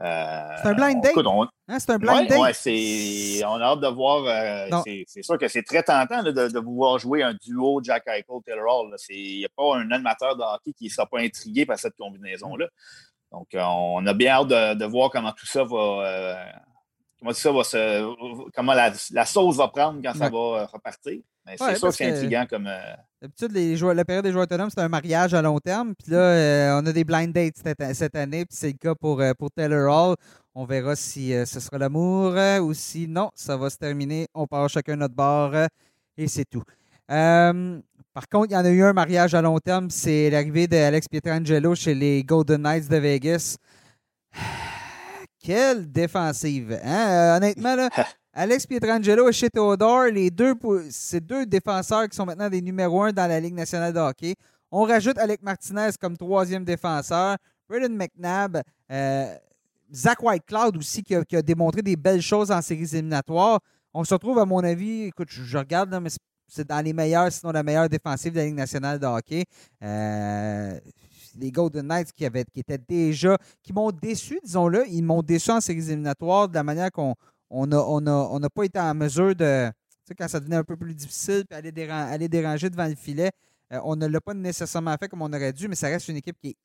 Euh, 0.00 0.56
c'est 0.62 0.68
un 0.68 0.74
blind 0.74 1.02
date? 1.02 1.12
Hein, 1.16 1.78
c'est 1.78 1.90
un 1.90 1.98
blind 1.98 2.28
date? 2.28 2.38
Ouais, 2.38 3.44
on 3.44 3.60
a 3.60 3.64
hâte 3.64 3.80
de 3.80 3.88
voir. 3.88 4.24
Euh, 4.26 4.82
c'est 5.06 5.22
sûr 5.22 5.36
que 5.38 5.48
c'est 5.48 5.64
très 5.64 5.82
tentant 5.82 6.22
de, 6.22 6.30
de, 6.30 6.58
voir 6.60 6.98
jouer 6.98 7.22
un 7.22 7.34
duo 7.34 7.80
Jack 7.82 8.04
Eichel, 8.06 8.24
Taylor 8.46 8.64
Hall. 8.66 8.94
Il 9.10 9.38
n'y 9.38 9.44
a 9.44 9.48
pas 9.54 9.76
un 9.76 9.90
animateur 9.90 10.36
de 10.36 10.42
hockey 10.42 10.72
qui 10.72 10.84
ne 10.84 10.90
sera 10.90 11.06
pas 11.06 11.18
intrigué 11.18 11.66
par 11.66 11.78
cette 11.78 11.96
combinaison-là. 11.96 12.66
Donc, 13.32 13.48
euh, 13.54 13.60
on 13.60 14.06
a 14.06 14.14
bien 14.14 14.34
hâte 14.34 14.78
de, 14.78 14.84
voir 14.84 15.10
comment 15.10 15.32
tout 15.32 15.46
ça 15.46 15.64
va. 15.64 16.38
comment 17.18 17.32
ça 17.32 17.52
va 17.52 17.64
se. 17.64 18.50
Comment 18.54 18.74
la, 18.74 18.92
la 19.10 19.26
sauce 19.26 19.56
va 19.56 19.68
prendre 19.68 20.00
quand 20.02 20.14
ça 20.14 20.30
va 20.30 20.66
repartir 20.66 21.20
c'est 21.56 21.76
ça 21.76 21.92
c'est 21.92 22.10
intriguant 22.10 22.46
comme. 22.48 22.66
Euh, 22.66 22.94
d'habitude, 23.22 23.52
les 23.52 23.76
la 23.76 24.04
période 24.04 24.24
des 24.24 24.32
joueurs 24.32 24.44
autonomes, 24.44 24.70
c'est 24.70 24.80
un 24.80 24.88
mariage 24.88 25.34
à 25.34 25.42
long 25.42 25.58
terme. 25.58 25.94
Puis 25.94 26.12
là, 26.12 26.18
euh, 26.18 26.80
on 26.80 26.86
a 26.86 26.92
des 26.92 27.04
blind 27.04 27.32
dates 27.32 27.56
cette, 27.94 28.16
année, 28.16 28.44
puis 28.44 28.56
c'est 28.56 28.68
le 28.68 28.78
cas 28.78 28.94
pour, 28.94 29.20
euh, 29.20 29.32
pour 29.34 29.50
Taylor 29.50 29.92
Hall. 29.92 30.16
On 30.54 30.64
verra 30.64 30.96
si 30.96 31.32
ce 31.46 31.60
sera 31.60 31.78
l'amour 31.78 32.34
ou 32.62 32.74
si 32.74 33.06
non, 33.06 33.30
ça 33.34 33.56
va 33.56 33.70
se 33.70 33.76
terminer. 33.76 34.26
On 34.34 34.46
part 34.46 34.68
chacun 34.68 34.96
notre 34.96 35.14
bord 35.14 35.54
et 36.16 36.26
c'est 36.26 36.44
tout. 36.44 36.64
par 37.06 38.28
contre, 38.28 38.50
il 38.50 38.54
y 38.54 38.56
en 38.56 38.64
a 38.64 38.70
eu 38.70 38.82
un 38.82 38.92
mariage 38.92 39.34
à 39.34 39.42
long 39.42 39.60
terme, 39.60 39.88
c'est 39.88 40.30
l'arrivée 40.30 40.66
d'Alex 40.66 41.06
Pietrangelo 41.06 41.76
chez 41.76 41.94
les 41.94 42.24
Golden 42.24 42.62
Knights 42.62 42.88
de 42.88 42.96
Vegas. 42.96 43.56
Quelle 45.40 45.90
défensive! 45.92 46.76
Hein? 46.82 47.36
honnêtement, 47.36 47.76
là, 47.76 47.88
Alex 48.40 48.68
Pietrangelo 48.68 49.28
et 49.28 49.32
chez 49.32 49.50
Theodore, 49.50 50.04
les 50.12 50.30
deux, 50.30 50.54
c'est 50.90 51.18
deux 51.18 51.44
défenseurs 51.44 52.08
qui 52.08 52.14
sont 52.14 52.24
maintenant 52.24 52.48
des 52.48 52.62
numéros 52.62 53.02
un 53.02 53.12
dans 53.12 53.26
la 53.26 53.40
Ligue 53.40 53.54
nationale 53.54 53.92
de 53.92 53.98
hockey. 53.98 54.36
On 54.70 54.84
rajoute 54.84 55.18
Alec 55.18 55.42
Martinez 55.42 55.90
comme 56.00 56.16
troisième 56.16 56.64
défenseur, 56.64 57.36
Braden 57.68 57.96
McNabb, 57.96 58.62
euh, 58.92 59.34
Zach 59.92 60.22
Whitecloud 60.22 60.76
aussi 60.76 61.02
qui 61.02 61.16
a, 61.16 61.42
démontré 61.42 61.82
des 61.82 61.96
belles 61.96 62.22
choses 62.22 62.52
en 62.52 62.62
séries 62.62 62.88
éliminatoires. 62.92 63.58
On 63.92 64.04
se 64.04 64.14
retrouve, 64.14 64.38
à 64.38 64.44
mon 64.44 64.62
avis, 64.62 65.06
écoute, 65.06 65.30
je, 65.32 65.58
regarde, 65.58 65.92
mais 66.00 66.10
c'est 66.46 66.68
dans 66.68 66.80
les 66.80 66.92
meilleurs, 66.92 67.32
sinon 67.32 67.50
la 67.50 67.64
meilleure 67.64 67.88
défensive 67.88 68.34
de 68.34 68.38
la 68.38 68.44
Ligue 68.44 68.54
nationale 68.54 69.00
de 69.00 69.06
hockey. 69.06 69.46
Euh, 69.82 70.78
les 71.36 71.50
Golden 71.50 71.88
Knights 71.88 72.12
qui, 72.12 72.24
avaient, 72.24 72.44
qui 72.44 72.60
étaient 72.60 72.78
déjà, 72.78 73.36
qui 73.64 73.72
m'ont 73.72 73.90
déçu, 73.90 74.38
disons-le, 74.44 74.86
ils 74.86 75.02
m'ont 75.02 75.22
déçu 75.22 75.50
en 75.50 75.60
séries 75.60 75.90
éliminatoires 75.90 76.48
de 76.48 76.54
la 76.54 76.62
manière 76.62 76.92
qu'on 76.92 77.16
on 77.50 77.66
n'a 77.66 77.80
on 77.82 78.42
a, 78.42 78.50
pas 78.50 78.64
été 78.64 78.78
en 78.78 78.94
mesure 78.94 79.34
de. 79.34 79.68
Tu 79.68 79.74
sais, 80.08 80.14
quand 80.14 80.28
ça 80.28 80.40
devenait 80.40 80.56
un 80.56 80.64
peu 80.64 80.76
plus 80.76 80.94
difficile, 80.94 81.44
puis 81.48 81.58
aller, 81.58 81.90
aller 81.90 82.28
déranger 82.28 82.70
devant 82.70 82.86
le 82.86 82.94
filet, 82.94 83.30
euh, 83.72 83.80
on 83.84 83.96
ne 83.96 84.06
l'a 84.06 84.20
pas 84.20 84.34
nécessairement 84.34 84.96
fait 84.96 85.08
comme 85.08 85.22
on 85.22 85.32
aurait 85.32 85.52
dû, 85.52 85.68
mais 85.68 85.74
ça 85.74 85.88
reste 85.88 86.08
une 86.08 86.16
équipe 86.16 86.36
qui 86.40 86.50
est 86.50 86.56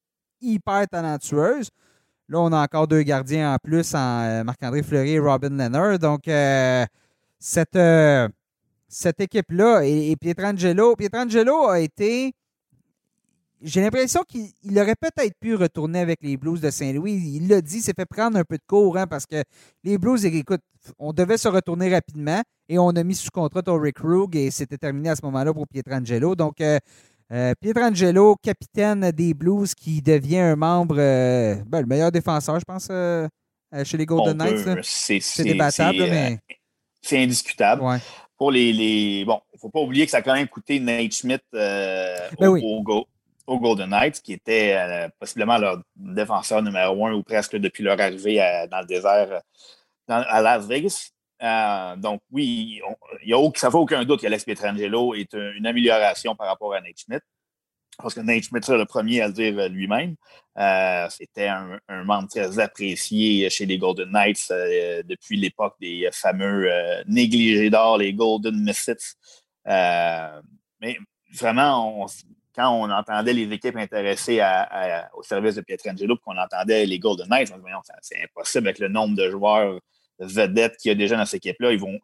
hyper 0.41 0.87
talentueuse. 0.87 1.69
Là, 2.29 2.39
on 2.39 2.51
a 2.53 2.63
encore 2.63 2.87
deux 2.87 3.01
gardiens 3.03 3.53
en 3.53 3.57
plus 3.57 3.93
en 3.95 4.23
euh, 4.23 4.43
Marc-André 4.43 4.83
Fleury 4.83 5.11
et 5.11 5.19
Robin 5.19 5.49
Leonard. 5.49 5.99
Donc, 5.99 6.27
euh, 6.27 6.85
cette, 7.37 7.77
cette 8.87 9.19
équipe-là, 9.19 9.81
et, 9.83 10.11
et 10.11 10.15
Pietrangelo, 10.15 10.95
Pietrangelo 10.95 11.67
a 11.67 11.79
été 11.81 12.33
j'ai 13.63 13.81
l'impression 13.81 14.23
qu'il 14.27 14.77
aurait 14.77 14.95
peut-être 14.95 15.33
pu 15.39 15.55
retourner 15.55 15.99
avec 15.99 16.19
les 16.21 16.37
Blues 16.37 16.59
de 16.59 16.69
Saint-Louis. 16.69 17.13
Il 17.35 17.47
l'a 17.47 17.61
dit, 17.61 17.81
s'est 17.81 17.93
fait 17.95 18.05
prendre 18.05 18.37
un 18.37 18.43
peu 18.43 18.57
de 18.57 18.63
cours 18.67 18.97
hein, 18.97 19.07
parce 19.07 19.25
que 19.25 19.41
les 19.83 19.97
Blues, 19.97 20.25
écoute, 20.25 20.61
on 20.99 21.13
devait 21.13 21.37
se 21.37 21.47
retourner 21.47 21.89
rapidement 21.89 22.41
et 22.67 22.77
on 22.77 22.89
a 22.89 23.03
mis 23.03 23.15
sous 23.15 23.29
contrat 23.31 23.61
Rick 23.67 23.95
Krug 23.95 24.35
et 24.35 24.51
c'était 24.51 24.77
terminé 24.77 25.09
à 25.09 25.15
ce 25.15 25.21
moment-là 25.23 25.53
pour 25.53 25.67
Pietrangelo. 25.67 26.35
Donc, 26.35 26.59
euh, 26.59 26.77
euh, 27.31 27.53
Pietrangelo, 27.59 28.35
capitaine 28.35 29.11
des 29.11 29.33
Blues, 29.33 29.73
qui 29.73 30.01
devient 30.01 30.39
un 30.39 30.55
membre, 30.57 30.97
euh, 30.99 31.55
ben, 31.65 31.81
le 31.81 31.87
meilleur 31.87 32.11
défenseur, 32.11 32.59
je 32.59 32.65
pense, 32.65 32.87
chez 33.85 33.97
les 33.97 34.05
Golden 34.05 34.37
Knights. 34.37 34.83
C'est 34.83 35.43
débattable, 35.43 35.99
mais. 35.99 36.39
C'est 37.01 37.21
indiscutable. 37.21 37.81
Pour 38.37 38.51
les, 38.51 39.23
Bon, 39.25 39.39
il 39.53 39.55
ne 39.55 39.59
faut 39.59 39.69
pas 39.69 39.79
oublier 39.79 40.05
que 40.05 40.11
ça 40.11 40.17
a 40.17 40.21
quand 40.21 40.33
même 40.33 40.47
coûté 40.47 40.79
Nate 40.79 41.13
Schmidt 41.13 41.43
ben 41.51 42.29
au, 42.39 42.57
au, 42.57 43.07
aux 43.45 43.59
Golden 43.59 43.89
Knights, 43.89 44.21
qui 44.21 44.33
était 44.33 44.75
euh, 44.75 45.09
possiblement 45.19 45.57
leur 45.57 45.81
défenseur 45.95 46.61
numéro 46.61 47.05
un 47.05 47.13
ou 47.13 47.23
presque 47.23 47.55
depuis 47.55 47.83
leur 47.83 47.99
arrivée 47.99 48.37
dans 48.71 48.79
le 48.79 48.85
désert 48.85 49.41
à 50.07 50.41
Las 50.41 50.65
Vegas. 50.67 51.11
Euh, 51.41 51.95
donc, 51.97 52.21
oui, 52.31 52.81
il 53.23 53.33
a, 53.33 53.37
ça 53.55 53.67
ne 53.67 53.71
fait 53.71 53.77
aucun 53.77 54.03
doute 54.05 54.21
qu'Alex 54.21 54.45
Pietrangelo 54.45 55.13
est 55.13 55.33
une 55.33 55.65
amélioration 55.65 56.35
par 56.35 56.47
rapport 56.47 56.73
à 56.73 56.79
Nate 56.79 56.97
Schmidt. 56.97 57.23
Parce 57.97 58.15
que 58.15 58.21
Nate 58.21 58.43
Schmidt 58.43 58.65
serait 58.65 58.77
le 58.77 58.85
premier 58.85 59.21
à 59.21 59.27
le 59.27 59.33
dire 59.33 59.69
lui-même. 59.69 60.15
Euh, 60.57 61.07
c'était 61.09 61.47
un, 61.47 61.79
membre 62.05 62.27
très 62.29 62.59
apprécié 62.59 63.49
chez 63.49 63.65
les 63.65 63.77
Golden 63.77 64.09
Knights 64.09 64.51
depuis 65.05 65.37
l'époque 65.37 65.75
des 65.79 66.09
fameux 66.11 66.69
négligés 67.07 67.69
d'or, 67.69 67.97
les 67.97 68.13
Golden 68.13 68.63
Misfits. 68.63 69.15
mais 69.65 70.97
vraiment, 71.33 72.03
on, 72.03 72.07
quand 72.55 72.69
on 72.71 72.89
entendait 72.89 73.33
les 73.33 73.51
équipes 73.51 73.77
intéressées 73.77 74.41
au 75.13 75.23
service 75.23 75.55
de 75.55 75.61
Pietrangelo, 75.61 76.17
qu'on 76.17 76.37
entendait 76.37 76.85
les 76.85 76.99
Golden 76.99 77.27
Knights, 77.27 77.51
on 77.51 77.57
se 77.57 77.61
disait, 77.61 77.93
c'est 78.01 78.23
impossible 78.23 78.67
avec 78.67 78.79
le 78.79 78.89
nombre 78.89 79.15
de 79.15 79.29
joueurs 79.29 79.79
vedettes 80.19 80.77
qu'il 80.77 80.89
y 80.89 80.91
a 80.91 80.95
déjà 80.95 81.17
dans 81.17 81.25
cette 81.25 81.45
équipe-là. 81.45 81.71
Ils 81.71 81.79
vont 81.79 81.99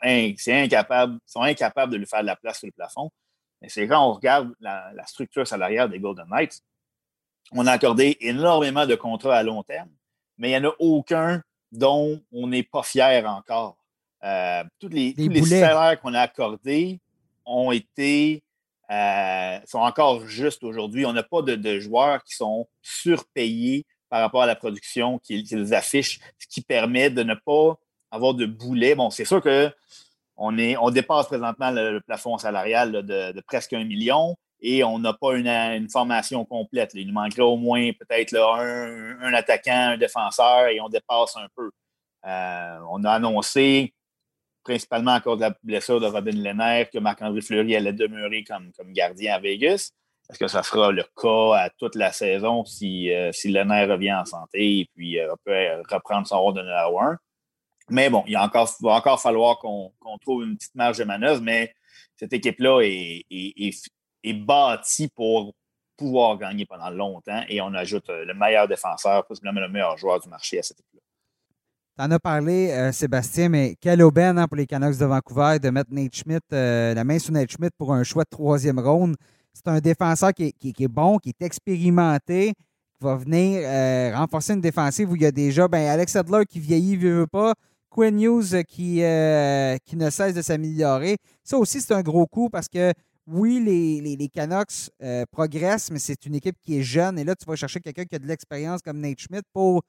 sont 1.25 1.41
incapables 1.41 1.91
de 1.91 1.97
lui 1.97 2.05
faire 2.05 2.21
de 2.21 2.25
la 2.25 2.35
place 2.35 2.59
sur 2.59 2.67
le 2.67 2.71
plafond. 2.71 3.11
Mais 3.61 3.69
c'est 3.69 3.87
quand 3.87 4.07
on 4.07 4.13
regarde 4.13 4.53
la, 4.59 4.91
structure 5.05 5.45
salariale 5.45 5.89
des 5.89 5.99
Golden 5.99 6.27
Knights, 6.29 6.61
on 7.51 7.67
a 7.67 7.71
accordé 7.71 8.17
énormément 8.21 8.85
de 8.85 8.95
contrats 8.95 9.37
à 9.37 9.43
long 9.43 9.63
terme, 9.63 9.89
mais 10.37 10.51
il 10.51 10.59
n'y 10.59 10.67
en 10.67 10.69
a 10.69 10.75
aucun 10.79 11.41
dont 11.71 12.21
on 12.31 12.47
n'est 12.47 12.63
pas 12.63 12.83
fier 12.83 13.25
encore. 13.25 13.77
Euh, 14.23 14.63
tous 14.79 14.89
les, 14.89 15.13
tous 15.13 15.29
les 15.29 15.43
salaires 15.43 15.99
qu'on 15.99 16.13
a 16.13 16.21
accordés 16.21 16.99
ont 17.45 17.71
été 17.71 18.43
euh, 18.91 19.59
sont 19.65 19.79
encore 19.79 20.25
justes 20.27 20.63
aujourd'hui. 20.63 21.05
On 21.05 21.13
n'a 21.13 21.23
pas 21.23 21.41
de, 21.41 21.79
joueurs 21.79 22.23
qui 22.23 22.35
sont 22.35 22.67
surpayés 22.81 23.85
par 24.09 24.21
rapport 24.21 24.41
à 24.41 24.47
la 24.47 24.55
production 24.55 25.19
qu'ils 25.19 25.73
affichent, 25.73 26.19
ce 26.39 26.47
qui 26.47 26.61
permet 26.61 27.09
de 27.09 27.21
ne 27.21 27.35
pas 27.35 27.77
avoir 28.09 28.33
de 28.33 28.47
boulet. 28.47 28.95
Bon, 28.95 29.09
c'est 29.11 29.25
sûr 29.25 29.41
que 29.41 29.71
on, 30.37 30.89
dépasse 30.89 31.27
présentement 31.27 31.69
le, 31.69 31.99
plafond 31.99 32.37
salarial 32.37 32.91
de, 33.03 33.41
presque 33.41 33.73
un 33.73 33.83
million 33.83 34.35
et 34.61 34.83
on 34.83 34.97
n'a 34.97 35.13
pas 35.13 35.35
une, 35.35 35.89
formation 35.89 36.45
complète. 36.45 36.91
Il 36.95 37.07
nous 37.07 37.13
manquerait 37.13 37.41
au 37.41 37.57
moins 37.57 37.91
peut-être 37.91 38.35
un, 38.35 39.33
attaquant, 39.33 39.91
un 39.91 39.97
défenseur 39.97 40.67
et 40.67 40.79
on 40.81 40.89
dépasse 40.89 41.35
un 41.35 41.47
peu. 41.55 41.69
Euh, 42.25 42.79
on 42.89 43.03
a 43.03 43.11
annoncé 43.11 43.93
principalement 44.63 45.11
à 45.11 45.21
cause 45.21 45.37
de 45.37 45.43
la 45.43 45.55
blessure 45.63 45.99
de 45.99 46.07
Robin 46.07 46.31
Lehner, 46.31 46.87
que 46.91 46.99
Marc-André 46.99 47.41
Fleury 47.41 47.75
allait 47.75 47.93
demeurer 47.93 48.43
comme, 48.43 48.71
comme 48.77 48.91
gardien 48.93 49.35
à 49.35 49.39
Vegas. 49.39 49.91
Est-ce 50.29 50.37
que 50.37 50.47
ça 50.47 50.61
sera 50.61 50.91
le 50.91 51.03
cas 51.03 51.55
à 51.55 51.69
toute 51.77 51.95
la 51.95 52.11
saison 52.11 52.63
si, 52.63 53.11
euh, 53.11 53.31
si 53.31 53.49
Lehner 53.49 53.85
revient 53.85 54.13
en 54.13 54.25
santé 54.25 54.79
et 54.79 54.89
puis 54.93 55.19
euh, 55.19 55.33
peut 55.43 55.81
reprendre 55.89 56.27
son 56.27 56.39
rôle 56.39 56.53
de 56.53 56.61
numéro 56.61 56.99
1? 57.01 57.17
Mais 57.89 58.09
bon, 58.09 58.23
il 58.27 58.35
va 58.35 58.43
encore, 58.43 58.69
encore 58.83 59.19
falloir 59.19 59.57
qu'on 59.57 59.91
trouve 60.21 60.43
une 60.43 60.55
petite 60.55 60.75
marge 60.75 60.99
de 60.99 61.03
manœuvre, 61.03 61.41
mais 61.41 61.73
cette 62.15 62.33
équipe-là 62.33 62.81
est, 62.81 63.25
est, 63.31 64.33
bâtie 64.33 65.07
pour 65.07 65.53
pouvoir 65.97 66.37
gagner 66.37 66.65
pendant 66.65 66.89
longtemps 66.89 67.43
et 67.49 67.61
on 67.61 67.73
ajoute 67.73 68.09
euh, 68.09 68.25
le 68.25 68.33
meilleur 68.33 68.67
défenseur, 68.67 69.25
possiblement 69.25 69.61
le 69.61 69.69
meilleur 69.69 69.97
joueur 69.97 70.19
du 70.19 70.29
marché 70.29 70.59
à 70.59 70.63
cette 70.63 70.79
équipe-là. 70.79 71.01
Tu 71.99 72.05
en 72.05 72.11
as 72.11 72.19
parlé, 72.19 72.71
euh, 72.71 72.93
Sébastien, 72.93 73.49
mais 73.49 73.75
quelle 73.81 74.01
aubaine 74.01 74.37
hein, 74.37 74.47
pour 74.47 74.55
les 74.55 74.65
Canucks 74.65 74.97
de 74.97 75.03
Vancouver 75.03 75.59
de 75.61 75.69
mettre 75.69 75.91
Nate 75.91 76.15
Schmidt, 76.15 76.39
euh, 76.53 76.93
la 76.93 77.03
main 77.03 77.19
sur 77.19 77.33
Nate 77.33 77.51
Schmidt 77.51 77.73
pour 77.77 77.93
un 77.93 78.03
choix 78.03 78.23
de 78.23 78.29
troisième 78.29 78.79
ronde. 78.79 79.17
C'est 79.51 79.67
un 79.67 79.79
défenseur 79.81 80.33
qui 80.33 80.53
est, 80.63 80.87
bon, 80.87 81.17
qui 81.17 81.31
est 81.31 81.41
expérimenté, 81.41 82.53
qui 82.53 83.03
va 83.03 83.17
venir 83.17 83.63
euh, 83.65 84.15
renforcer 84.15 84.53
une 84.53 84.61
défensive 84.61 85.11
où 85.11 85.17
il 85.17 85.23
y 85.23 85.25
a 85.25 85.31
déjà 85.33 85.67
ben, 85.67 85.89
Alex 85.89 86.15
Adler 86.15 86.45
qui 86.47 86.61
vieillit, 86.61 86.95
veut, 86.95 87.19
veut 87.19 87.27
pas, 87.27 87.53
Quinn 87.89 88.17
Hughes 88.17 88.63
qui, 88.63 89.01
qui 89.83 89.97
ne 89.97 90.09
cesse 90.09 90.33
de 90.33 90.41
s'améliorer. 90.41 91.17
Ça 91.43 91.57
aussi, 91.57 91.81
c'est 91.81 91.93
un 91.93 92.01
gros 92.01 92.27
coup 92.27 92.49
parce 92.49 92.69
que 92.69 92.93
oui, 93.27 93.59
les, 93.59 94.15
les, 94.15 94.29
Canucks 94.29 94.89
progressent, 95.31 95.91
mais 95.91 95.99
c'est 95.99 96.25
une 96.25 96.35
équipe 96.35 96.55
qui 96.61 96.79
est 96.79 96.83
jeune. 96.83 97.19
Et 97.19 97.25
là, 97.25 97.35
tu 97.35 97.43
vas 97.45 97.57
chercher 97.57 97.81
quelqu'un 97.81 98.05
qui 98.05 98.15
a 98.15 98.19
de 98.19 98.27
l'expérience 98.27 98.81
comme 98.81 99.01
Nate 99.01 99.19
Schmidt 99.19 99.43
pour 99.51 99.81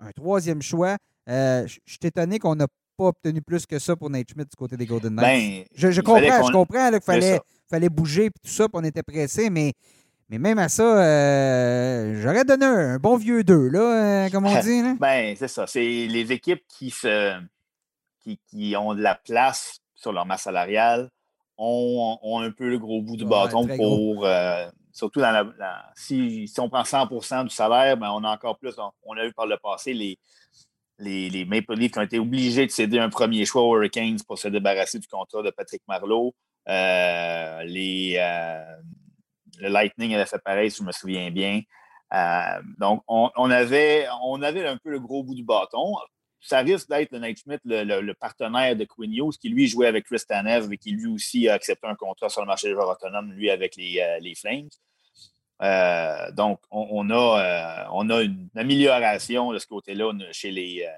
un 0.00 0.10
troisième 0.10 0.60
choix. 0.60 0.96
Je 1.26 1.78
suis 1.86 1.98
étonné 2.02 2.38
qu'on 2.38 2.54
n'a 2.54 2.66
pas 2.96 3.04
obtenu 3.04 3.42
plus 3.42 3.66
que 3.66 3.78
ça 3.78 3.96
pour 3.96 4.10
Nate 4.10 4.30
Schmidt 4.30 4.50
du 4.50 4.56
côté 4.56 4.76
des 4.76 4.86
Golden 4.86 5.14
Knights. 5.14 5.68
Ben, 5.72 5.90
je, 5.92 6.00
comprends, 6.00 6.46
je 6.46 6.52
comprends 6.52 6.90
qu'il 6.90 7.00
fallait, 7.00 7.40
fallait 7.68 7.88
bouger 7.88 8.26
et 8.26 8.30
tout 8.30 8.50
ça, 8.50 8.68
puis 8.68 8.80
on 8.80 8.84
était 8.84 9.02
pressé, 9.02 9.50
mais, 9.50 9.72
mais 10.28 10.38
même 10.38 10.58
à 10.58 10.68
ça, 10.68 10.82
euh, 10.82 12.20
j'aurais 12.22 12.44
donné 12.44 12.66
un, 12.66 12.98
bon 12.98 13.16
vieux 13.16 13.44
2, 13.44 13.68
là, 13.68 13.80
euh, 14.26 14.30
comme 14.30 14.46
on 14.46 14.60
dit. 14.60 14.82
Ben, 14.98 15.34
c'est 15.36 15.48
ça. 15.48 15.66
C'est 15.66 15.80
les 15.80 16.32
équipes 16.32 16.62
qui, 16.68 16.90
se, 16.90 17.40
qui, 18.20 18.74
ont 18.76 18.94
de 18.94 19.02
la 19.02 19.14
place 19.14 19.78
sur 19.94 20.12
leur 20.12 20.26
masse 20.26 20.42
salariale 20.42 21.10
ont, 21.58 22.18
ont 22.22 22.40
un 22.40 22.50
peu 22.50 22.68
le 22.68 22.78
gros 22.78 23.02
bout 23.02 23.16
du 23.16 23.24
bâton 23.24 23.66
pour. 23.66 24.24
Euh, 24.24 24.68
surtout 24.92 25.20
dans 25.20 25.30
la, 25.30 25.90
si, 25.94 26.46
si, 26.48 26.60
on 26.60 26.68
prend 26.68 26.82
100% 26.82 27.44
du 27.44 27.50
salaire, 27.50 27.96
ben 27.96 28.10
on 28.10 28.24
a 28.24 28.30
encore 28.30 28.58
plus. 28.58 28.74
On, 29.04 29.16
a 29.16 29.24
vu 29.24 29.32
par 29.32 29.46
le 29.46 29.56
passé 29.56 29.94
les, 29.94 30.18
les, 31.02 31.44
Maple 31.44 31.74
Leafs 31.74 31.92
qui 31.92 31.98
ont 31.98 32.02
été 32.02 32.18
obligés 32.18 32.66
de 32.66 32.70
céder 32.70 32.98
un 32.98 33.08
premier 33.08 33.44
choix 33.44 33.62
aux 33.62 33.76
Hurricanes 33.76 34.18
pour 34.26 34.38
se 34.38 34.48
débarrasser 34.48 34.98
du 34.98 35.08
contrat 35.08 35.42
de 35.42 35.50
Patrick 35.50 35.82
Marleau. 35.88 36.34
Euh, 36.68 37.62
les, 37.64 38.16
euh, 38.18 38.76
le 39.58 39.68
Lightning 39.68 40.14
avait 40.14 40.26
fait 40.26 40.42
pareil, 40.42 40.70
si 40.70 40.78
je 40.78 40.84
me 40.84 40.92
souviens 40.92 41.30
bien. 41.30 41.60
Euh, 42.14 42.62
donc, 42.78 43.02
on, 43.08 43.50
avait, 43.50 44.06
on 44.22 44.42
avait 44.42 44.66
un 44.66 44.76
peu 44.76 44.90
le 44.90 45.00
gros 45.00 45.22
bout 45.22 45.34
du 45.34 45.44
bâton. 45.44 45.94
Ça 46.40 46.58
risque 46.58 46.88
d'être 46.88 47.12
le 47.12 47.18
Nate 47.20 47.38
Schmidt, 47.38 47.60
le, 47.64 48.12
partenaire 48.14 48.76
de 48.76 48.84
Quinn 48.84 49.12
Hughes, 49.12 49.38
qui 49.40 49.48
lui 49.48 49.68
jouait 49.68 49.86
avec 49.86 50.06
Chris 50.06 50.22
Tanev 50.26 50.72
et 50.72 50.76
qui 50.76 50.90
lui 50.90 51.06
aussi 51.06 51.48
a 51.48 51.54
accepté 51.54 51.86
un 51.86 51.94
contrat 51.94 52.28
sur 52.28 52.42
le 52.42 52.48
marché 52.48 52.68
des 52.68 52.74
joueurs 52.74 52.88
autonomes, 52.88 53.32
lui 53.32 53.50
avec 53.50 53.76
les 53.76 54.34
Flames. 54.34 54.68
Donc, 56.32 56.60
on, 56.70 57.08
a, 57.10 57.88
on 57.92 58.10
a 58.10 58.22
une 58.22 58.48
amélioration 58.56 59.52
de 59.52 59.58
ce 59.58 59.66
côté-là 59.66 60.12
chez 60.32 60.50
les, 60.50 60.88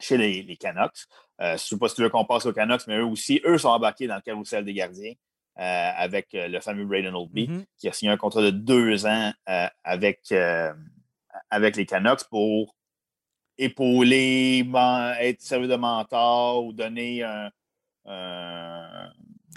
chez 0.00 0.16
les, 0.16 0.56
Canucks. 0.56 1.06
je 1.40 1.52
ne 1.52 1.56
sais 1.56 1.78
pas 1.78 1.88
si 1.88 1.96
tu 1.96 2.02
veux 2.02 2.08
qu'on 2.08 2.24
passe 2.24 2.46
aux 2.46 2.52
Canucks, 2.52 2.86
mais 2.86 2.98
eux 2.98 3.04
aussi, 3.04 3.40
eux 3.44 3.58
sont 3.58 3.70
embarqués 3.70 4.06
dans 4.06 4.16
le 4.16 4.20
carrousel 4.20 4.64
des 4.64 4.74
gardiens. 4.74 5.14
Euh, 5.56 5.90
avec 5.96 6.34
euh, 6.34 6.48
le 6.48 6.58
fameux 6.58 6.84
Braden 6.84 7.14
Oldby, 7.14 7.46
mm-hmm. 7.46 7.64
qui 7.78 7.88
a 7.88 7.92
signé 7.92 8.10
un 8.10 8.16
contrat 8.16 8.42
de 8.42 8.50
deux 8.50 9.06
ans 9.06 9.32
euh, 9.48 9.68
avec, 9.84 10.34
avec 11.48 11.76
les 11.76 11.86
Canucks 11.86 12.24
pour 12.28 12.74
épauler, 13.56 14.68
être 15.20 15.40
servi 15.40 15.68
de 15.68 15.76
mentor 15.76 16.64
ou 16.64 16.72
donner 16.72 17.22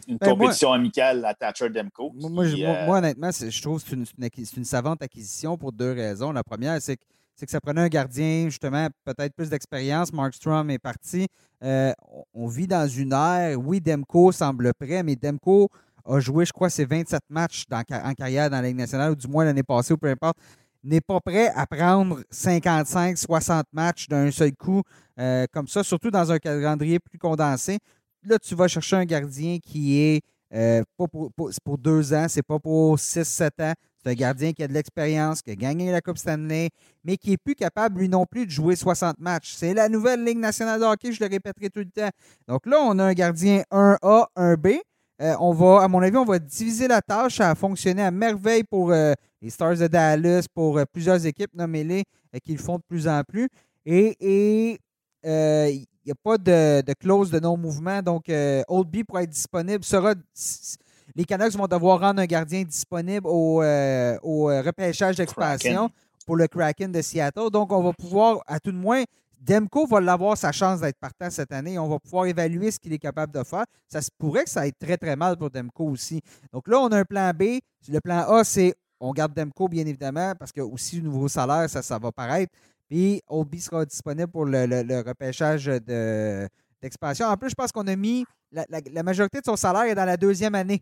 une 0.08 0.18
ben, 0.18 0.30
compétition 0.32 0.72
amicale 0.72 1.24
à 1.26 1.34
Thatcher 1.34 1.70
Demko. 1.70 2.12
Moi, 2.16 2.46
honnêtement, 2.88 3.30
je 3.32 3.62
trouve 3.62 3.84
que 3.84 3.90
c'est 3.90 4.58
une, 4.58 4.66
savante 4.66 5.02
acquisition 5.02 5.58
pour 5.58 5.72
deux 5.72 5.92
raisons. 5.92 6.32
La 6.32 6.44
première, 6.44 6.82
c'est 6.82 6.98
que 6.98 7.04
c'est 7.36 7.46
que 7.46 7.52
ça 7.52 7.62
prenait 7.62 7.82
un 7.82 7.88
gardien, 7.88 8.46
justement, 8.46 8.88
peut-être 9.06 9.36
plus 9.36 9.52
d'expérience. 9.52 10.12
Mark 10.12 10.34
Strom 10.34 10.72
est 10.72 10.80
parti. 10.80 11.28
on 11.62 12.48
vit 12.48 12.66
dans 12.66 12.88
une 12.88 13.14
ère, 13.14 13.60
oui, 13.60 13.80
Demko 13.80 14.32
semble 14.32 14.74
prêt, 14.74 15.04
mais 15.04 15.16
Demko 15.16 15.70
a 16.04 16.20
joué, 16.20 16.46
je 16.46 16.52
crois, 16.52 16.70
ses 16.70 16.86
27 16.86 17.22
matchs 17.30 17.66
en 17.72 18.14
carrière 18.14 18.50
dans 18.50 18.60
la 18.62 18.68
Ligue 18.68 18.78
nationale, 18.78 19.12
ou 19.12 19.16
du 19.16 19.28
moins 19.28 19.46
l'année 19.46 19.62
passée, 19.62 19.94
ou 19.94 19.98
peu 19.98 20.10
importe, 20.10 20.38
n'est 20.84 21.02
pas 21.02 21.20
prêt 21.20 21.52
à 21.56 21.66
prendre 21.66 22.22
55, 22.30 23.18
60 23.18 23.66
matchs 23.74 24.08
d'un 24.08 24.32
seul 24.32 24.54
coup 24.56 24.82
euh, 25.20 25.46
comme 25.52 25.68
ça, 25.68 25.84
surtout 25.84 26.12
dans 26.12 26.32
un 26.32 26.40
calendrier 26.40 27.00
plus 27.00 27.18
condensé. 27.18 27.80
Là, 28.28 28.38
tu 28.40 28.56
vas 28.56 28.68
chercher 28.68 28.98
un 28.98 29.06
gardien 29.06 29.58
qui 29.60 30.00
est 30.00 30.22
euh, 30.54 30.84
pas 30.98 31.06
pour, 31.08 31.78
deux 31.78 32.14
ans, 32.14 32.26
c'est 32.30 32.42
pas 32.42 32.60
pour 32.60 32.98
6-7 32.98 33.50
ans. 33.62 33.74
C'est 34.04 34.10
un 34.10 34.14
gardien 34.14 34.54
qui 34.54 34.64
a 34.64 34.68
de 34.68 34.74
l'expérience, 34.74 35.42
qui 35.42 35.52
a 35.52 35.56
gagné 35.56 35.92
la 35.92 36.02
Coupe 36.02 36.18
Stanley, 36.18 36.70
mais 37.04 37.18
qui 37.18 37.34
est 37.34 37.38
plus 37.38 37.56
capable, 37.56 38.00
lui 38.00 38.10
non 38.10 38.26
plus, 38.26 38.46
de 38.46 38.52
jouer 38.52 38.76
60 38.76 39.20
matchs. 39.20 39.54
C'est 39.56 39.74
la 39.74 39.88
nouvelle 39.88 40.24
Ligue 40.24 40.40
nationale 40.40 40.80
de 40.80 40.86
hockey, 40.86 41.12
je 41.12 41.24
le 41.24 41.30
répéterai 41.30 41.70
tout 41.70 41.80
le 41.80 41.90
temps. 41.90 42.10
Donc 42.48 42.66
là, 42.66 42.78
on 42.82 43.00
a 43.00 43.06
un 43.06 43.14
gardien 43.14 43.64
1A, 43.72 44.28
1B. 44.36 44.80
Euh, 45.22 45.36
on 45.40 45.54
va, 45.54 45.84
à 45.84 45.88
mon 45.88 46.02
avis, 46.02 46.18
on 46.18 46.26
va 46.26 46.38
diviser 46.40 46.88
la 46.88 47.02
tâche. 47.02 47.40
à 47.40 47.56
fonctionner 47.56 48.04
à 48.04 48.12
merveille 48.12 48.64
pour 48.64 48.92
euh, 48.92 49.14
les 49.42 49.50
Stars 49.50 49.78
de 49.78 49.88
Dallas, 49.88 50.46
pour 50.54 50.82
plusieurs 50.92 51.26
équipes, 51.26 51.54
nommées-les, 51.54 52.04
qui 52.44 52.54
le 52.54 52.60
font 52.60 52.78
de 52.78 52.84
plus 52.88 53.08
en 53.08 53.24
plus. 53.24 53.48
Et 53.86 54.78
n'y 56.08 56.12
a 56.12 56.16
pas 56.24 56.38
de, 56.38 56.94
clause 56.94 57.32
de 57.32 57.40
non-mouvement. 57.40 58.02
Donc, 58.02 58.32
Oldby 58.68 59.04
pour 59.04 59.20
être 59.20 59.30
disponible 59.30 59.84
sera. 59.84 60.14
Les 61.16 61.24
Canucks 61.24 61.54
vont 61.54 61.68
devoir 61.68 62.02
rendre 62.02 62.22
un 62.22 62.26
gardien 62.26 62.64
disponible 62.64 63.28
au, 63.28 63.64
au 63.64 64.46
repêchage 64.46 65.16
d'expansion 65.16 65.90
pour 66.26 66.36
le 66.36 66.48
Kraken 66.48 66.92
de 66.92 67.02
Seattle. 67.02 67.50
Donc, 67.52 67.72
on 67.72 67.82
va 67.82 67.94
pouvoir, 67.94 68.42
à 68.46 68.60
tout 68.60 68.72
de 68.72 68.78
moins, 68.78 69.04
Demko 69.40 69.86
va 69.86 70.02
l'avoir 70.02 70.38
sa 70.38 70.52
chance 70.52 70.82
d'être 70.82 71.00
partant 71.00 71.30
cette 71.30 71.52
année. 71.52 71.78
On 71.80 71.88
va 71.88 72.00
pouvoir 72.00 72.26
évaluer 72.26 72.72
ce 72.72 72.80
qu'il 72.80 72.92
est 72.94 73.00
capable 73.00 73.34
de 73.34 73.44
faire. 73.44 73.66
Ça 73.88 74.02
se 74.02 74.10
pourrait 74.18 74.44
que 74.44 74.50
ça 74.50 74.62
aille 74.62 74.74
très, 74.74 74.98
très 74.98 75.16
mal 75.16 75.38
pour 75.38 75.50
Demko 75.50 75.86
aussi. 75.86 76.22
Donc 76.52 76.68
là, 76.68 76.80
on 76.80 76.88
a 76.88 77.00
un 77.00 77.06
plan 77.06 77.32
B. 77.34 77.60
Le 77.88 78.00
plan 78.00 78.26
A, 78.30 78.44
c'est 78.44 78.74
on 79.00 79.12
garde 79.14 79.34
Demko, 79.34 79.68
bien 79.68 79.86
évidemment, 79.86 80.34
parce 80.38 80.52
que 80.52 80.62
aussi, 80.62 80.98
le 80.98 81.04
nouveau 81.04 81.28
salaire, 81.28 81.70
ça, 81.70 81.82
ça 81.82 82.00
va 82.00 82.12
paraître. 82.12 82.52
Puis, 82.90 83.22
Obi 83.28 83.60
sera 83.60 83.86
disponible 83.86 84.32
pour 84.32 84.46
le, 84.46 85.08
repêchage 85.08 85.66
d'expansion. 86.82 87.28
en 87.28 87.38
plus, 87.38 87.50
je 87.50 87.56
pense 87.56 87.72
qu'on 87.72 87.88
a 87.88 87.96
mis 87.96 88.26
la, 88.52 89.04
majorité 89.04 89.40
de 89.40 89.46
son 89.46 89.56
salaire 89.56 89.84
est 89.84 89.96
dans 89.96 90.06
la 90.06 90.18
deuxième 90.18 90.56
année. 90.56 90.82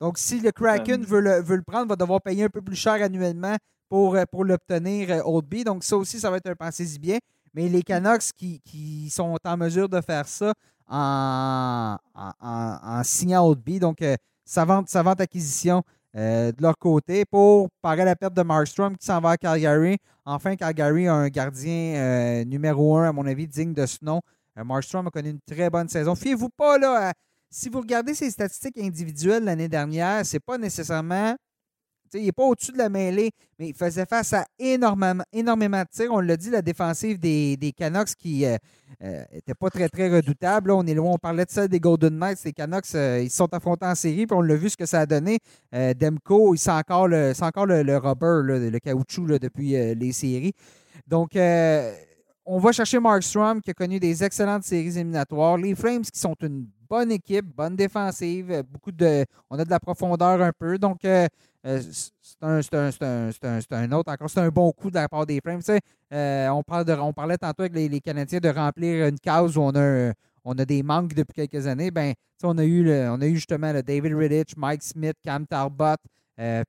Donc, 0.00 0.18
si 0.18 0.40
le 0.40 0.52
Kraken 0.52 1.04
veut, 1.04 1.20
le, 1.20 1.40
veut 1.40 1.56
le 1.56 1.62
prendre, 1.62 1.88
va 1.88 1.96
devoir 1.96 2.20
payer 2.20 2.44
un 2.44 2.48
peu 2.48 2.62
plus 2.62 2.76
cher 2.76 2.94
annuellement 2.94 3.56
pour, 3.88 4.16
pour 4.30 4.44
l'obtenir, 4.44 5.10
euh, 5.10 5.22
Oldby. 5.24 5.64
Donc, 5.64 5.84
ça 5.84 5.96
aussi, 5.96 6.18
ça 6.18 6.30
va 6.30 6.38
être 6.38 6.48
un 6.48 6.54
pensez-y 6.54 6.98
bien. 6.98 7.18
Mais 7.54 7.68
les 7.68 7.82
Canucks 7.82 8.32
qui, 8.36 9.08
sont 9.10 9.36
en 9.44 9.56
mesure 9.56 9.88
de 9.88 10.00
faire 10.00 10.26
ça 10.26 10.52
en, 10.88 11.96
en, 12.14 13.02
signant 13.04 13.46
Oldby, 13.46 13.78
donc 13.78 14.02
euh, 14.02 14.16
savante, 14.44 14.88
savante 14.88 15.20
acquisition 15.20 15.82
euh, 16.16 16.52
de 16.52 16.62
leur 16.62 16.78
côté 16.78 17.24
pour 17.24 17.68
parer 17.82 18.04
la 18.04 18.16
perte 18.16 18.34
de 18.34 18.42
Markstrom 18.42 18.96
qui 18.96 19.06
s'en 19.06 19.20
va 19.20 19.30
à 19.30 19.36
Calgary. 19.36 19.98
Enfin, 20.24 20.56
Calgary 20.56 21.08
a 21.08 21.14
un 21.14 21.28
gardien 21.28 21.96
euh, 21.96 22.44
numéro 22.44 22.96
un, 22.96 23.08
à 23.08 23.12
mon 23.12 23.26
avis, 23.26 23.46
digne 23.46 23.74
de 23.74 23.86
ce 23.86 23.98
nom. 24.02 24.20
Markstrom 24.56 25.06
a 25.06 25.10
connu 25.10 25.30
une 25.30 25.40
très 25.40 25.68
bonne 25.70 25.88
saison. 25.88 26.14
Fiez-vous 26.14 26.48
pas 26.50 26.78
là. 26.78 27.12
si 27.50 27.68
vous 27.68 27.80
regardez 27.80 28.14
ses 28.14 28.30
statistiques 28.30 28.78
individuelles 28.78 29.44
l'année 29.44 29.68
dernière, 29.68 30.24
c'est 30.24 30.40
pas 30.40 30.58
nécessairement 30.58 31.34
il 32.12 32.24
n'est 32.24 32.32
pas 32.32 32.44
au-dessus 32.44 32.72
de 32.72 32.78
la 32.78 32.88
mêlée, 32.88 33.30
mais 33.58 33.68
il 33.68 33.74
faisait 33.74 34.06
face 34.06 34.32
à 34.32 34.46
énormément, 34.58 35.24
énormément 35.32 35.82
de 35.82 35.88
tirs. 35.90 36.12
On 36.12 36.20
l'a 36.20 36.36
dit, 36.36 36.50
la 36.50 36.62
défensive 36.62 37.18
des, 37.18 37.56
des 37.56 37.72
Canucks 37.72 38.14
qui 38.16 38.40
n'était 38.40 38.58
euh, 39.02 39.24
euh, 39.48 39.54
pas 39.58 39.70
très, 39.70 39.88
très 39.88 40.14
redoutable. 40.14 40.70
on 40.70 40.86
est 40.86 40.94
loin, 40.94 41.12
on 41.12 41.18
parlait 41.18 41.44
de 41.44 41.50
ça 41.50 41.68
des 41.68 41.80
Golden 41.80 42.18
Knights. 42.18 42.44
Les 42.44 42.52
Canucks, 42.52 42.94
euh, 42.94 43.20
ils 43.22 43.30
se 43.30 43.36
sont 43.36 43.52
affrontés 43.52 43.86
en 43.86 43.94
série, 43.94 44.26
puis 44.26 44.36
on 44.36 44.42
l'a 44.42 44.56
vu 44.56 44.70
ce 44.70 44.76
que 44.76 44.86
ça 44.86 45.00
a 45.00 45.06
donné. 45.06 45.38
Demko, 45.72 46.54
il 46.54 46.58
sent 46.58 46.70
encore 46.70 47.08
le, 47.08 47.32
encore 47.40 47.66
le, 47.66 47.96
rubber, 47.96 48.70
le 48.70 48.78
caoutchouc 48.78 49.26
depuis 49.38 49.70
les 49.94 50.12
séries. 50.12 50.52
Donc, 51.06 51.32
on 52.46 52.58
va 52.58 52.72
chercher 52.72 53.00
Markstrom 53.00 53.60
qui 53.60 53.70
a 53.70 53.74
connu 53.74 53.98
des 53.98 54.22
excellentes 54.22 54.64
séries 54.64 54.98
éliminatoires. 54.98 55.56
Les 55.56 55.74
Flames 55.74 56.02
qui 56.02 56.18
sont 56.18 56.36
une 56.42 56.66
bonne 56.88 57.10
équipe, 57.10 57.46
bonne 57.46 57.74
défensive, 57.74 58.62
beaucoup 58.70 58.92
de, 58.92 59.24
on 59.50 59.58
a 59.58 59.64
de 59.64 59.70
la 59.70 59.80
profondeur 59.80 60.40
un 60.42 60.52
peu. 60.52 60.78
Donc, 60.78 61.00
euh, 61.66 61.80
c'est 61.82 62.42
un, 62.42 63.92
autre, 63.92 64.12
encore, 64.12 64.28
c'est 64.28 64.40
un 64.40 64.48
bon 64.48 64.70
coup 64.72 64.90
de 64.90 64.96
la 64.96 65.08
part 65.08 65.24
des 65.24 65.40
Flames. 65.40 65.62
Euh, 66.12 66.48
on, 66.48 66.62
parle 66.62 66.84
de, 66.84 66.92
on 66.92 67.12
parlait 67.12 67.38
tantôt 67.38 67.62
avec 67.62 67.74
les, 67.74 68.00
Canadiens 68.00 68.40
de 68.40 68.48
remplir 68.48 69.06
une 69.06 69.18
case 69.18 69.56
où 69.56 69.62
on 69.62 69.74
a, 69.74 70.12
on 70.44 70.52
a 70.58 70.64
des 70.64 70.82
manques 70.82 71.14
depuis 71.14 71.48
quelques 71.48 71.66
années. 71.66 71.90
Ben, 71.90 72.12
on, 72.42 72.58
a 72.58 72.64
eu 72.64 72.90
on 73.08 73.20
a 73.20 73.26
eu 73.26 73.36
justement 73.36 73.72
le 73.72 73.82
David 73.82 74.14
Riddich, 74.14 74.56
Mike 74.56 74.82
Smith, 74.82 75.16
Cam 75.22 75.46
Talbot. 75.46 75.96
Euh, 76.38 76.64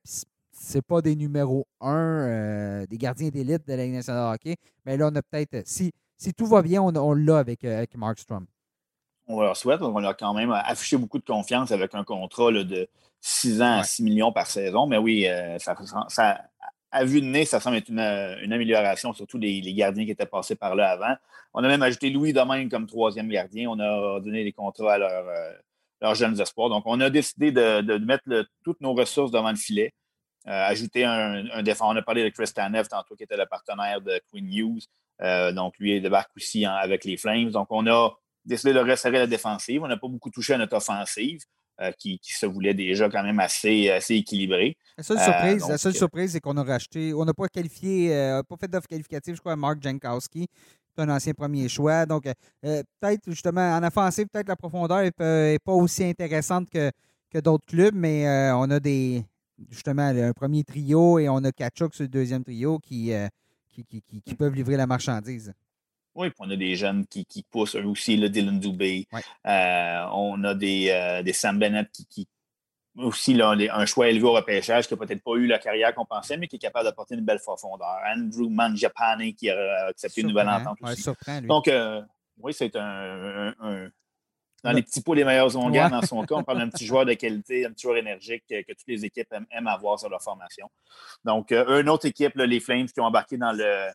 c'est 0.52 0.82
pas 0.82 1.02
des 1.02 1.14
numéros 1.14 1.66
1, 1.80 1.94
euh, 1.94 2.86
des 2.86 2.96
gardiens 2.96 3.28
d'élite 3.28 3.66
de 3.66 3.74
la 3.74 3.84
Ligue 3.84 3.94
nationale 3.94 4.30
de 4.30 4.34
hockey. 4.34 4.56
Mais 4.84 4.96
là, 4.96 5.10
on 5.12 5.16
a 5.16 5.22
peut-être, 5.22 5.66
si, 5.66 5.92
si 6.16 6.32
tout 6.32 6.46
va 6.46 6.62
bien, 6.62 6.82
on, 6.82 7.14
l'a 7.14 7.38
avec, 7.38 7.64
avec 7.64 7.96
Mark 7.96 8.18
Strom. 8.18 8.46
On 9.28 9.40
leur 9.40 9.56
souhaite. 9.56 9.82
On 9.82 9.98
leur 9.98 10.10
a 10.10 10.14
quand 10.14 10.34
même 10.34 10.52
affiché 10.52 10.96
beaucoup 10.96 11.18
de 11.18 11.24
confiance 11.24 11.72
avec 11.72 11.94
un 11.94 12.04
contrat 12.04 12.52
de 12.52 12.88
6 13.20 13.62
ans 13.62 13.78
à 13.78 13.82
6 13.82 14.02
millions 14.04 14.32
par 14.32 14.46
saison. 14.46 14.86
Mais 14.86 14.98
oui, 14.98 15.26
euh, 15.26 15.58
ça, 15.58 15.76
ça, 16.08 16.40
à 16.92 17.04
vue 17.04 17.20
de 17.20 17.26
nez, 17.26 17.44
ça 17.44 17.60
semble 17.60 17.76
être 17.76 17.88
une, 17.88 17.98
amélioration, 17.98 19.12
surtout 19.12 19.38
les, 19.38 19.60
gardiens 19.74 20.04
qui 20.04 20.12
étaient 20.12 20.26
passés 20.26 20.54
par 20.54 20.74
là 20.76 20.90
avant. 20.90 21.14
On 21.54 21.64
a 21.64 21.68
même 21.68 21.82
ajouté 21.82 22.10
Louis 22.10 22.32
Domingue 22.32 22.70
comme 22.70 22.86
troisième 22.86 23.28
gardien. 23.28 23.68
On 23.68 23.80
a 23.80 24.20
donné 24.20 24.44
des 24.44 24.52
contrats 24.52 24.94
à 24.94 24.98
euh, 24.98 25.52
leurs 26.00 26.14
jeunes 26.14 26.40
espoirs. 26.40 26.68
Donc, 26.68 26.84
on 26.86 27.00
a 27.00 27.10
décidé 27.10 27.50
de, 27.50 27.98
mettre 27.98 28.46
toutes 28.62 28.80
nos 28.80 28.94
ressources 28.94 29.32
devant 29.32 29.50
le 29.50 29.56
filet. 29.56 29.92
Euh, 30.46 30.52
ajouter 30.52 31.04
un, 31.04 31.62
défenseur. 31.64 31.88
On 31.88 31.96
a 31.96 32.02
parlé 32.02 32.22
de 32.22 32.28
Chris 32.28 32.52
Tanev 32.54 32.86
tantôt, 32.86 33.16
qui 33.16 33.24
était 33.24 33.36
le 33.36 33.46
partenaire 33.46 34.00
de 34.00 34.20
Queen 34.30 34.46
Hughes. 34.52 34.84
donc, 35.54 35.74
lui, 35.78 35.96
il 35.96 36.02
débarque 36.02 36.30
aussi 36.36 36.64
avec 36.64 37.04
les 37.04 37.16
Flames. 37.16 37.50
Donc, 37.50 37.66
on 37.70 37.88
a 37.88 38.16
décidé 38.46 38.72
de 38.72 38.78
resserrer 38.78 39.18
la 39.18 39.26
défensive. 39.26 39.82
On 39.82 39.88
n'a 39.88 39.96
pas 39.96 40.08
beaucoup 40.08 40.30
touché 40.30 40.54
à 40.54 40.58
notre 40.58 40.76
offensive. 40.76 41.40
qui, 41.98 42.18
se 42.22 42.46
voulait 42.46 42.72
déjà 42.72 43.10
quand 43.10 43.22
même 43.22 43.38
assez, 43.38 43.90
assez 43.90 44.14
équilibré. 44.14 44.78
La 44.96 45.04
seule 45.04 45.18
surprise, 45.18 45.68
la 45.68 45.76
seule 45.76 45.94
surprise, 45.94 46.32
c'est 46.32 46.40
qu'on 46.40 46.56
a 46.56 46.64
racheté, 46.64 47.12
on 47.12 47.26
n'a 47.26 47.34
pas 47.34 47.48
qualifié, 47.48 48.08
pas 48.48 48.56
fait 48.58 48.68
d'offre 48.68 48.88
qualificative, 48.88 49.34
je 49.34 49.40
crois, 49.40 49.52
à 49.52 49.56
Mark 49.56 49.82
Jankowski, 49.82 50.46
un 50.96 51.10
ancien 51.10 51.34
premier 51.34 51.68
choix. 51.68 52.06
Donc, 52.06 52.24
peut-être 52.62 53.28
justement 53.28 53.76
en 53.76 53.82
offensive, 53.82 54.26
peut-être 54.32 54.48
la 54.48 54.56
profondeur 54.56 55.02
n'est 55.02 55.58
pas 55.58 55.72
aussi 55.72 56.04
intéressante 56.04 56.70
que, 56.70 56.90
que 57.30 57.40
d'autres 57.40 57.66
clubs, 57.66 57.94
mais 57.94 58.26
on 58.54 58.70
a 58.70 58.80
des, 58.80 59.22
justement 59.70 60.02
un 60.02 60.32
premier 60.32 60.64
trio 60.64 61.18
et 61.18 61.28
on 61.28 61.38
a 61.38 61.52
Kachuk 61.52 61.94
sur 61.94 62.04
le 62.04 62.08
deuxième 62.08 62.44
trio 62.44 62.78
qui, 62.78 63.12
euh, 63.12 63.28
qui, 63.70 64.34
peuvent 64.36 64.54
livrer 64.54 64.76
la 64.76 64.86
marchandise. 64.86 65.52
Oui, 66.16 66.30
puis 66.30 66.38
on 66.40 66.50
a 66.50 66.56
des 66.56 66.74
jeunes 66.76 67.06
qui, 67.06 67.44
poussent 67.50 67.74
aussi, 67.74 68.16
le 68.16 68.28
Dylan 68.28 68.58
Dubé. 68.58 69.06
Euh, 69.46 70.06
on 70.12 70.42
a 70.44 70.54
des, 70.54 70.88
euh, 70.90 71.22
des 71.22 71.32
Sam 71.32 71.58
Bennett 71.58 71.90
qui, 72.08 72.26
aussi 72.96 73.34
là, 73.34 73.50
un 73.50 73.86
choix 73.86 74.08
élevé 74.08 74.24
au 74.24 74.32
repêchage 74.32 74.88
qui 74.88 74.94
n'a 74.94 74.98
peut-être 74.98 75.22
pas 75.22 75.34
eu 75.34 75.46
la 75.46 75.58
carrière 75.58 75.94
qu'on 75.94 76.06
pensait, 76.06 76.38
mais 76.38 76.48
qui 76.48 76.56
est 76.56 76.60
capable 76.60 76.86
d'apporter 76.86 77.14
une 77.14 77.24
belle 77.24 77.40
profondeur. 77.40 77.98
Andrew 78.06 78.48
Manjapane 78.48 79.34
qui 79.34 79.50
a 79.50 79.86
accepté 79.88 80.22
une 80.22 80.28
nouvelle 80.28 80.48
entente 80.48 80.78
aussi. 80.80 81.04
Donc, 81.42 81.70
oui, 82.38 82.52
c'est 82.54 82.74
un, 82.76 83.54
dans 84.66 84.72
les 84.72 84.82
petits 84.82 85.00
pots 85.00 85.14
les 85.14 85.24
meilleurs 85.24 85.56
onguents, 85.56 85.88
dans 85.88 86.02
son 86.02 86.24
cas, 86.24 86.34
on 86.34 86.42
parle 86.42 86.58
d'un 86.58 86.68
petit 86.68 86.86
joueur 86.86 87.04
de 87.04 87.14
qualité, 87.14 87.66
un 87.66 87.70
petit 87.70 87.82
joueur 87.82 87.98
énergique 87.98 88.42
que, 88.48 88.72
toutes 88.72 88.88
les 88.88 89.04
équipes 89.04 89.32
aiment, 89.50 89.66
avoir 89.66 89.98
sur 89.98 90.08
leur 90.08 90.22
formation. 90.22 90.68
Donc, 91.24 91.52
euh, 91.52 91.80
une 91.80 91.88
autre 91.88 92.06
équipe, 92.06 92.32
les 92.34 92.60
Flames, 92.60 92.86
qui 92.86 93.00
ont 93.00 93.04
embarqué 93.04 93.36
dans 93.36 93.52
le, 93.52 93.90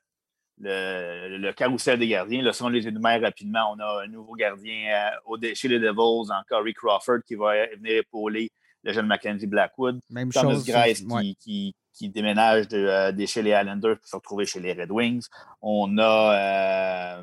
le, 0.60 1.52
carrousel 1.52 2.00
des 2.00 2.08
gardiens. 2.08 2.42
Là, 2.42 2.54
si 2.54 2.62
on 2.64 2.70
les 2.70 2.88
énumère 2.88 3.22
rapidement, 3.22 3.74
on 3.76 3.80
a 3.80 4.04
un 4.04 4.08
nouveau 4.08 4.34
gardien 4.34 5.10
euh, 5.34 5.54
chez 5.54 5.68
les 5.68 5.80
Devils, 5.80 6.32
en 6.32 6.42
Corey 6.48 6.74
Crawford, 6.74 7.20
qui 7.26 7.36
va 7.36 7.68
venir 7.76 7.98
épauler 7.98 8.52
le 8.84 8.94
jeune 8.94 9.08
Mackenzie 9.08 9.48
Blackwood. 9.48 10.00
Même 10.10 10.32
Thomas 10.32 10.54
chose, 10.54 10.66
Grice, 10.66 11.06
qui, 11.40 11.76
qui, 11.94 12.10
déménage 12.10 12.68
de, 12.68 12.78
euh, 12.78 13.26
chez 13.28 13.42
les 13.42 13.52
Islanders 13.52 13.98
pour 13.98 14.08
se 14.08 14.16
retrouver 14.16 14.46
chez 14.46 14.60
les 14.60 14.74
Red 14.74 14.92
Wings. 14.92 15.28
On 15.62 15.98
a 15.98 17.22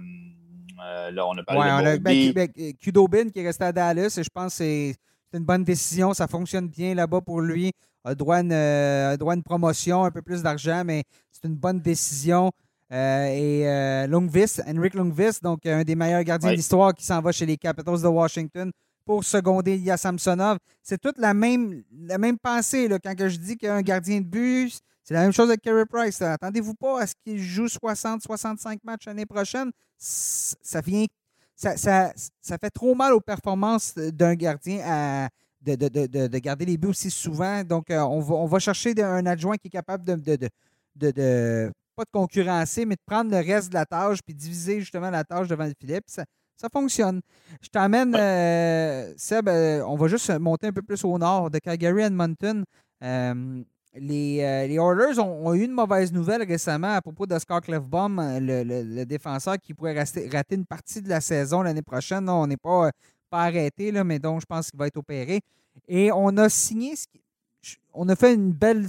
euh, 0.80 1.10
là, 1.10 1.26
on 1.26 1.36
a 1.36 1.42
parlé 1.42 1.96
de 1.96 1.98
on 1.98 2.32
ben, 2.32 2.72
Kudobin 2.74 3.30
qui 3.30 3.40
est 3.40 3.46
resté 3.46 3.64
à 3.64 3.72
Dallas, 3.72 4.16
et 4.18 4.22
je 4.22 4.30
pense 4.30 4.58
que 4.58 4.64
c'est 4.64 4.94
une 5.32 5.44
bonne 5.44 5.64
décision. 5.64 6.14
Ça 6.14 6.26
fonctionne 6.26 6.68
bien 6.68 6.94
là-bas 6.94 7.20
pour 7.20 7.40
lui. 7.40 7.72
A 8.04 8.14
droit 8.14 8.36
à 8.36 8.40
une, 8.40 8.52
euh, 8.52 9.16
droit 9.16 9.34
une 9.34 9.42
promotion, 9.42 10.04
un 10.04 10.10
peu 10.10 10.22
plus 10.22 10.42
d'argent, 10.42 10.82
mais 10.84 11.02
c'est 11.32 11.48
une 11.48 11.56
bonne 11.56 11.80
décision. 11.80 12.52
Euh, 12.90 14.04
et 14.04 14.06
Longvis, 14.06 14.60
Henrik 14.66 14.94
Longvis, 14.94 15.38
donc 15.42 15.66
un 15.66 15.82
des 15.82 15.94
meilleurs 15.94 16.24
gardiens 16.24 16.54
d'histoire 16.54 16.94
qui 16.94 17.04
s'en 17.04 17.20
va 17.20 17.32
chez 17.32 17.46
les 17.46 17.56
Capitals 17.56 18.00
de 18.00 18.08
Washington 18.08 18.70
pour 19.04 19.24
seconder 19.24 19.76
Ilya 19.76 19.96
Samsonov. 19.96 20.58
C'est 20.82 21.00
toute 21.00 21.18
la 21.18 21.34
même, 21.34 21.82
la 21.92 22.18
même 22.18 22.38
pensée 22.38 22.88
là, 22.88 22.98
quand 22.98 23.14
je 23.16 23.36
dis 23.36 23.56
qu'un 23.56 23.82
gardien 23.82 24.20
de 24.20 24.26
but, 24.26 24.78
c'est 25.08 25.14
la 25.14 25.22
même 25.22 25.32
chose 25.32 25.48
avec 25.48 25.62
Carey 25.62 25.86
Price. 25.86 26.20
Attendez-vous 26.20 26.74
pas 26.74 27.00
à 27.00 27.06
ce 27.06 27.14
qu'il 27.24 27.38
joue 27.38 27.64
60-65 27.64 28.80
matchs 28.84 29.06
l'année 29.06 29.24
prochaine. 29.24 29.70
Ça 29.96 30.82
vient. 30.82 31.06
Ça, 31.56 32.12
fait 32.60 32.70
trop 32.70 32.94
mal 32.94 33.14
aux 33.14 33.20
performances 33.20 33.94
d'un 33.94 34.34
gardien 34.34 34.80
à, 34.84 35.28
de, 35.62 36.38
garder 36.38 36.66
les 36.66 36.76
buts 36.76 36.88
aussi 36.88 37.10
souvent. 37.10 37.64
Donc, 37.64 37.90
euh, 37.90 38.00
on, 38.00 38.20
va, 38.20 38.34
on 38.34 38.46
va 38.46 38.58
chercher 38.58 38.92
un 39.02 39.24
adjoint 39.24 39.56
qui 39.56 39.68
est 39.68 39.70
capable 39.70 40.04
de, 40.04 40.48
de, 40.94 41.72
pas 41.98 42.04
de 42.04 42.10
concurrencer, 42.10 42.86
mais 42.86 42.94
de 42.94 43.02
prendre 43.04 43.30
le 43.30 43.38
reste 43.38 43.70
de 43.70 43.74
la 43.74 43.84
tâche 43.84 44.18
puis 44.24 44.34
diviser 44.34 44.80
justement 44.80 45.10
la 45.10 45.24
tâche 45.24 45.48
devant 45.48 45.66
le 45.66 45.74
filet. 45.78 46.00
ça, 46.06 46.24
ça 46.56 46.68
fonctionne. 46.72 47.20
Je 47.60 47.68
t'emmène, 47.68 48.14
euh, 48.14 49.12
Seb, 49.16 49.48
euh, 49.48 49.82
on 49.86 49.96
va 49.96 50.08
juste 50.08 50.30
monter 50.38 50.68
un 50.68 50.72
peu 50.72 50.82
plus 50.82 51.04
au 51.04 51.18
nord 51.18 51.50
de 51.50 51.58
Calgary 51.58 52.02
Edmonton. 52.02 52.64
Les, 54.00 54.42
euh, 54.42 54.66
les 54.66 54.74
Oilers 54.74 55.18
ont, 55.18 55.54
eu 55.54 55.64
une 55.64 55.72
mauvaise 55.72 56.12
nouvelle 56.12 56.42
récemment 56.42 56.94
à 56.94 57.00
propos 57.00 57.26
d'Oscar 57.26 57.60
Clefbaum, 57.60 58.18
euh, 58.18 58.38
le, 58.40 58.82
le, 58.84 59.06
défenseur 59.06 59.56
qui 59.58 59.74
pourrait 59.74 59.94
rester, 59.94 60.28
rater 60.28 60.56
une 60.56 60.66
partie 60.66 61.00
de 61.02 61.08
la 61.08 61.20
saison 61.20 61.62
l'année 61.62 61.82
prochaine. 61.82 62.28
on 62.28 62.46
n'est 62.46 62.56
pas, 62.56 62.86
euh, 62.86 62.90
pas 63.30 63.44
arrêté, 63.44 63.90
là, 63.90 64.04
mais 64.04 64.18
donc 64.18 64.40
je 64.40 64.46
pense 64.46 64.70
qu'il 64.70 64.78
va 64.78 64.86
être 64.86 64.98
opéré. 64.98 65.40
Et 65.88 66.12
on 66.12 66.36
a 66.36 66.48
signé, 66.48 66.94
on 67.94 68.08
a 68.08 68.16
fait 68.16 68.34
une 68.34 68.52
belle, 68.52 68.86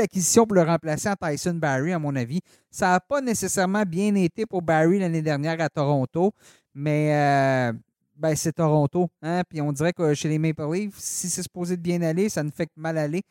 acquisition 0.00 0.46
pour 0.46 0.54
le 0.54 0.62
remplacer 0.62 1.08
en 1.08 1.14
Tyson 1.16 1.54
Barry, 1.54 1.92
à 1.92 1.98
mon 1.98 2.16
avis. 2.16 2.40
Ça 2.70 2.92
n'a 2.92 3.00
pas 3.00 3.20
nécessairement 3.20 3.82
bien 3.82 4.14
été 4.14 4.46
pour 4.46 4.62
Barry 4.62 4.98
l'année 4.98 5.22
dernière 5.22 5.60
à 5.60 5.68
Toronto, 5.68 6.32
mais 6.74 7.72
ben, 8.16 8.34
c'est 8.34 8.52
Toronto. 8.52 9.08
Hein? 9.20 9.42
Puis 9.48 9.60
on 9.60 9.72
dirait 9.72 9.92
que 9.92 10.14
chez 10.14 10.28
les 10.28 10.38
Maple 10.38 10.72
Leafs, 10.72 10.94
si 10.96 11.28
c'est 11.28 11.42
supposé 11.42 11.76
de 11.76 11.82
bien 11.82 12.00
aller, 12.02 12.28
ça 12.28 12.42
ne 12.42 12.50
fait 12.50 12.66
que 12.66 12.72
mal 12.76 12.96
aller 12.96 13.22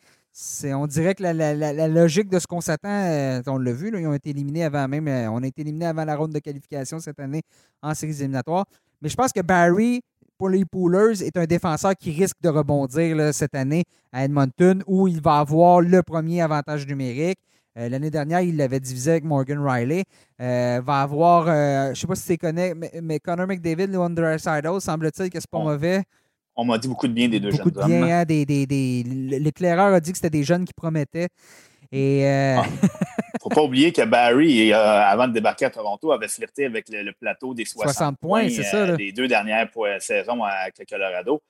on 0.74 0.88
dirait 0.88 1.16
que 1.16 1.24
la, 1.24 1.88
logique 1.88 2.30
de 2.30 2.40
ce 2.40 2.48
qu'on 2.48 2.62
s'attend, 2.62 2.90
euh, 2.90 3.42
on 3.48 3.58
l'a 3.58 3.72
vu, 3.72 3.92
ils 3.98 4.08
ont 4.08 4.14
été 4.14 4.32
éliminés 4.32 4.66
avant 4.66 4.88
même, 4.88 5.08
euh, 5.08 5.30
on 5.32 5.42
a 5.44 5.48
été 5.48 5.62
éliminés 5.62 5.86
avant 5.86 6.04
la 6.04 6.16
ronde 6.16 6.34
de 6.34 6.40
qualification 6.40 7.00
cette 7.00 7.20
année 7.20 7.42
en 7.82 7.94
séries 7.94 8.16
éliminatoires. 8.20 8.66
Mais 9.02 9.10
je 9.10 9.16
pense 9.16 9.32
que 9.32 9.42
Barry, 9.42 10.02
pour 10.38 10.50
les 10.50 10.66
Poolers, 10.66 11.22
est 11.24 11.38
un 11.38 11.46
défenseur 11.46 11.94
qui 11.96 12.12
risque 12.12 12.38
de 12.42 12.50
rebondir 12.50 13.34
cette 13.34 13.56
année 13.56 13.84
à 14.12 14.26
Edmonton, 14.26 14.84
où 14.88 15.08
il 15.08 15.22
va 15.22 15.40
avoir 15.40 15.82
le 15.82 16.04
premier 16.04 16.42
avantage 16.42 16.86
numérique. 16.88 17.40
Euh, 17.78 17.90
l'année 17.90 18.10
dernière, 18.10 18.42
il 18.42 18.56
l'avait 18.56 18.80
divisé 18.80 19.12
avec 19.12 19.24
Morgan 19.24 19.60
Riley. 19.60 20.04
va 20.40 21.02
avoir, 21.02 21.48
je 21.48 21.90
ne 21.90 21.96
sais 21.96 22.08
pas 22.08 22.16
si 22.16 22.28
tu 22.28 22.38
connais, 22.38 22.74
mais, 23.02 23.20
Connor 23.20 23.48
McDavid, 23.48 23.88
le 23.88 24.00
Underside, 24.00 24.68
semble-t-il 24.80 25.30
que 25.30 25.40
c'est 25.40 25.50
pas 25.50 25.60
mauvais 25.60 26.04
on 26.58 26.64
m'a 26.64 26.78
dit 26.78 26.88
beaucoup 26.88 27.08
de 27.08 27.14
bien 27.14 27.28
des 27.28 27.40
deux 27.40 27.52
beaucoup 27.52 27.70
jeunes 27.70 27.84
de 27.84 28.06
bien, 28.06 28.20
hein, 28.20 28.24
des, 28.24 28.46
des, 28.46 29.04
L'éclaireur 29.40 29.94
a 29.94 30.00
dit 30.00 30.12
que 30.12 30.18
c'était 30.18 30.30
des 30.30 30.44
jeunes 30.44 30.64
qui 30.64 30.74
promettaient. 30.74 31.28
Et 31.92 32.26
euh... 32.26 32.58
Ah. 32.60 32.66
faut 33.46 33.56
pas 33.56 33.62
oublier 33.62 33.92
que 33.92 34.02
Barry, 34.02 34.74
euh, 34.74 34.78
avant 34.78 35.28
de 35.28 35.34
débarquer 35.34 35.66
à 35.66 35.70
Toronto, 35.70 36.12
avait 36.12 36.28
flirté 36.28 36.66
avec 36.66 36.88
le, 36.90 37.12
plateau 37.12 37.54
des 37.54 37.64
60, 37.64 38.18
points, 38.20 38.50
c'est 38.50 38.64
ça. 38.64 38.78
Euh, 38.78 38.98
les 38.98 39.12
deux 39.12 39.28
dernières 39.28 39.70
saisons 40.00 40.44
avec 40.44 40.80
le 40.80 40.86
Colorado. 40.86 41.44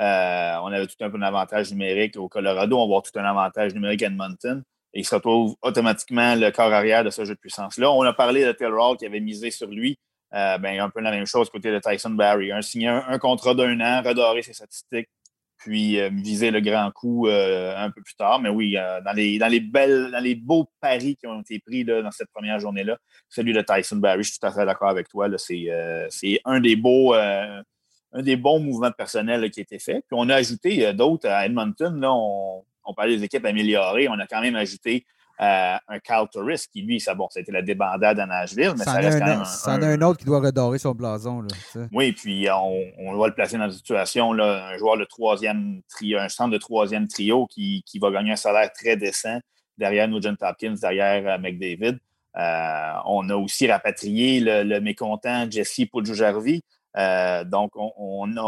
Euh, 0.00 0.56
on 0.62 0.66
avait 0.68 0.86
tout 0.86 0.96
un 1.02 1.10
peu 1.10 1.18
d'avantage 1.18 1.70
numérique 1.70 2.16
au 2.16 2.28
Colorado. 2.28 2.76
On 2.76 2.80
va 2.80 2.84
avoir 2.84 3.02
tout 3.02 3.16
un 3.18 3.24
avantage 3.24 3.74
numérique 3.74 4.02
à 4.02 4.06
Edmonton. 4.06 4.62
Et 4.94 5.00
il 5.00 5.04
se 5.04 5.14
retrouve 5.14 5.54
automatiquement 5.60 6.34
le 6.34 6.50
corps 6.50 6.72
arrière 6.72 7.04
de 7.04 7.10
ce 7.10 7.26
jeu 7.26 7.34
de 7.34 7.38
puissance-là. 7.38 7.90
On 7.90 8.02
a 8.02 8.14
parlé 8.14 8.44
de 8.44 8.52
Taylor 8.52 8.96
qui 8.96 9.04
avait 9.04 9.20
misé 9.20 9.50
sur 9.50 9.68
lui 9.68 9.98
euh, 10.34 10.56
ben, 10.58 10.80
un 10.80 10.88
peu 10.88 11.00
la 11.00 11.10
même 11.10 11.26
chose 11.26 11.50
côté 11.50 11.70
de 11.70 11.78
Tyson 11.78 12.10
Barry. 12.10 12.52
Un, 12.52 12.62
signer 12.62 12.88
un, 12.88 13.18
contrat 13.18 13.54
d'un 13.54 13.78
an, 13.80 14.02
redorer 14.02 14.42
ses 14.42 14.54
statistiques, 14.54 15.08
puis 15.56 16.00
euh, 16.00 16.10
viser 16.12 16.50
le 16.50 16.60
grand 16.60 16.90
coup 16.90 17.26
euh, 17.26 17.74
un 17.76 17.90
peu 17.90 18.02
plus 18.02 18.14
tard. 18.14 18.40
Mais 18.40 18.48
oui, 18.48 18.74
dans, 18.74 19.12
les, 19.12 19.38
dans, 19.38 19.48
les 19.48 19.60
dans 19.60 20.22
les 20.22 20.34
beaux 20.34 20.68
paris 20.80 21.16
qui 21.16 21.26
ont 21.26 21.40
été 21.40 21.58
pris 21.60 21.84
dans 21.84 22.10
cette 22.10 22.30
première 22.32 22.58
journée-là, 22.60 22.98
celui 23.28 23.52
de 23.52 23.60
Tyson 23.60 23.96
Barry, 23.96 24.22
je 24.22 24.30
suis 24.30 24.38
tout 24.38 24.46
à 24.46 24.52
fait 24.52 24.66
d'accord 24.66 24.90
avec 24.90 25.08
toi. 25.08 25.28
C'est 25.38 26.40
un 26.44 26.60
des 26.60 26.76
beaux. 26.76 27.14
un 27.14 28.22
des 28.22 28.36
bons 28.36 28.60
mouvements 28.60 28.92
personnels 28.92 29.50
qui 29.50 29.60
a 29.60 29.62
été 29.62 29.78
fait. 29.78 30.04
Puis 30.06 30.12
on 30.12 30.28
a 30.28 30.36
ajouté 30.36 30.92
d'autres 30.92 31.28
à 31.28 31.46
Edmonton. 31.46 32.00
Là, 32.00 32.12
on 32.12 32.94
parlait 32.94 33.16
des 33.16 33.24
équipes 33.24 33.44
améliorées. 33.44 34.08
On 34.08 34.18
a 34.18 34.26
quand 34.26 34.40
même 34.40 34.56
ajouté 34.56 35.04
un 35.38 35.98
Cal 36.02 36.28
Torres 36.30 36.68
qui, 36.72 36.82
lui, 36.82 37.00
ça, 37.00 37.14
bon, 37.14 37.28
c'était 37.30 37.52
la 37.52 37.62
débandade 37.62 38.18
à 38.20 38.26
Nashville, 38.26 38.74
mais 38.78 38.84
ça, 38.84 38.92
reste 38.92 39.18
quand 39.18 39.26
même 39.26 39.40
un, 39.40 39.44
Ça 39.44 39.74
en 39.74 39.82
a 39.82 39.86
un 39.86 40.02
autre 40.02 40.18
qui 40.18 40.24
doit 40.24 40.40
redorer 40.40 40.78
son 40.78 40.92
blason. 40.92 41.42
Là, 41.42 41.48
oui, 41.92 42.12
puis 42.12 42.48
on, 42.50 42.82
on, 42.98 43.16
va 43.16 43.28
le 43.28 43.34
placer 43.34 43.58
dans 43.58 43.64
une 43.64 43.72
situation, 43.72 44.32
là, 44.32 44.68
un 44.68 44.78
joueur 44.78 44.96
de 44.96 45.04
troisième 45.04 45.80
trio, 45.88 46.18
un 46.18 46.28
centre 46.28 46.50
de 46.50 46.58
troisième 46.58 47.08
trio 47.08 47.46
qui, 47.46 47.82
qui 47.86 47.98
va 47.98 48.10
gagner 48.10 48.32
un 48.32 48.36
salaire 48.36 48.72
très 48.72 48.96
décent 48.96 49.38
derrière 49.78 50.08
Nugent 50.08 50.36
Hopkins, 50.40 50.76
derrière 50.80 51.26
euh, 51.26 51.38
McDavid. 51.38 51.98
Euh, 52.36 52.92
on 53.06 53.28
a 53.28 53.36
aussi 53.36 53.70
rapatrié 53.70 54.40
le, 54.40 54.80
mécontent 54.80 55.46
Jesse 55.48 55.82
Pujujärvi, 55.92 56.62
euh, 56.96 57.44
donc, 57.44 57.72
on, 57.74 58.38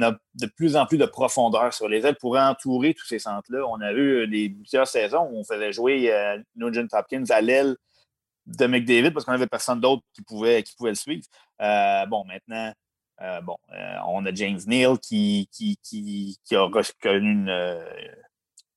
a, 0.00 0.12
de 0.34 0.46
plus 0.46 0.76
en 0.76 0.86
plus 0.86 0.98
de 0.98 1.06
profondeur 1.06 1.74
sur 1.74 1.88
les 1.88 2.06
ailes 2.06 2.16
pour 2.16 2.36
entourer 2.36 2.94
tous 2.94 3.06
ces 3.06 3.18
centres-là. 3.18 3.66
On 3.68 3.80
a 3.80 3.92
eu 3.92 4.28
des, 4.28 4.50
plusieurs 4.50 4.86
saisons 4.86 5.28
où 5.30 5.38
on 5.38 5.44
faisait 5.44 5.72
jouer 5.72 6.12
euh, 6.12 6.38
Nugent 6.54 6.88
Hopkins 6.92 7.24
à 7.30 7.40
l'aile 7.40 7.76
de 8.46 8.66
McDavid 8.66 9.10
parce 9.10 9.24
qu'on 9.24 9.32
n'avait 9.32 9.48
personne 9.48 9.80
d'autre 9.80 10.02
qui 10.14 10.22
pouvait, 10.22 10.62
qui 10.62 10.74
pouvait 10.76 10.90
le 10.90 10.96
suivre. 10.96 11.24
Euh, 11.60 12.06
bon, 12.06 12.24
maintenant, 12.26 12.72
bon, 13.42 13.56
on 14.06 14.24
a 14.24 14.32
James 14.34 14.60
Neal 14.66 14.98
qui, 14.98 15.48
qui, 15.50 15.76
qui, 15.82 16.54
a 16.54 16.62
reconnu 16.62 17.32
une, 17.32 17.84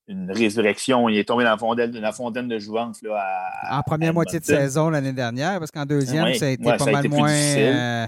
une 0.07 0.31
résurrection. 0.31 1.07
Il 1.07 1.19
est 1.19 1.25
tombé 1.25 1.43
dans 1.43 1.51
la 1.51 1.57
fontaine, 1.57 1.91
la 1.91 2.11
fontaine 2.13 2.47
de 2.47 2.57
jouance. 2.57 2.99
Là, 3.03 3.51
en 3.69 3.83
première 3.83 4.13
moitié 4.13 4.39
de 4.39 4.45
saison 4.45 4.89
l'année 4.89 5.13
dernière, 5.13 5.59
parce 5.59 5.69
qu'en 5.69 5.85
deuxième, 5.85 6.33
ça 6.33 6.45
a 6.45 6.49
été 6.49 6.63
pas 6.63 6.83
mal 6.85 7.07
moins. 7.09 8.07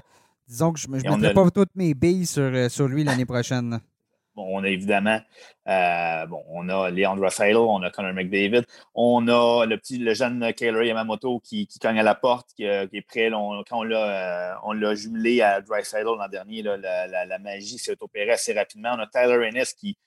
Disons 0.52 0.74
que 0.74 0.82
je 0.82 0.90
ne 0.90 0.98
mettrai 0.98 1.34
pas 1.34 1.50
toutes 1.50 1.74
mes 1.76 1.94
billes 1.94 2.26
sur, 2.26 2.42
euh, 2.42 2.68
sur 2.68 2.86
lui 2.90 3.06
l'année 3.06 3.26
prochaine. 3.26 3.80
on 4.36 4.62
a 4.66 4.68
évidemment, 4.68 5.22
euh, 5.70 6.26
bon, 6.26 6.44
on 6.50 6.68
a 6.68 7.30
Seidel, 7.30 7.56
on 7.56 7.82
a 7.84 7.90
Connor 7.90 8.12
McDavid, 8.12 8.64
on 8.94 9.30
a 9.30 9.66
le 9.66 9.78
petit, 9.78 9.98
le 9.98 10.14
jeune 10.14 10.54
Kaylor 10.54 10.84
Yamamoto 10.84 11.40
qui, 11.40 11.68
qui 11.68 11.80
cogne 11.80 12.00
à 12.00 12.04
la 12.04 12.16
porte, 12.16 12.50
qui, 12.54 12.66
est 12.66 13.08
prêt. 13.08 13.30
quand 13.32 13.64
on 13.72 13.84
l'a, 13.84 14.60
on 14.66 14.74
l'a 14.74 14.94
jumelé 14.94 15.42
à 15.42 15.62
Dry 15.62 15.84
l'an 16.04 16.28
dernier, 16.28 16.64
la, 16.64 17.40
magie 17.40 17.78
s'est 17.78 17.96
opérée 18.02 18.32
assez 18.32 18.52
rapidement. 18.52 18.98
On 18.98 19.00
a 19.00 19.08
Tyler 19.08 19.48
Ennis 19.48 19.74
qui, 19.74 19.98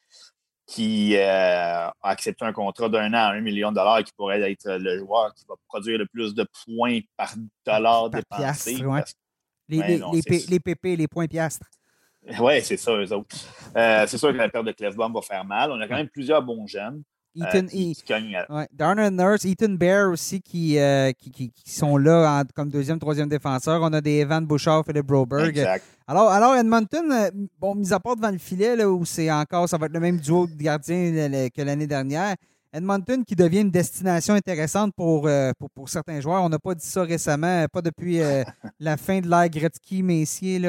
qui 0.66 1.16
a 1.16 1.94
accepté 2.02 2.44
un 2.44 2.52
contrat 2.52 2.90
d'un 2.90 3.14
an 3.14 3.28
à 3.28 3.32
un 3.32 3.40
million 3.40 3.70
de 3.70 3.76
dollars 3.76 4.00
et 4.00 4.04
qui 4.04 4.12
pourrait 4.12 4.42
être 4.52 4.72
le 4.72 4.98
joueur 4.98 5.32
qui 5.34 5.46
va 5.48 5.54
produire 5.68 5.96
le 5.96 6.06
plus 6.06 6.34
de 6.34 6.46
points 6.66 7.00
par 7.16 7.32
dollar 7.64 8.10
dépensé. 8.10 8.84
Les, 9.68 9.78
les, 9.78 10.00
les, 10.48 10.60
PP, 10.60 10.96
les 10.96 11.08
points 11.08 11.26
piastres. 11.26 11.66
Oui, 12.40 12.62
c'est 12.62 12.76
ça, 12.76 12.92
eux 12.92 13.12
autres. 13.12 13.36
Euh, 13.76 14.04
c'est 14.06 14.18
sûr 14.18 14.32
que 14.32 14.36
la 14.36 14.48
perte 14.48 14.66
de 14.66 14.72
Clefbaum 14.72 15.12
va 15.12 15.20
faire 15.20 15.44
mal. 15.44 15.70
On 15.70 15.80
a 15.80 15.86
quand 15.86 15.96
même 15.96 16.08
plusieurs 16.08 16.42
bons 16.42 16.66
jeunes. 16.66 17.02
Euh, 17.36 17.44
Ethan, 17.46 17.66
qui, 17.66 17.96
Darnell 18.72 19.12
Nurse, 19.12 19.44
Ethan 19.44 19.70
Bear 19.70 20.08
aussi 20.08 20.40
qui, 20.40 20.78
euh, 20.78 21.10
qui, 21.10 21.32
qui, 21.32 21.52
sont 21.66 21.96
là 21.96 22.44
comme 22.54 22.70
deuxième, 22.70 23.00
troisième 23.00 23.28
défenseur. 23.28 23.82
On 23.82 23.92
a 23.92 24.00
des 24.00 24.20
Evan 24.20 24.46
Bouchard, 24.46 24.84
Philippe 24.86 25.06
Broberg. 25.06 25.66
Alors, 26.06 26.30
alors 26.30 26.54
Edmonton, 26.54 27.30
bon, 27.58 27.74
mis 27.74 27.92
à 27.92 27.98
part 27.98 28.14
devant 28.14 28.30
le 28.30 28.38
filet, 28.38 28.76
là, 28.76 28.88
où 28.88 29.04
c'est 29.04 29.32
encore, 29.32 29.68
ça 29.68 29.76
va 29.76 29.86
être 29.86 29.92
le 29.92 30.00
même 30.00 30.18
duo 30.18 30.46
de 30.46 30.54
gardiens 30.54 31.10
que 31.50 31.62
l'année 31.62 31.88
dernière. 31.88 32.36
Edmonton 32.74 33.24
qui 33.24 33.36
devient 33.36 33.60
une 33.60 33.70
destination 33.70 34.34
intéressante 34.34 34.92
pour, 34.96 35.28
pour, 35.58 35.70
pour, 35.70 35.88
certains 35.88 36.20
joueurs. 36.20 36.42
On 36.42 36.48
n'a 36.48 36.58
pas 36.58 36.74
dit 36.74 36.84
ça 36.84 37.02
récemment, 37.04 37.66
pas 37.72 37.80
depuis 37.80 38.18
la 38.80 38.96
fin 38.96 39.20
de 39.20 39.28
l'ère 39.28 39.48
Gretzky-Messier. 39.48 40.60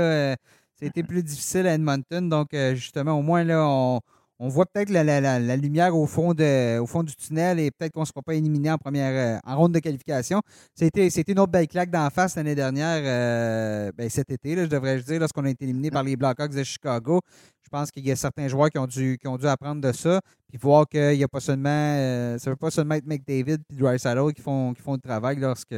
C'était 0.77 1.03
plus 1.03 1.23
difficile 1.23 1.67
à 1.67 1.73
Edmonton. 1.73 2.27
Donc, 2.27 2.53
euh, 2.53 2.75
justement, 2.75 3.13
au 3.13 3.21
moins, 3.21 3.43
là, 3.43 3.65
on, 3.65 4.01
voit 4.39 4.65
peut-être 4.65 4.89
la, 4.89 5.55
lumière 5.55 5.95
au 5.95 6.05
fond, 6.07 6.33
de, 6.33 6.77
au 6.79 6.86
fond 6.86 7.03
du 7.03 7.15
tunnel 7.15 7.59
et 7.59 7.71
peut-être 7.71 7.93
qu'on 7.93 8.01
ne 8.01 8.05
sera 8.05 8.21
pas 8.21 8.33
éliminé 8.33 8.69
en 8.69 8.77
première 8.77 9.38
euh, 9.38 9.39
en 9.49 9.57
ronde 9.57 9.71
de 9.71 9.79
qualification. 9.79 10.41
C'était, 10.73 11.07
une 11.07 11.39
autre 11.39 11.51
belle 11.51 11.67
claque 11.67 11.89
d'en 11.89 12.09
face 12.09 12.36
l'année 12.36 12.55
dernière, 12.55 13.01
euh, 13.03 13.91
ben, 13.97 14.09
cet 14.09 14.31
été, 14.31 14.55
je 14.55 14.65
devrais 14.65 14.99
dire, 15.01 15.19
lorsqu'on 15.19 15.45
a 15.45 15.49
été 15.49 15.63
éliminé 15.63 15.89
par 15.89 16.03
les 16.03 16.15
Blackhawks 16.15 16.53
de 16.53 16.63
Chicago. 16.63 17.21
Je 17.63 17.69
pense 17.69 17.89
qu'il 17.91 18.05
y 18.05 18.11
a 18.11 18.15
certains 18.15 18.47
joueurs 18.47 18.69
qui 18.69 18.77
ont 18.77 18.88
dû, 18.88 19.17
qui 19.19 19.27
ont 19.27 19.38
dû 19.38 19.47
apprendre 19.47 19.81
de 19.81 19.91
ça, 19.91 20.21
puis 20.49 20.57
voir 20.57 20.88
qu'il 20.88 21.17
n'y 21.17 21.23
a 21.23 21.27
pas 21.27 21.39
seulement, 21.39 21.95
ça 22.38 22.49
ne 22.49 22.49
veut 22.51 22.55
pas 22.57 22.71
seulement 22.71 22.95
être 22.95 23.07
McDavid 23.07 23.57
et 23.69 23.75
Dry 23.75 23.97
qui 24.33 24.41
font, 24.41 24.73
qui 24.73 24.81
font 24.81 24.93
le 24.93 24.99
travail 24.99 25.38
lorsque, 25.38 25.75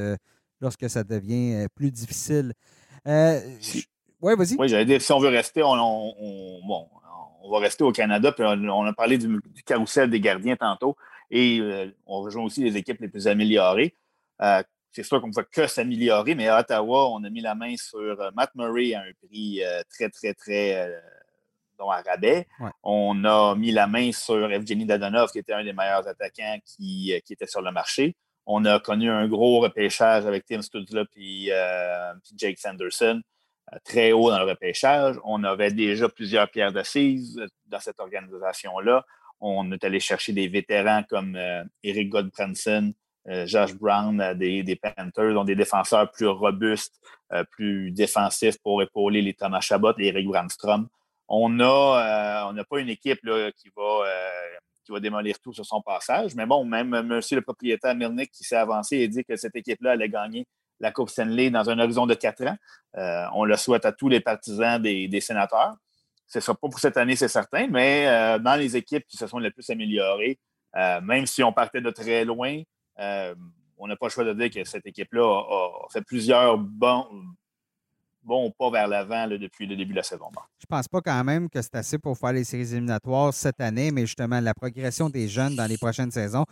lorsque 0.59 0.89
ça 0.89 1.03
devient 1.03 1.67
plus 1.75 1.91
difficile. 1.91 2.53
Oui, 4.21 4.33
vas-y. 4.35 4.55
Oui, 4.57 4.67
j'allais 4.67 4.85
dire, 4.85 5.01
si 5.01 5.11
on 5.11 5.19
veut 5.19 5.29
rester, 5.29 5.61
on, 5.63 6.13
bon, 6.67 6.87
on 7.41 7.51
va 7.51 7.59
rester 7.59 7.83
au 7.83 7.91
Canada. 7.91 8.31
Puis 8.31 8.43
on, 8.45 8.85
a 8.85 8.93
parlé 8.93 9.17
du, 9.17 9.39
carrousel 9.65 10.09
des 10.09 10.19
gardiens 10.19 10.55
tantôt. 10.55 10.95
Et 11.29 11.59
euh, 11.59 11.93
on 12.05 12.21
rejoint 12.21 12.43
aussi 12.43 12.63
les 12.63 12.77
équipes 12.77 13.01
les 13.01 13.09
plus 13.09 13.27
améliorées. 13.27 13.95
Euh, 14.41 14.63
c'est 14.91 15.03
sûr 15.03 15.21
qu'on 15.21 15.27
ne 15.27 15.33
peut 15.33 15.45
que 15.51 15.67
s'améliorer, 15.67 16.33
mais 16.35 16.47
à 16.47 16.59
Ottawa, 16.59 17.09
on 17.11 17.23
a 17.23 17.29
mis 17.29 17.41
la 17.41 17.55
main 17.55 17.75
sur 17.77 17.99
euh, 17.99 18.31
Matt 18.35 18.51
Murray 18.55 18.93
à 18.93 19.01
un 19.01 19.27
prix 19.27 19.61
très, 19.89 20.09
très, 20.09 20.33
très 20.33 20.91
dont 21.77 21.91
à 21.91 22.01
rabais. 22.01 22.47
On 22.81 23.23
a 23.25 23.55
mis 23.55 23.71
la 23.71 23.85
main 23.85 24.11
sur 24.11 24.51
Evgeny 24.51 24.85
Dadonov, 24.85 25.31
qui 25.31 25.39
était 25.39 25.53
un 25.53 25.63
des 25.63 25.73
meilleurs 25.73 26.07
attaquants 26.07 26.57
qui, 26.65 27.13
qui 27.25 27.33
était 27.33 27.45
sur 27.45 27.61
le 27.61 27.71
marché. 27.71 28.15
On 28.45 28.63
a 28.65 28.79
connu 28.79 29.11
un 29.11 29.27
gros 29.27 29.59
repêchage 29.59 30.25
avec 30.25 30.45
Tim 30.45 30.61
Studzla 30.61 31.03
et 31.17 31.51
Jake 32.35 32.57
Sanderson. 32.57 33.21
Euh, 33.73 33.77
très 33.83 34.11
haut 34.11 34.29
dans 34.29 34.39
le 34.39 34.45
repêchage. 34.45 35.17
On 35.23 35.43
avait 35.43 35.71
déjà 35.71 36.07
plusieurs 36.07 36.49
pierres 36.49 36.71
d'assises 36.71 37.37
euh, 37.37 37.47
dans 37.65 37.79
cette 37.79 37.99
organisation-là. 37.99 39.05
On 39.41 39.71
est 39.71 39.83
allé 39.83 39.99
chercher 39.99 40.33
des 40.33 40.47
vétérans 40.47 41.03
comme 41.09 41.35
euh, 41.35 41.63
Eric 41.83 42.09
Godbranson, 42.09 42.93
Josh 43.45 43.73
Brown 43.73 44.33
des, 44.35 44.79
Panthers, 44.81 45.33
donc 45.33 45.47
des 45.47 45.55
défenseurs 45.55 46.09
plus 46.11 46.27
robustes, 46.27 46.97
plus 47.51 47.91
défensifs 47.91 48.57
pour 48.63 48.81
épauler 48.81 49.21
les 49.21 49.33
Thomas 49.33 49.59
Chabot 49.59 49.91
et 49.97 50.07
Eric 50.07 50.27
Brandstrom. 50.27 50.87
On 51.27 51.49
n'a 51.49 52.63
pas 52.69 52.79
une 52.79 52.87
équipe 52.87 53.19
qui, 53.57 53.69
va, 53.75 54.99
démolir 55.01 55.37
tout 55.41 55.51
sur 55.51 55.65
son 55.65 55.81
passage, 55.81 56.35
mais 56.35 56.45
bon, 56.45 56.63
même 56.63 57.01
monsieur 57.01 57.35
le 57.35 57.41
propriétaire 57.41 57.95
Milnick 57.95 58.31
qui 58.31 58.45
s'est 58.45 58.55
avancé 58.55 58.95
et 58.95 59.09
dit 59.09 59.25
que 59.25 59.35
cette 59.35 59.57
équipe-là 59.57 59.91
allait 59.91 60.07
gagner 60.07 60.47
la 60.79 60.91
Coupe 60.91 61.09
Stanley 61.09 61.49
dans 61.49 61.69
un 61.69 61.79
horizon 61.79 62.05
de 62.05 62.13
quatre 62.13 62.45
ans. 62.45 62.57
Euh, 62.97 63.25
on 63.33 63.45
le 63.45 63.55
souhaite 63.57 63.85
à 63.85 63.91
tous 63.91 64.09
les 64.09 64.19
partisans 64.19 64.81
des, 64.81 65.21
sénateurs. 65.21 65.75
Ce 66.27 66.39
ne 66.39 66.41
sera 66.41 66.55
pas 66.55 66.67
pour 66.67 66.79
cette 66.79 66.97
année, 66.97 67.15
c'est 67.15 67.27
certain, 67.27 67.67
mais 67.67 68.07
euh, 68.07 68.39
dans 68.39 68.55
les 68.55 68.75
équipes 68.75 69.05
qui 69.07 69.17
se 69.17 69.27
sont 69.27 69.39
les 69.39 69.51
plus 69.51 69.69
améliorées, 69.69 70.39
euh, 70.75 70.99
même 71.01 71.25
si 71.25 71.41
on 71.43 71.53
partait 71.53 71.81
de 71.81 71.89
très 71.89 72.25
loin, 72.25 72.61
on 73.79 73.87
n'a 73.87 73.95
pas 73.95 74.07
le 74.07 74.11
choix 74.11 74.23
de 74.23 74.33
dire 74.33 74.49
que 74.49 74.67
cette 74.67 74.85
équipe-là 74.85 75.23
a, 75.23 75.87
fait 75.91 76.01
plusieurs 76.01 76.57
bons, 76.57 77.07
bon 78.27 78.51
pas 78.51 78.69
vers 78.69 78.87
l'avant 78.87 79.27
depuis 79.27 79.65
le 79.65 79.75
début 79.75 79.91
de 79.91 79.97
la 79.97 80.03
saison. 80.03 80.25
Je 80.59 80.65
pense 80.67 80.87
pas 80.87 81.01
quand 81.01 81.23
même 81.23 81.49
que 81.49 81.61
c'est 81.61 81.75
assez 81.75 81.97
pour 81.97 82.17
faire 82.17 82.33
les 82.33 82.43
séries 82.43 82.73
éliminatoires 82.73 83.33
cette 83.33 83.61
année, 83.61 83.91
mais 83.91 84.01
justement 84.01 84.41
la 84.41 84.53
progression 84.53 85.09
des 85.09 85.29
jeunes 85.29 85.55
dans 85.55 85.65
les 85.65 85.77
prochaines 85.77 86.11
saisons. 86.11 86.45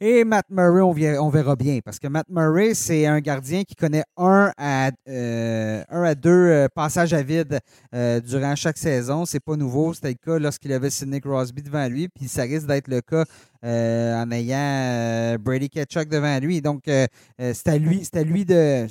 Et 0.00 0.24
Matt 0.24 0.46
Murray, 0.50 1.18
on, 1.18 1.28
verra 1.28 1.54
bien, 1.54 1.78
parce 1.84 1.98
que 1.98 2.08
Matt 2.08 2.26
Murray, 2.28 2.74
c'est 2.74 3.06
un 3.06 3.20
gardien 3.20 3.62
qui 3.62 3.76
connaît 3.76 4.02
un 4.16 4.52
à, 4.58 4.90
euh, 5.08 6.14
deux 6.16 6.30
euh, 6.30 6.68
passages 6.74 7.12
à 7.12 7.22
vide 7.22 7.60
euh, 7.94 8.20
durant 8.20 8.56
chaque 8.56 8.78
saison. 8.78 9.24
C'est 9.24 9.40
pas 9.40 9.56
nouveau. 9.56 9.94
C'était 9.94 10.08
le 10.08 10.14
cas 10.14 10.38
lorsqu'il 10.38 10.72
avait 10.72 10.90
Sidney 10.90 11.20
Crosby 11.20 11.62
devant 11.62 11.86
lui, 11.86 12.08
puis 12.08 12.26
ça 12.26 12.42
risque 12.42 12.66
d'être 12.66 12.88
le 12.88 13.00
cas 13.00 13.24
en 13.62 14.30
ayant 14.32 15.36
Brady 15.38 15.68
Ketchuk 15.68 16.08
devant 16.08 16.38
lui. 16.40 16.60
Donc, 16.60 16.82
c'est 16.86 17.68
à 17.68 17.78
lui, 17.78 18.04
c'est 18.04 18.16
à 18.16 18.24
lui 18.24 18.44
de 18.44 18.86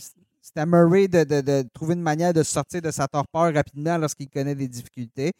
c'est 0.53 0.61
à 0.61 0.65
Murray 0.65 1.07
de, 1.07 1.63
trouver 1.73 1.93
une 1.93 2.01
manière 2.01 2.33
de 2.33 2.43
sortir 2.43 2.81
de 2.81 2.91
sa 2.91 3.07
torpeur 3.07 3.53
rapidement 3.53 3.97
lorsqu'il 3.97 4.29
connaît 4.29 4.55
des 4.55 4.67
difficultés. 4.67 5.31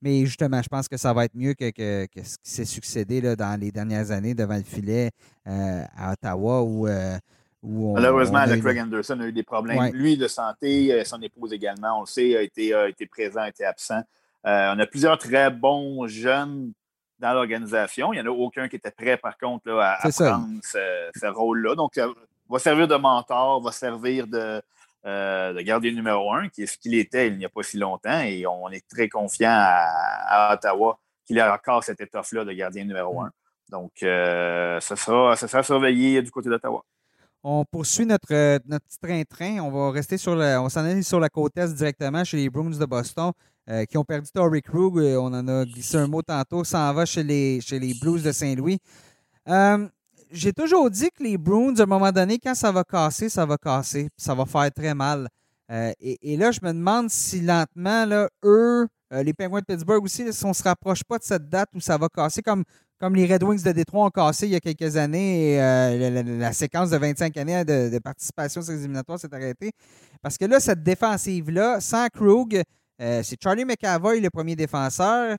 Mais 0.00 0.24
justement, 0.24 0.60
je 0.62 0.68
pense 0.68 0.88
que 0.88 0.96
ça 0.96 1.12
va 1.12 1.24
être 1.24 1.34
mieux 1.34 1.54
que, 1.54 1.66
ce 1.66 2.36
qui 2.36 2.50
s'est 2.50 2.64
succédé 2.64 3.20
là, 3.20 3.36
dans 3.36 3.58
les 3.58 3.70
dernières 3.70 4.10
années 4.10 4.34
devant 4.34 4.56
le 4.56 4.62
filet 4.62 5.10
euh, 5.46 5.82
à 5.96 6.12
Ottawa 6.12 6.62
où, 6.62 6.86
euh, 6.86 7.18
Malheureusement, 7.62 8.44
Craig 8.44 8.78
Anderson 8.78 9.18
a 9.20 9.26
eu 9.26 9.32
des 9.32 9.42
problèmes. 9.42 9.90
Lui, 9.94 10.18
de 10.18 10.28
santé, 10.28 10.92
euh, 10.92 11.04
son 11.04 11.22
épouse 11.22 11.54
également, 11.54 11.98
on 11.98 12.00
le 12.02 12.06
sait, 12.06 12.36
a 12.36 12.42
été, 12.42 12.74
a 12.74 12.88
été 12.88 13.06
présent, 13.06 13.40
a 13.40 13.48
été 13.48 13.64
absent. 13.64 14.02
on 14.44 14.78
a 14.78 14.86
plusieurs 14.86 15.16
très 15.16 15.50
bons 15.50 16.06
jeunes 16.06 16.72
dans 17.18 17.32
l'organisation. 17.32 18.12
Il 18.12 18.20
n'y 18.20 18.28
en 18.28 18.30
a 18.30 18.34
aucun 18.34 18.68
qui 18.68 18.76
était 18.76 18.90
prêt, 18.90 19.16
par 19.16 19.38
contre, 19.38 19.70
à, 19.70 19.96
prendre 20.02 20.48
ce, 20.62 21.26
rôle-là. 21.26 21.74
Donc, 21.74 21.92
va 22.54 22.60
servir 22.60 22.86
de 22.86 22.94
mentor, 22.94 23.60
va 23.60 23.72
servir 23.72 24.26
de, 24.26 24.62
euh, 25.06 25.62
gardien 25.62 25.92
numéro 25.92 26.32
un, 26.32 26.48
qui 26.48 26.62
est 26.62 26.66
ce 26.66 26.78
qu'il 26.78 26.94
était 26.94 27.26
il 27.26 27.36
n'y 27.36 27.44
a 27.44 27.48
pas 27.48 27.62
si 27.62 27.76
longtemps. 27.78 28.20
Et 28.20 28.46
on 28.46 28.70
est 28.70 28.86
très 28.88 29.08
confiant 29.08 29.52
à, 29.52 30.54
Ottawa 30.54 30.98
qu'il 31.26 31.40
a 31.40 31.52
encore 31.52 31.82
cette 31.82 32.00
étoffe-là 32.00 32.44
de 32.44 32.52
gardien 32.52 32.84
numéro 32.84 33.20
un. 33.20 33.30
Donc, 33.70 34.02
euh, 34.02 34.78
ça, 34.80 34.94
sera, 34.94 35.36
ça 35.36 35.48
sera 35.48 35.62
surveillé 35.62 36.22
du 36.22 36.30
côté 36.30 36.48
d'Ottawa. 36.48 36.84
On 37.42 37.64
poursuit 37.64 38.06
notre, 38.06 38.58
notre 38.66 38.86
petit 38.86 38.98
train-train. 38.98 39.58
On 39.60 39.70
va 39.70 39.90
rester 39.90 40.16
sur 40.16 40.32
on 40.32 40.68
s'en 40.68 40.86
est 40.86 41.02
sur 41.02 41.20
la 41.20 41.28
côte 41.28 41.56
est 41.58 41.74
directement 41.74 42.24
chez 42.24 42.36
les 42.38 42.48
Bruins 42.48 42.70
de 42.70 42.86
Boston 42.86 43.32
euh, 43.68 43.84
qui 43.84 43.98
ont 43.98 44.04
perdu 44.04 44.30
Tory 44.32 44.62
Krug. 44.62 44.96
On 44.96 45.34
en 45.34 45.48
a 45.48 45.64
glissé 45.64 45.96
un 45.96 46.06
mot 46.06 46.22
tantôt. 46.22 46.64
Ça 46.64 46.90
en 46.90 46.94
va 46.94 47.04
chez 47.04 47.22
les, 47.22 47.60
chez 47.60 47.78
les 47.78 47.94
Blues 48.00 48.22
de 48.22 48.32
Saint-Louis 48.32 48.78
j'ai 50.34 50.52
toujours 50.52 50.90
dit 50.90 51.08
que 51.16 51.22
les 51.22 51.38
Bruins, 51.38 51.74
à 51.78 51.82
un 51.84 51.86
moment 51.86 52.10
donné, 52.10 52.38
quand 52.38 52.54
ça 52.54 52.72
va 52.72 52.84
casser, 52.84 53.28
ça 53.28 53.46
va 53.46 53.56
casser. 53.56 54.08
Ça 54.16 54.34
va 54.34 54.44
faire 54.44 54.70
très 54.72 54.94
mal. 54.94 55.28
Euh, 55.70 55.92
et, 56.00 56.36
là, 56.36 56.50
je 56.50 56.60
me 56.62 56.72
demande 56.72 57.08
si 57.08 57.40
lentement, 57.40 58.04
là, 58.04 58.28
eux, 58.44 58.86
euh, 59.12 59.22
les 59.22 59.32
Penguins 59.32 59.60
de 59.60 59.64
Pittsburgh 59.64 60.02
aussi, 60.02 60.30
si 60.32 60.44
on 60.44 60.48
ne 60.48 60.54
se 60.54 60.62
rapproche 60.62 61.04
pas 61.04 61.18
de 61.18 61.24
cette 61.24 61.48
date 61.48 61.70
où 61.74 61.80
ça 61.80 61.96
va 61.96 62.08
casser, 62.08 62.42
comme, 62.42 62.64
comme 63.00 63.14
les 63.14 63.32
Red 63.32 63.42
Wings 63.44 63.62
de 63.62 63.72
Détroit 63.72 64.06
ont 64.06 64.10
cassé 64.10 64.46
il 64.46 64.52
y 64.52 64.56
a 64.56 64.60
quelques 64.60 64.96
années 64.96 65.52
et 65.52 65.62
euh, 65.62 66.22
la, 66.38 66.52
séquence 66.52 66.90
de 66.90 66.98
25 66.98 67.36
années 67.36 67.64
de, 67.64 67.98
participation 67.98 68.60
sur 68.60 68.72
les 68.72 68.80
éliminatoires 68.80 69.18
s'est 69.18 69.32
arrêtée. 69.34 69.70
Parce 70.20 70.36
que 70.36 70.44
là, 70.44 70.60
cette 70.60 70.82
défensive-là, 70.82 71.80
sans 71.80 72.08
Krug, 72.08 72.62
c'est 72.98 73.42
Charlie 73.42 73.64
McAvoy 73.64 74.20
le 74.20 74.30
premier 74.30 74.56
défenseur 74.56 75.36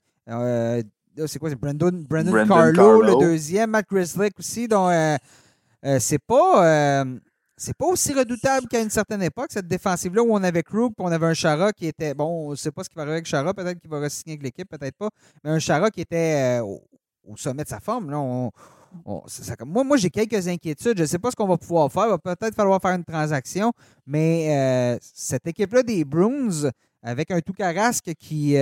c'est 1.28 1.40
quoi? 1.40 1.50
C'est 1.50 1.56
Brandon, 1.60 2.06
Brandon, 2.10 2.46
Carlo, 2.48 3.02
le 3.02 3.20
deuxième, 3.20 3.72
Matt 3.72 3.88
Grizzlick 3.90 4.38
aussi. 4.40 4.68
Donc, 4.68 4.92
euh, 4.92 5.18
euh, 5.86 5.98
c'est 6.00 6.20
pas. 6.20 6.66
Euh, 6.66 7.20
c'est 7.58 7.74
pas 7.74 7.86
aussi 7.86 8.14
redoutable 8.14 8.68
qu'à 8.68 8.82
une 8.82 8.90
certaine 8.90 9.24
époque, 9.24 9.48
cette 9.50 9.68
défensive-là, 9.68 10.22
où 10.22 10.34
on 10.34 10.44
avait 10.44 10.62
Krug, 10.62 10.92
on 11.00 11.10
avait 11.10 11.28
un 11.28 11.34
Chara 11.34 11.72
qui 11.72 11.88
était. 11.88 12.14
Bon, 12.14 12.48
on 12.48 12.52
ne 12.52 12.56
sait 12.56 12.72
pas 12.72 12.84
ce 12.84 12.90
qui 12.90 12.96
va 12.96 13.04
arriver 13.04 13.16
avec 13.16 13.28
Chara, 13.28 13.54
peut-être 13.54 13.80
qu'il 13.80 13.90
va 13.90 14.02
re-signer 14.02 14.34
avec 14.34 14.44
l'équipe, 14.44 14.68
peut-être 14.70 14.98
pas. 14.98 15.10
Mais 15.44 15.52
un 15.52 15.60
Chara 15.60 15.90
qui 15.90 16.02
était 16.02 16.60
au, 16.62 16.82
sommet 17.38 17.64
de 17.64 17.70
sa 17.70 17.80
forme. 17.80 18.12
Là, 18.12 18.18
moi, 19.66 19.84
moi 19.86 19.96
j'ai 19.96 20.10
quelques 20.10 20.48
inquiétudes. 20.50 20.98
Je 20.98 21.04
ne 21.04 21.08
sais 21.08 21.20
pas 21.20 21.32
ce 21.32 21.36
qu'on 21.38 21.48
va 21.48 21.58
pouvoir 21.58 21.90
faire. 21.90 22.08
Il 22.08 22.10
va 22.10 22.18
peut-être 22.18 22.56
falloir 22.56 22.82
faire 22.82 22.92
une 22.92 23.06
transaction. 23.06 23.72
Mais 24.06 25.00
cette 25.02 25.48
équipe-là 25.48 25.82
des 25.84 26.04
Bruins, 26.04 26.70
avec 27.02 27.32
un 27.32 27.40
tout 27.40 27.54
carasque 27.54 28.12
qui, 28.20 28.58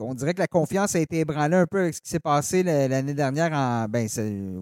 on 0.00 0.14
dirait 0.14 0.34
que 0.34 0.40
la 0.40 0.46
confiance 0.46 0.94
a 0.94 1.00
été 1.00 1.20
ébranlée 1.20 1.56
un 1.56 1.66
peu 1.66 1.80
avec 1.80 1.94
ce 1.94 2.00
qui 2.00 2.10
s'est 2.10 2.20
passé 2.20 2.62
l'année 2.62 3.14
dernière 3.14 3.52
en 3.52 3.86
ben 3.88 4.08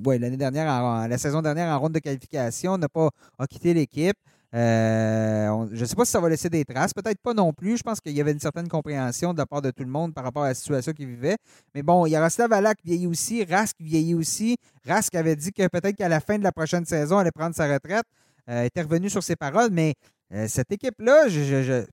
l'année 0.07 0.37
dernière 0.37 1.09
la 1.09 1.19
saison 1.19 1.43
dernière 1.43 1.69
en 1.69 1.79
ronde 1.79 1.93
de 1.93 1.99
qualification, 1.99 2.73
on 2.73 2.79
n'a 2.79 2.89
pas 2.89 3.11
quitté 3.49 3.75
l'équipe. 3.75 4.17
Euh, 4.55 5.67
je 5.73 5.81
ne 5.81 5.85
sais 5.85 5.97
pas 5.97 6.05
si 6.05 6.13
ça 6.13 6.21
va 6.21 6.29
laisser 6.29 6.49
des 6.49 6.65
traces, 6.65 6.95
peut-être 6.95 7.21
pas 7.21 7.35
non 7.35 7.53
plus. 7.53 7.77
Je 7.77 7.83
pense 7.83 8.01
qu'il 8.01 8.13
y 8.13 8.21
avait 8.21 8.31
une 8.31 8.39
certaine 8.39 8.69
compréhension 8.69 9.33
de 9.33 9.39
la 9.39 9.47
part 9.47 9.63
de 9.63 9.73
tout 9.73 9.83
le 9.83 9.91
monde 9.91 10.15
par 10.15 10.23
rapport 10.23 10.45
à 10.45 10.49
la 10.49 10.55
situation 10.55 10.93
qu'il 10.93 11.09
vivait. 11.09 11.37
Mais 11.75 11.83
bon, 11.83 12.07
il 12.07 12.11
y 12.11 12.17
a 12.17 12.23
Rostov 12.23 12.53
Alak 12.53 12.79
vieillit 12.85 13.09
aussi, 13.09 13.45
Rask 13.45 13.77
vieillit 13.81 14.15
aussi. 14.15 14.57
Rask 14.87 15.13
avait 15.17 15.35
dit 15.35 15.53
que 15.53 15.67
peut-être 15.67 15.97
qu'à 15.97 16.09
la 16.09 16.21
fin 16.21 16.39
de 16.39 16.45
la 16.45 16.53
prochaine 16.53 16.85
saison, 16.85 17.17
elle 17.17 17.23
allait 17.23 17.33
prendre 17.33 17.55
sa 17.57 17.67
retraite. 17.67 18.05
Euh, 18.49 18.65
était 18.65 18.83
revenu 18.83 19.11
sur 19.11 19.23
ses 19.23 19.37
paroles, 19.37 19.71
mais 19.73 19.95
euh, 20.33 20.47
cette 20.49 20.71
équipe-là, 20.71 21.29
je 21.29 21.85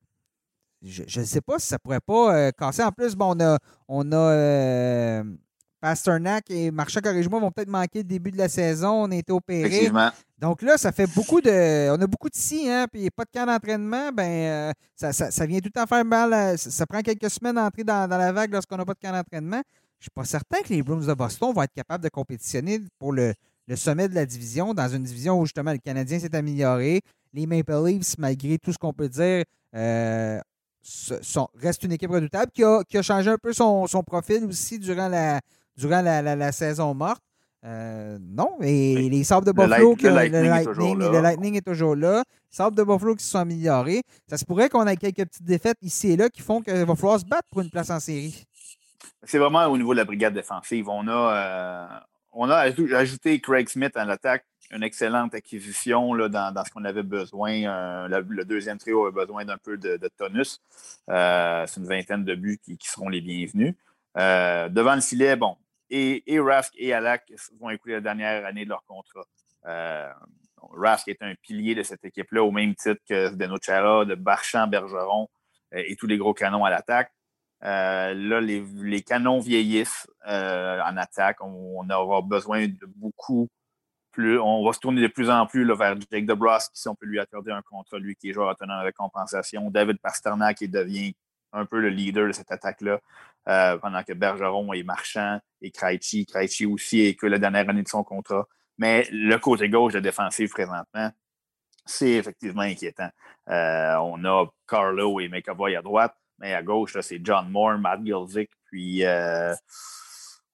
ne 0.81 1.25
sais 1.25 1.41
pas 1.41 1.59
si 1.59 1.67
ça 1.67 1.79
pourrait 1.79 1.99
pas 1.99 2.35
euh, 2.35 2.51
casser. 2.51 2.83
En 2.83 2.91
plus, 2.91 3.15
bon, 3.15 3.35
on 3.35 3.39
a, 3.39 3.57
on 3.87 4.11
a 4.11 4.15
euh, 4.15 5.23
Pasternak 5.79 6.49
et 6.49 6.71
Marchand 6.71 7.01
Corrige-moi 7.01 7.39
vont 7.39 7.51
peut-être 7.51 7.69
manquer 7.69 7.99
le 7.99 8.03
début 8.03 8.31
de 8.31 8.37
la 8.37 8.49
saison. 8.49 9.03
On 9.03 9.11
a 9.11 9.15
été 9.15 9.31
opérés. 9.31 9.91
Donc 10.37 10.61
là, 10.61 10.77
ça 10.77 10.91
fait 10.91 11.07
beaucoup 11.07 11.41
de. 11.41 11.89
On 11.91 12.01
a 12.01 12.07
beaucoup 12.07 12.29
de 12.29 12.35
si, 12.35 12.69
hein, 12.69 12.87
puis 12.91 13.09
pas 13.09 13.25
de 13.25 13.29
camp 13.31 13.45
d'entraînement. 13.45 14.11
Ben, 14.11 14.23
euh, 14.23 15.11
ça, 15.11 15.45
vient 15.45 15.59
tout 15.59 15.69
le 15.73 15.79
temps 15.79 15.87
faire 15.87 16.05
mal. 16.05 16.57
Ça, 16.57 16.85
prend 16.85 17.01
quelques 17.01 17.29
semaines 17.29 17.55
d'entrer 17.55 17.83
dans, 17.83 18.07
la 18.07 18.31
vague 18.31 18.51
lorsqu'on 18.51 18.77
n'a 18.77 18.85
pas 18.85 18.93
de 18.93 18.99
camp 18.99 19.11
d'entraînement. 19.11 19.61
Je 19.99 20.05
ne 20.05 20.09
suis 20.09 20.11
pas 20.15 20.25
certain 20.25 20.61
que 20.61 20.69
les 20.69 20.81
Bruins 20.81 21.05
de 21.05 21.13
Boston 21.13 21.53
vont 21.53 21.61
être 21.61 21.73
capables 21.73 22.03
de 22.03 22.09
compétitionner 22.09 22.79
pour 22.97 23.13
le, 23.13 23.35
le 23.67 23.75
sommet 23.75 24.09
de 24.09 24.15
la 24.15 24.25
division, 24.25 24.73
dans 24.73 24.87
une 24.87 25.03
division 25.03 25.39
où 25.39 25.45
justement 25.45 25.71
le 25.71 25.77
Canadien 25.77 26.19
s'est 26.19 26.35
amélioré. 26.35 27.01
Les 27.33 27.45
Maple 27.45 27.85
Leafs, 27.85 28.17
malgré 28.17 28.57
tout 28.57 28.73
ce 28.73 28.77
qu'on 28.79 28.93
peut 28.93 29.09
dire, 29.09 29.43
reste 31.61 31.83
une 31.83 31.91
équipe 31.91 32.11
redoutable 32.11 32.51
qui 32.51 32.63
a, 32.63 32.83
qui 32.83 32.97
a 32.97 33.01
changé 33.01 33.29
un 33.29 33.37
peu 33.37 33.53
son, 33.53 33.85
profil 34.05 34.45
aussi 34.45 34.79
durant 34.79 35.07
la, 35.07 35.39
durant 35.77 36.01
la, 36.01 36.51
saison 36.51 36.93
morte. 36.93 37.21
Euh, 37.63 38.17
non, 38.19 38.57
et 38.61 39.07
les 39.07 39.23
Sabres 39.23 39.45
de 39.45 39.51
Buffalo, 39.51 39.95
le, 40.01 41.21
Lightning, 41.21 41.55
est 41.57 41.61
toujours 41.61 41.95
là. 41.95 42.23
Les 42.27 42.55
Sabres 42.55 42.75
de 42.75 42.83
Buffalo 42.83 43.15
qui 43.15 43.23
se 43.23 43.31
sont 43.31 43.37
améliorés. 43.37 44.01
Ça 44.27 44.37
se 44.37 44.45
pourrait 44.45 44.67
qu'on 44.67 44.87
ait 44.87 44.97
quelques 44.97 45.25
petites 45.27 45.43
défaites 45.43 45.77
ici 45.83 46.11
et 46.11 46.17
là 46.17 46.29
qui 46.29 46.41
font 46.41 46.61
qu'il 46.61 46.73
va 46.73 46.95
falloir 46.95 47.19
se 47.19 47.25
battre 47.25 47.47
pour 47.51 47.61
une 47.61 47.69
place 47.69 47.91
en 47.91 47.99
série. 47.99 48.43
C'est 49.23 49.37
vraiment 49.37 49.67
au 49.67 49.77
niveau 49.77 49.93
de 49.93 49.99
la 49.99 50.05
brigade 50.05 50.33
défensive. 50.33 50.89
On 50.89 51.07
a, 51.07 51.11
euh, 51.11 51.99
on 52.31 52.49
a 52.49 52.57
ajouté 52.97 53.39
Craig 53.39 53.69
Smith 53.69 53.95
à 53.95 54.05
l'attaque 54.05 54.45
une 54.71 54.83
excellente 54.83 55.35
acquisition 55.35 56.13
là, 56.13 56.29
dans, 56.29 56.65
ce 56.65 56.71
qu'on 56.71 56.85
avait 56.85 57.03
besoin. 57.03 57.63
Euh, 57.63 58.21
le, 58.27 58.45
deuxième 58.45 58.77
trio 58.77 59.05
a 59.05 59.11
besoin 59.11 59.45
d'un 59.45 59.57
peu 59.57 59.77
de, 59.77 59.99
tonus. 60.17 60.61
Euh, 61.09 61.65
c'est 61.67 61.79
une 61.79 61.87
vingtaine 61.87 62.23
de 62.23 62.35
buts 62.35 62.59
qui, 62.63 62.77
seront 62.81 63.09
les 63.09 63.21
bienvenus. 63.21 63.75
Euh, 64.17 64.69
devant 64.69 64.95
le 64.95 65.01
filet, 65.01 65.35
bon, 65.35 65.57
et, 65.89 66.23
Rask 66.39 66.73
et 66.77 66.93
Alak 66.93 67.31
vont 67.59 67.69
écouler 67.69 67.95
la 67.95 68.01
dernière 68.01 68.45
année 68.45 68.63
de 68.63 68.69
leur 68.69 68.83
contrat. 68.85 69.25
Rask 70.73 71.07
est 71.07 71.21
un 71.21 71.33
pilier 71.41 71.75
de 71.75 71.83
cette 71.83 72.05
équipe-là, 72.05 72.43
au 72.43 72.51
même 72.51 72.75
titre 72.75 73.01
que 73.07 73.33
Denocera, 73.35 74.05
de 74.05 74.15
Barchamp, 74.15 74.67
Bergeron 74.67 75.27
et 75.73 75.95
tous 75.95 76.07
les 76.07 76.17
gros 76.17 76.33
canons 76.33 76.63
à 76.63 76.69
l'attaque. 76.69 77.11
là, 77.61 78.13
les, 78.13 79.01
canons 79.01 79.39
vieillissent 79.39 80.07
en 80.25 80.97
attaque. 80.97 81.37
On, 81.41 81.89
aura 81.89 82.21
besoin 82.21 82.67
de 82.67 82.85
beaucoup 82.95 83.49
on 84.17 84.65
va 84.65 84.73
se 84.73 84.79
tourner 84.79 85.01
de 85.01 85.07
plus 85.07 85.29
en 85.29 85.45
plus 85.45 85.65
vers 85.73 85.95
Jake 86.11 86.25
DeBrusque, 86.25 86.71
si 86.73 86.87
on 86.87 86.95
peut 86.95 87.05
lui 87.05 87.19
accorder 87.19 87.51
un 87.51 87.61
contrat, 87.61 87.99
lui 87.99 88.15
qui 88.15 88.29
est 88.29 88.33
joueur 88.33 88.49
autonome 88.49 88.79
avec 88.79 88.95
compensation. 88.95 89.69
David 89.69 89.99
Pasternak, 89.99 90.57
qui 90.57 90.67
devient 90.67 91.13
un 91.53 91.65
peu 91.65 91.79
le 91.79 91.89
leader 91.89 92.27
de 92.27 92.31
cette 92.31 92.51
attaque-là, 92.51 92.99
euh, 93.47 93.77
pendant 93.77 94.03
que 94.03 94.13
Bergeron 94.13 94.73
est 94.73 94.83
marchand 94.83 95.39
et 95.61 95.71
Krejci. 95.71 96.25
Krejci 96.25 96.65
aussi 96.65 97.01
est 97.01 97.15
que 97.15 97.27
la 97.27 97.39
dernière 97.39 97.69
année 97.69 97.83
de 97.83 97.87
son 97.87 98.03
contrat. 98.03 98.47
Mais 98.77 99.07
le 99.11 99.37
côté 99.37 99.69
gauche 99.69 99.93
de 99.93 99.99
défensive 99.99 100.49
présentement, 100.49 101.11
c'est 101.85 102.11
effectivement 102.11 102.61
inquiétant. 102.61 103.09
Euh, 103.49 103.95
on 103.97 104.23
a 104.25 104.45
Carlo 104.67 105.19
et 105.19 105.27
McAvoy 105.27 105.75
à 105.75 105.81
droite, 105.81 106.15
mais 106.39 106.53
à 106.53 106.63
gauche, 106.63 106.97
c'est 107.01 107.19
John 107.23 107.49
Moore, 107.49 107.77
Matt 107.77 108.03
Gilzick, 108.03 108.49
puis 108.65 109.05
euh, 109.05 109.53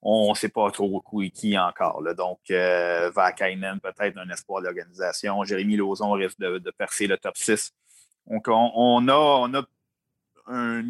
on 0.10 0.30
ne 0.30 0.36
sait 0.36 0.50
pas 0.50 0.72
trop 0.72 1.04
qui 1.34 1.58
encore. 1.58 2.02
Là. 2.02 2.14
Donc, 2.14 2.40
euh, 2.50 3.12
Vakainen, 3.14 3.80
peut-être 3.82 4.18
un 4.18 4.30
espoir 4.30 4.62
d'organisation. 4.62 5.44
Jérémy 5.44 5.76
Lauzon 5.76 6.12
risque 6.14 6.40
de, 6.40 6.72
percer 6.72 7.08
le 7.08 7.18
top 7.18 7.36
6. 7.36 7.74
Donc, 8.28 8.48
on, 8.48 9.08
a, 9.10 9.14
on 9.14 9.66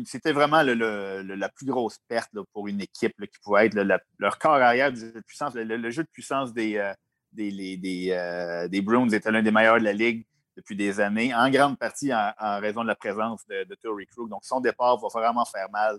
c'était 0.05 0.33
vraiment 0.33 0.61
la 0.61 1.49
plus 1.49 1.65
grosse 1.65 1.97
perte 2.07 2.31
pour 2.53 2.67
une 2.67 2.79
équipe 2.79 3.15
qui 3.19 3.39
pouvait 3.43 3.65
être 3.65 4.01
leur 4.19 4.37
corps 4.37 4.53
arrière 4.53 4.91
du 4.91 4.99
jeu 4.99 5.11
de 5.11 5.21
puissance. 5.21 5.55
Le, 5.55 5.89
jeu 5.89 6.03
de 6.03 6.09
puissance 6.09 6.53
des, 6.53 6.77
euh, 6.77 6.93
des, 7.31 8.09
euh, 8.11 8.67
des, 8.67 8.81
Bruins 8.81 9.09
était 9.09 9.31
l'un 9.31 9.41
des 9.41 9.49
meilleurs 9.49 9.79
de 9.79 9.83
la 9.83 9.93
Ligue 9.93 10.27
depuis 10.55 10.75
des 10.75 10.99
années, 10.99 11.33
en 11.33 11.49
grande 11.49 11.79
partie 11.79 12.13
en, 12.13 12.59
raison 12.59 12.83
de 12.83 12.87
la 12.87 12.95
présence 12.95 13.47
de, 13.47 13.63
de 13.63 13.75
Tory 13.81 14.05
Crew. 14.05 14.29
Donc, 14.29 14.45
son 14.45 14.59
départ 14.59 14.99
va 14.99 15.07
vraiment 15.07 15.45
faire 15.45 15.71
mal 15.71 15.97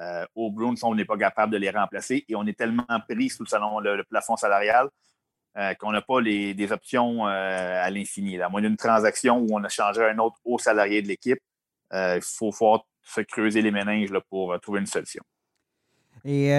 euh, 0.00 0.24
au 0.34 0.50
Bruins, 0.50 0.74
on 0.82 0.94
n'est 0.94 1.04
pas 1.04 1.18
capable 1.18 1.52
de 1.52 1.58
les 1.58 1.70
remplacer 1.70 2.24
et 2.26 2.34
on 2.34 2.46
est 2.46 2.56
tellement 2.56 2.84
pris 3.06 3.28
sous 3.28 3.42
le, 3.42 3.48
salon, 3.48 3.80
le, 3.80 4.02
plafond 4.04 4.36
salarial 4.36 4.88
euh, 5.58 5.74
qu'on 5.74 5.92
n'a 5.92 6.00
pas 6.00 6.22
des 6.22 6.68
options 6.70 7.26
euh, 7.26 7.82
à 7.84 7.90
l'infini. 7.90 8.40
À 8.40 8.48
moins 8.48 8.62
d'une 8.62 8.76
transaction 8.76 9.38
où 9.38 9.48
on 9.52 9.62
a 9.62 9.68
changé 9.68 10.02
un 10.02 10.18
autre 10.18 10.36
haut 10.44 10.58
salarié 10.58 11.02
de 11.02 11.08
l'équipe, 11.08 11.40
il 11.92 12.20
faut, 12.22 12.52
se 13.02 13.20
creuser 13.22 13.60
les 13.60 13.72
méninges 13.72 14.12
pour 14.30 14.58
trouver 14.60 14.80
une 14.80 14.86
solution. 14.86 15.22
Et 16.24 16.50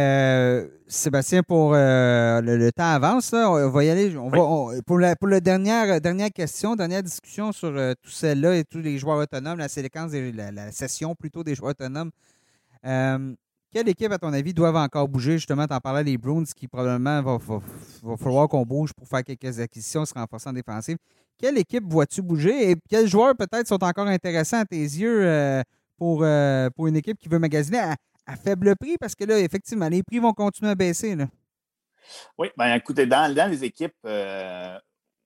Sébastien, 0.88 1.44
pour 1.44 1.72
le, 1.74 2.70
temps 2.72 2.92
avance, 2.92 3.32
on 3.34 3.70
va 3.70 3.84
y 3.86 3.90
aller. 3.90 4.14
pour 4.86 5.00
la, 5.00 5.16
pour 5.16 5.30
dernière, 5.40 6.02
dernière 6.02 6.32
question, 6.32 6.76
dernière 6.76 7.02
discussion 7.02 7.54
sur 7.54 7.72
tout 8.02 8.10
celle-là 8.10 8.58
et 8.58 8.66
tous 8.66 8.80
les 8.80 8.98
joueurs 8.98 9.20
autonomes, 9.20 9.60
la 9.60 9.70
séquence, 9.70 10.12
la, 10.12 10.52
la, 10.52 10.72
session 10.74 11.16
plutôt 11.16 11.44
des 11.44 11.56
joueurs 11.56 11.72
autonomes 11.72 12.12
euh, 12.86 13.36
quelle 13.72 13.88
équipe, 13.88 14.12
à 14.12 14.18
ton 14.18 14.34
avis, 14.34 14.54
doivent 14.54 14.76
encore 14.76 15.08
bouger? 15.08 15.34
Justement, 15.34 15.66
tu 15.66 15.74
en 15.74 15.80
parlais 15.80 16.04
des 16.04 16.18
Bruins 16.18 16.44
qui 16.56 16.68
probablement 16.68 17.22
va, 17.22 17.40
falloir 18.18 18.48
qu'on 18.50 18.66
bouge 18.66 18.94
pour 18.94 19.08
faire 19.08 19.24
quelques 19.24 19.60
acquisitions, 19.60 20.06
se 20.06 20.14
renforcer 20.14 20.50
en 20.50 20.54
défensive. 20.54 20.98
Quelle 21.38 21.58
équipe 21.58 21.84
vois-tu 21.86 22.22
bouger? 22.22 22.72
Et 22.72 22.76
quels 22.90 23.08
joueurs 23.08 23.36
peut-être 23.36 23.68
sont 23.68 23.84
encore 23.84 24.08
intéressants 24.08 24.60
à 24.60 24.66
tes 24.66 24.76
yeux 24.76 25.26
euh, 25.26 25.64
pour, 25.98 26.24
euh, 26.24 26.70
pour 26.76 26.88
une 26.88 26.98
équipe 26.98 27.18
qui 27.18 27.30
veut 27.30 27.40
magasiner 27.40 27.80
à, 27.80 28.36
faible 28.36 28.76
prix? 28.76 28.98
Parce 29.00 29.16
que 29.16 29.24
là, 29.24 29.40
effectivement, 29.40 29.88
les 29.88 30.04
prix 30.04 30.20
vont 30.20 30.34
continuer 30.34 30.72
à 30.72 30.76
baisser. 30.76 31.16
Oui, 32.38 32.50
bien 32.58 32.76
écoutez, 32.76 33.06
dans 33.06 33.50
les 33.50 33.64
équipes 33.64 33.96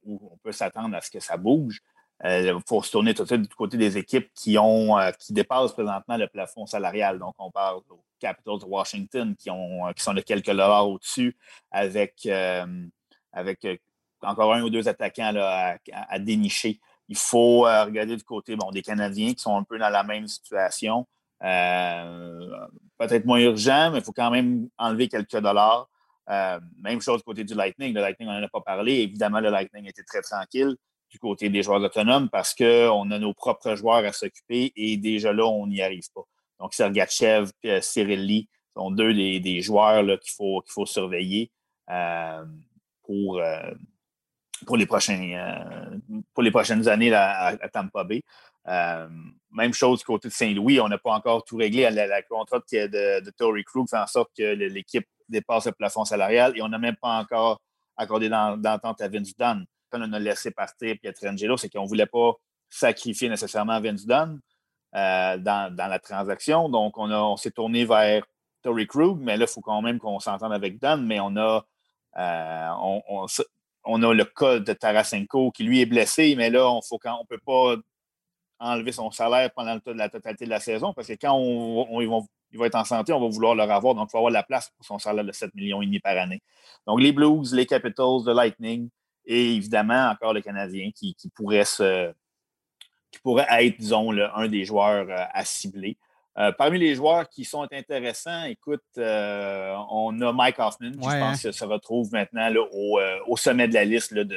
où 0.03 0.19
on 0.31 0.37
peut 0.37 0.51
s'attendre 0.51 0.95
à 0.95 1.01
ce 1.01 1.09
que 1.09 1.19
ça 1.19 1.35
bouge, 1.35 1.81
il 2.23 2.27
euh, 2.27 2.59
faut 2.65 2.81
se 2.81 2.91
tourner 2.91 3.13
tout 3.13 3.23
de 3.23 3.27
suite 3.27 3.41
du 3.41 3.55
côté 3.55 3.77
des 3.77 3.97
équipes 3.97 4.29
qui 4.33 4.57
ont 4.57 4.97
euh, 4.97 5.11
qui 5.11 5.33
dépassent 5.33 5.73
présentement 5.73 6.15
le 6.15 6.27
plafond 6.27 6.65
salarial. 6.65 7.19
Donc, 7.19 7.35
on 7.39 7.51
parle 7.51 7.81
aux 7.89 8.03
Capitals 8.19 8.59
de 8.59 8.65
Washington 8.65 9.35
qui, 9.35 9.49
ont, 9.49 9.91
qui 9.93 10.01
sont 10.01 10.13
de 10.13 10.21
quelques 10.21 10.45
dollars 10.45 10.89
au-dessus 10.89 11.37
avec, 11.71 12.25
euh, 12.25 12.65
avec 13.33 13.67
encore 14.21 14.53
un 14.53 14.61
ou 14.61 14.69
deux 14.69 14.87
attaquants 14.87 15.31
là, 15.31 15.77
à, 15.91 16.19
dénicher. 16.19 16.79
Il 17.09 17.17
faut 17.17 17.61
regarder 17.61 18.15
du 18.15 18.23
côté 18.23 18.55
bon, 18.55 18.71
des 18.71 18.81
Canadiens 18.81 19.33
qui 19.33 19.41
sont 19.41 19.55
un 19.55 19.63
peu 19.63 19.77
dans 19.77 19.89
la 19.89 20.03
même 20.03 20.27
situation. 20.27 21.05
Peut-être 21.41 23.25
moins 23.25 23.39
urgent, 23.39 23.91
mais 23.91 23.99
il 23.99 24.03
faut 24.03 24.13
quand 24.13 24.31
même 24.31 24.69
enlever 24.77 25.09
quelques 25.09 25.37
dollars. 25.37 25.87
même 26.27 27.01
chose 27.01 27.17
du 27.17 27.23
côté 27.23 27.43
du 27.43 27.53
Lightning. 27.53 27.93
Le 27.93 28.01
Lightning, 28.01 28.29
on 28.29 28.39
n'en 28.39 28.43
a 28.43 28.49
pas 28.49 28.61
parlé. 28.61 28.93
Évidemment, 29.01 29.41
le 29.41 29.49
Lightning 29.49 29.85
était 29.87 30.03
très 30.03 30.21
tranquille 30.21 30.75
du 31.15 31.19
côté 31.19 31.47
des 31.47 31.63
joueurs 31.63 31.81
autonomes 31.81 32.29
parce 32.29 32.53
qu'on 32.53 33.09
a 33.09 33.19
nos 33.19 33.33
propres 33.33 33.75
joueurs 33.75 34.03
à 34.03 34.11
s'occuper 34.11 34.73
et 34.75 34.97
déjà 34.97 35.31
là, 35.31 35.45
on 35.45 35.65
n'y 35.65 35.81
arrive 35.81 36.03
pas. 36.13 36.23
Donc, 36.59 36.73
Sergachev 36.73 37.51
et 37.63 37.71
euh, 37.71 37.81
Cyril 37.81 38.25
Lee 38.25 38.49
sont 38.75 38.91
deux 38.91 39.13
des, 39.13 39.61
joueurs 39.61 40.03
qu'il 40.19 40.33
faut, 40.35 40.85
surveiller 40.85 41.51
euh, 41.89 42.43
pour, 43.03 43.39
euh, 43.39 43.71
pour, 44.65 44.75
les 44.75 44.85
pour 44.85 46.43
les 46.43 46.51
prochaines 46.51 46.85
années 46.89 47.13
à, 47.13 47.57
Tampa 47.71 48.03
Bay. 48.03 48.21
même 49.51 49.73
chose 49.73 50.03
côté 50.03 50.27
de 50.27 50.33
Saint-Louis, 50.33 50.81
on 50.81 50.89
n'a 50.89 50.97
pas 50.97 51.13
encore 51.13 51.45
tout 51.45 51.55
réglé. 51.55 51.89
La, 51.91 52.21
contrat 52.23 52.59
de, 52.59 53.23
de, 53.23 53.29
Tory 53.31 53.63
Krug 53.63 53.87
fait 53.89 53.97
en 53.97 54.07
sorte 54.07 54.31
que 54.37 54.43
l'équipe 54.43 55.07
dépasse 55.29 55.67
le 55.67 55.71
plafond 55.71 56.03
salarial 56.03 56.57
et 56.57 56.61
on 56.61 56.67
n'a 56.67 56.77
même 56.77 56.97
pas 57.01 57.17
encore 57.19 57.61
accordé 57.95 58.27
d'entente 58.27 58.99
à 58.99 59.07
Vince 59.07 59.33
on 60.01 60.13
a 60.13 60.19
laissé 60.19 60.51
partir 60.51 60.95
Pietrangelo, 61.01 61.57
c'est 61.57 61.69
qu'on 61.69 61.83
ne 61.83 61.87
voulait 61.87 62.05
pas 62.05 62.33
sacrifier 62.69 63.29
nécessairement 63.29 63.79
Vince 63.79 64.05
Dunn 64.05 64.39
euh, 64.95 65.37
dans, 65.37 65.75
la 65.77 65.99
transaction. 65.99 66.69
Donc, 66.69 66.97
on, 66.97 67.37
s'est 67.37 67.51
tourné 67.51 67.85
vers 67.85 68.23
Tory 68.61 68.87
Krug, 68.87 69.19
mais 69.19 69.37
là, 69.37 69.45
il 69.45 69.51
faut 69.51 69.61
quand 69.61 69.81
même 69.81 69.99
qu'on 69.99 70.19
s'entende 70.19 70.53
avec 70.53 70.79
Dunn, 70.79 71.05
mais 71.05 71.19
on 71.19 71.35
a, 71.37 71.65
euh, 72.17 72.69
on, 73.83 74.03
a 74.03 74.13
le 74.13 74.25
cas 74.25 74.59
de 74.59 74.73
Tarasenko 74.73 75.51
qui, 75.51 75.63
lui, 75.63 75.81
est 75.81 75.85
blessé, 75.85 76.35
mais 76.35 76.49
là, 76.49 76.69
on 76.69 76.79
ne 76.79 77.27
peut 77.27 77.39
pas 77.45 77.75
enlever 78.59 78.91
son 78.91 79.11
salaire 79.11 79.51
pendant 79.53 79.77
la 79.85 80.09
totalité 80.09 80.45
de 80.45 80.49
la 80.49 80.59
saison 80.59 80.93
parce 80.93 81.07
que 81.07 81.13
quand 81.13 81.33
on, 81.33 82.01
il 82.01 82.57
va 82.57 82.67
être 82.67 82.75
en 82.75 82.85
santé, 82.85 83.11
on 83.11 83.19
va 83.19 83.27
vouloir 83.27 83.53
le 83.53 83.63
revoir. 83.63 83.95
Donc, 83.95 84.07
il 84.09 84.11
faut 84.11 84.17
avoir 84.17 84.31
la 84.31 84.43
place 84.43 84.71
pour 84.77 84.85
son 84.85 84.97
salaire 84.97 85.25
de 85.25 85.31
7 85.31 85.53
millions 85.55 85.81
et 85.81 85.85
demi 85.85 85.99
par 85.99 86.17
année. 86.17 86.41
Donc, 86.87 87.01
les 87.01 87.11
Blues, 87.11 87.53
les 87.53 87.65
Capitals, 87.65 88.23
le 88.25 88.33
Lightning 88.33 88.89
et 89.25 89.55
évidemment 89.55 90.09
encore 90.09 90.33
le 90.33 90.41
Canadien 90.41 90.91
qui, 90.93 91.15
pourrait 91.35 91.65
se, 91.65 92.11
qui 93.11 93.19
pourrait 93.19 93.47
être, 93.49 93.77
disons, 93.77 94.11
un 94.11 94.47
des 94.47 94.65
joueurs 94.65 95.07
euh, 95.09 95.25
à 95.33 95.45
cibler. 95.45 95.97
Euh, 96.37 96.51
parmi 96.51 96.77
les 96.77 96.95
joueurs 96.95 97.29
qui 97.29 97.45
sont 97.45 97.65
intéressants, 97.71 98.43
écoute, 98.43 98.83
euh, 98.97 99.73
on 99.89 100.19
a 100.21 100.33
Mike 100.33 100.59
Hoffman, 100.59 100.91
qui 100.91 101.09
je 101.09 101.19
pense 101.19 101.45
hein. 101.45 101.51
se 101.51 101.63
retrouve 101.63 102.11
maintenant 102.11 102.49
au, 102.73 103.37
sommet 103.37 103.69
de 103.69 103.73
la 103.73 103.85
liste 103.85 104.13
de, 104.13 104.27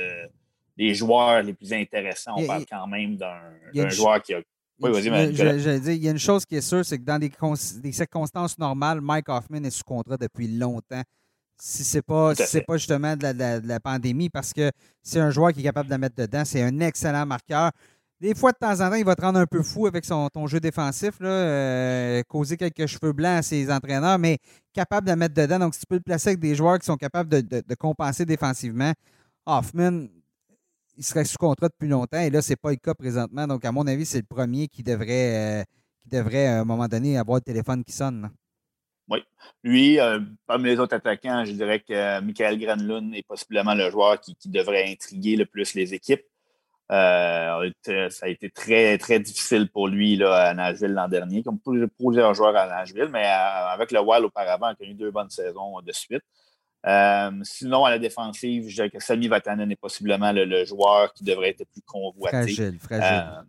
des 0.76 0.94
joueurs 0.94 1.42
les 1.42 1.54
plus 1.54 1.72
intéressants. 1.72 2.34
On 2.36 2.46
parle 2.46 2.64
quand 2.70 2.86
même 2.86 3.16
d'un 3.16 3.88
joueur 3.88 4.22
qui 4.22 4.34
a 4.34 4.40
oui, 4.80 4.92
vas-y, 4.92 5.32
dire, 5.32 5.92
il 5.92 6.04
y 6.04 6.08
a 6.08 6.12
une 6.12 6.18
chose 6.18 6.46
qui 6.46 6.54
est 6.54 6.60
sûre, 6.60 6.84
c'est 6.84 6.98
que 6.98 7.04
dans 7.04 7.18
des, 7.18 7.92
circonstances 7.92 8.56
normales, 8.58 9.00
Mike 9.00 9.28
Hoffman 9.28 9.64
est 9.64 9.70
sous 9.70 9.82
contrat 9.82 10.16
depuis 10.16 10.46
longtemps. 10.46 11.02
Si 11.60 11.84
ce 11.84 11.98
n'est 11.98 12.02
pas, 12.02 12.34
pas 12.34 12.76
justement 12.76 13.16
de 13.16 13.66
la, 13.66 13.80
pandémie, 13.80 14.30
parce 14.30 14.52
que 14.52 14.70
c'est 15.02 15.20
un 15.20 15.30
joueur 15.30 15.52
qui 15.52 15.60
est 15.60 15.64
capable 15.64 15.86
de 15.86 15.92
la 15.92 15.98
mettre 15.98 16.16
dedans. 16.16 16.44
C'est 16.44 16.62
un 16.62 16.80
excellent 16.80 17.26
marqueur. 17.26 17.72
Des 18.20 18.34
fois, 18.34 18.52
de 18.52 18.58
temps 18.58 18.80
en 18.80 18.90
temps, 18.90 18.96
il 18.96 19.04
va 19.04 19.14
te 19.14 19.22
rendre 19.22 19.38
un 19.38 19.46
peu 19.46 19.62
fou 19.62 19.86
avec 19.86 20.04
son, 20.04 20.28
ton 20.28 20.46
jeu 20.48 20.58
défensif, 20.58 21.20
là, 21.20 21.28
euh, 21.28 22.22
causer 22.26 22.56
quelques 22.56 22.86
cheveux 22.86 23.12
blancs 23.12 23.38
à 23.38 23.42
ses 23.42 23.70
entraîneurs, 23.70 24.18
mais 24.18 24.38
capable 24.72 25.06
de 25.06 25.12
la 25.12 25.16
mettre 25.16 25.34
dedans. 25.34 25.60
Donc, 25.60 25.74
si 25.74 25.80
tu 25.80 25.86
peux 25.86 25.96
le 25.96 26.00
placer 26.00 26.30
avec 26.30 26.40
des 26.40 26.56
joueurs 26.56 26.78
qui 26.78 26.86
sont 26.86 26.96
capables 26.96 27.28
de, 27.28 27.40
de 27.40 27.74
compenser 27.76 28.24
défensivement, 28.24 28.92
Hoffman, 29.46 30.08
il 30.98 31.04
serait 31.04 31.24
sous 31.24 31.38
contrat 31.38 31.68
depuis 31.68 31.88
longtemps 31.88 32.18
et 32.18 32.28
là, 32.28 32.42
ce 32.42 32.50
n'est 32.50 32.56
pas 32.56 32.70
le 32.70 32.76
cas 32.76 32.92
présentement. 32.92 33.46
Donc, 33.46 33.64
à 33.64 33.72
mon 33.72 33.86
avis, 33.86 34.04
c'est 34.04 34.18
le 34.18 34.24
premier 34.24 34.66
qui 34.66 34.82
devrait, 34.82 35.60
euh, 35.60 35.64
qui 36.02 36.08
devrait, 36.08 36.46
à 36.48 36.60
un 36.60 36.64
moment 36.64 36.88
donné, 36.88 37.16
avoir 37.16 37.36
le 37.36 37.42
téléphone 37.42 37.84
qui 37.84 37.92
sonne. 37.92 38.28
Oui. 39.08 39.22
Lui, 39.62 39.98
euh, 40.00 40.20
parmi 40.46 40.66
les 40.66 40.78
autres 40.78 40.94
attaquants, 40.94 41.44
je 41.44 41.52
dirais 41.52 41.80
que 41.80 41.92
euh, 41.92 42.20
Michael 42.20 42.58
Granlund 42.58 43.14
est 43.14 43.26
possiblement 43.26 43.74
le 43.74 43.90
joueur 43.90 44.20
qui, 44.20 44.36
devrait 44.46 44.90
intriguer 44.90 45.36
le 45.36 45.46
plus 45.46 45.74
les 45.74 45.94
équipes. 45.94 46.24
ça 46.90 47.56
a 47.56 48.28
été 48.28 48.50
très, 48.50 48.98
très 48.98 49.20
difficile 49.20 49.68
pour 49.70 49.88
lui 49.88 50.16
là, 50.16 50.48
à 50.48 50.54
Nashville 50.54 50.92
l'an 50.92 51.08
dernier, 51.08 51.42
comme 51.42 51.58
pour 51.58 51.74
plusieurs 51.98 52.34
joueurs 52.34 52.56
à 52.56 52.66
Nashville, 52.66 53.08
mais 53.10 53.24
avec 53.24 53.92
le 53.92 54.00
Wild 54.00 54.24
auparavant, 54.24 54.68
il 54.68 54.72
a 54.72 54.74
connu 54.74 54.94
deux 54.94 55.10
bonnes 55.10 55.30
saisons 55.30 55.80
de 55.80 55.92
suite. 55.92 56.22
Euh, 56.86 57.30
sinon, 57.42 57.84
à 57.84 57.90
la 57.90 57.98
défensive, 57.98 58.68
je 58.68 58.74
dirais 58.74 58.90
que 58.90 59.00
Sami 59.00 59.28
Vatanen 59.28 59.70
est 59.70 59.76
possiblement 59.76 60.32
le, 60.32 60.64
joueur 60.64 61.12
qui 61.12 61.24
devrait 61.24 61.50
être 61.50 61.60
le 61.60 61.64
plus 61.66 61.82
convoité. 61.82 62.36
Fragile, 62.36 62.78
fragile. 62.78 63.26
Euh, 63.26 63.42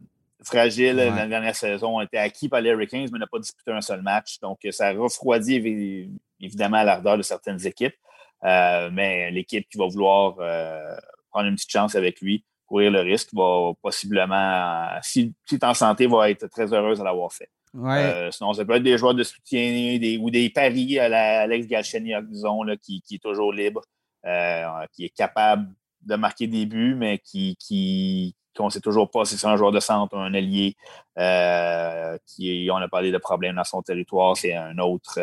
fragile, 0.43 0.95
la 0.95 1.27
dernière 1.27 1.55
saison, 1.55 1.99
a 1.99 2.03
été 2.03 2.17
acquis 2.17 2.49
par 2.49 2.61
les 2.61 2.69
Hurricanes, 2.69 3.07
mais 3.11 3.19
n'a 3.19 3.27
pas 3.27 3.39
disputé 3.39 3.71
un 3.71 3.81
seul 3.81 4.01
match. 4.01 4.39
Donc, 4.39 4.59
ça 4.71 4.91
refroidit 4.91 6.09
évidemment 6.39 6.83
l'ardeur 6.83 7.17
de 7.17 7.23
certaines 7.23 7.65
équipes. 7.65 7.95
Euh, 8.45 8.89
mais 8.93 9.31
l'équipe 9.31 9.67
qui 9.69 9.77
va 9.77 9.87
vouloir 9.87 10.35
prendre 11.29 11.47
une 11.47 11.55
petite 11.55 11.71
chance 11.71 11.95
avec 11.95 12.21
lui, 12.21 12.43
courir 12.65 12.91
le 12.91 13.01
risque, 13.01 13.29
va 13.33 13.73
possiblement, 13.81 14.87
si, 15.01 15.33
si 15.45 15.55
est 15.55 15.63
en 15.63 15.73
santé, 15.73 16.07
va 16.07 16.29
être 16.29 16.47
très 16.47 16.73
heureuse 16.73 16.99
de 16.99 17.03
l'avoir 17.03 17.33
fait. 17.33 17.49
Euh, 17.75 18.31
sinon, 18.31 18.53
ça 18.53 18.65
peut 18.65 18.73
être 18.73 18.83
des 18.83 18.97
joueurs 18.97 19.13
de 19.13 19.23
soutien 19.23 19.97
des, 19.99 20.17
ou 20.17 20.29
des 20.29 20.49
paris 20.49 20.99
à 20.99 21.41
Alex 21.41 21.67
Galchenyuk, 21.67 22.27
disons, 22.27 22.63
là, 22.63 22.75
qui, 22.77 23.01
qui, 23.01 23.15
est 23.15 23.23
toujours 23.23 23.53
libre, 23.53 23.81
euh, 24.25 24.85
qui 24.93 25.05
est 25.05 25.15
capable 25.15 25.69
de 26.01 26.15
marquer 26.15 26.47
des 26.47 26.65
buts, 26.65 26.95
mais 26.95 27.19
qui, 27.19 27.55
qui 27.59 28.35
qu'on 28.55 28.65
ne 28.65 28.69
sait 28.69 28.79
toujours 28.79 29.09
pas 29.09 29.25
si 29.25 29.37
c'est 29.37 29.47
un 29.47 29.55
joueur 29.55 29.71
de 29.71 29.79
centre 29.79 30.15
ou 30.15 30.19
un 30.19 30.33
allié. 30.33 30.75
Euh, 31.17 32.17
qui 32.25 32.69
on 32.71 32.77
a 32.77 32.87
parlé 32.87 33.11
de 33.11 33.17
problèmes 33.17 33.55
dans 33.55 33.63
son 33.65 33.81
territoire. 33.81 34.37
C'est 34.37 34.53
un 34.53 34.77
autre, 34.77 35.19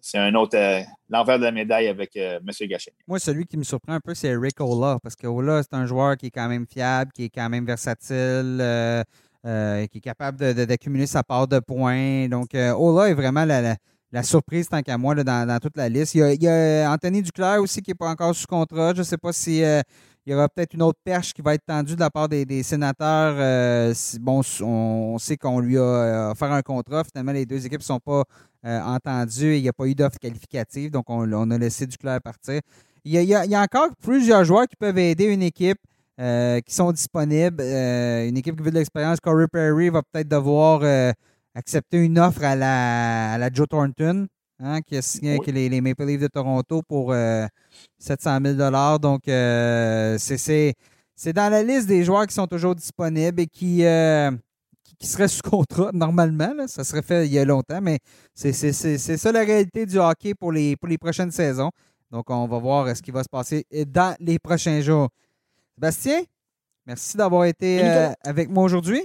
c'est 0.00 0.18
un 0.18 0.34
autre 0.34 0.56
l'envers 1.10 1.38
de 1.38 1.44
la 1.44 1.52
médaille 1.52 1.88
avec 1.88 2.16
M. 2.16 2.40
Galchenyuk. 2.46 3.00
Moi, 3.06 3.18
celui 3.18 3.44
qui 3.44 3.58
me 3.58 3.62
surprend 3.62 3.92
un 3.92 4.00
peu, 4.00 4.14
c'est 4.14 4.34
Rick 4.34 4.60
Ola, 4.60 4.98
parce 5.02 5.16
que 5.16 5.26
Ola, 5.26 5.62
c'est 5.62 5.74
un 5.74 5.84
joueur 5.84 6.16
qui 6.16 6.26
est 6.26 6.30
quand 6.30 6.48
même 6.48 6.66
fiable, 6.66 7.12
qui 7.12 7.24
est 7.24 7.30
quand 7.30 7.48
même 7.50 7.66
versatile. 7.66 9.04
Euh, 9.46 9.86
qui 9.88 9.98
est 9.98 10.00
capable 10.00 10.54
d'accumuler 10.54 11.06
sa 11.06 11.22
part 11.22 11.46
de 11.46 11.58
points. 11.58 12.28
Donc, 12.28 12.54
euh, 12.54 12.72
Ola 12.72 13.10
est 13.10 13.14
vraiment 13.14 13.44
la, 13.44 14.22
surprise, 14.22 14.70
tant 14.70 14.80
qu'à 14.80 14.96
moi, 14.96 15.14
dans, 15.16 15.58
toute 15.60 15.76
la 15.76 15.90
liste. 15.90 16.14
Il 16.14 16.42
y, 16.42 16.48
a, 16.48 16.90
Anthony 16.90 17.20
Duclair 17.20 17.60
aussi 17.60 17.82
qui 17.82 17.90
n'est 17.90 17.94
pas 17.94 18.08
encore 18.08 18.34
sous 18.34 18.46
contrat. 18.46 18.94
Je 18.94 19.00
ne 19.00 19.04
sais 19.04 19.18
pas 19.18 19.34
si. 19.34 19.62
Euh, 19.62 19.82
il 20.26 20.32
y 20.32 20.34
aura 20.34 20.48
peut-être 20.48 20.74
une 20.74 20.82
autre 20.82 20.98
perche 21.04 21.32
qui 21.32 21.42
va 21.42 21.54
être 21.54 21.64
tendue 21.66 21.94
de 21.94 22.00
la 22.00 22.10
part 22.10 22.28
des, 22.28 22.62
sénateurs. 22.62 23.94
bon, 24.20 24.42
on, 24.62 25.18
sait 25.18 25.36
qu'on 25.36 25.60
lui 25.60 25.78
a 25.78 26.30
offert 26.30 26.52
un 26.52 26.62
contrat. 26.62 27.04
Finalement, 27.04 27.32
les 27.32 27.46
deux 27.46 27.66
équipes 27.66 27.80
ne 27.80 27.84
sont 27.84 28.00
pas 28.00 28.24
entendues 28.64 29.54
et 29.54 29.58
il 29.58 29.62
n'y 29.62 29.68
a 29.68 29.72
pas 29.72 29.86
eu 29.86 29.94
d'offre 29.94 30.18
qualificative. 30.18 30.90
Donc, 30.90 31.04
on, 31.08 31.50
a 31.50 31.58
laissé 31.58 31.86
Duclair 31.86 32.20
partir. 32.22 32.60
Il 33.04 33.12
y, 33.12 33.34
a, 33.34 33.62
encore 33.62 33.90
plusieurs 34.02 34.44
joueurs 34.44 34.66
qui 34.66 34.76
peuvent 34.76 34.98
aider 34.98 35.24
une 35.24 35.42
équipe. 35.42 35.78
Euh, 36.20 36.60
qui 36.60 36.72
sont 36.72 36.92
disponibles. 36.92 37.60
Euh, 37.60 38.28
une 38.28 38.36
équipe 38.36 38.56
qui 38.56 38.62
veut 38.62 38.70
de 38.70 38.76
l'expérience, 38.76 39.18
Corey 39.18 39.48
Perry 39.48 39.88
va 39.88 40.00
peut-être 40.02 40.28
devoir 40.28 40.80
euh, 40.84 41.10
accepter 41.56 41.98
une 41.98 42.20
offre 42.20 42.44
à 42.44 42.54
la, 42.54 43.50
Joe 43.52 43.66
Thornton, 43.68 44.28
hein, 44.64 44.80
qui 44.82 44.96
a 44.96 45.02
signé 45.02 45.32
avec 45.32 45.46
les, 45.46 45.80
Maple 45.80 46.04
Leafs 46.04 46.20
de 46.20 46.28
Toronto 46.28 46.82
pour 46.82 47.14
700 47.98 48.38
000 48.44 48.98
Donc, 48.98 49.22
c'est 49.26 50.74
dans 51.32 51.50
la 51.50 51.62
liste 51.62 51.86
des 51.86 52.04
joueurs 52.04 52.26
qui 52.26 52.34
sont 52.34 52.46
toujours 52.46 52.74
disponibles 52.74 53.40
et 53.40 53.46
qui, 53.46 53.84
qui, 54.98 55.06
seraient 55.06 55.28
sous 55.28 55.42
contrat 55.50 55.90
normalement. 55.92 56.52
Ça 56.66 56.84
serait 56.84 57.02
fait 57.02 57.26
il 57.26 57.32
y 57.32 57.38
a 57.38 57.44
longtemps, 57.44 57.80
mais 57.80 57.98
c'est 58.34 58.52
ça 58.52 59.32
la 59.32 59.44
réalité 59.44 59.86
du 59.86 59.98
hockey 59.98 60.34
pour 60.34 60.52
les, 60.52 60.76
pour 60.76 60.88
les 60.88 60.98
prochaines 60.98 61.30
saisons. 61.30 61.70
Donc, 62.10 62.30
on 62.30 62.46
va 62.46 62.58
voir 62.58 62.96
ce 62.96 63.02
qui 63.02 63.10
va 63.10 63.22
se 63.22 63.28
passer 63.28 63.66
dans 63.88 64.14
les 64.20 64.38
prochains 64.38 64.80
jours. 64.80 65.08
Bastien, 65.76 66.22
merci 66.86 67.16
d'avoir 67.16 67.46
été 67.46 67.80
euh, 67.82 68.12
avec 68.22 68.48
moi 68.48 68.62
aujourd'hui. 68.62 69.02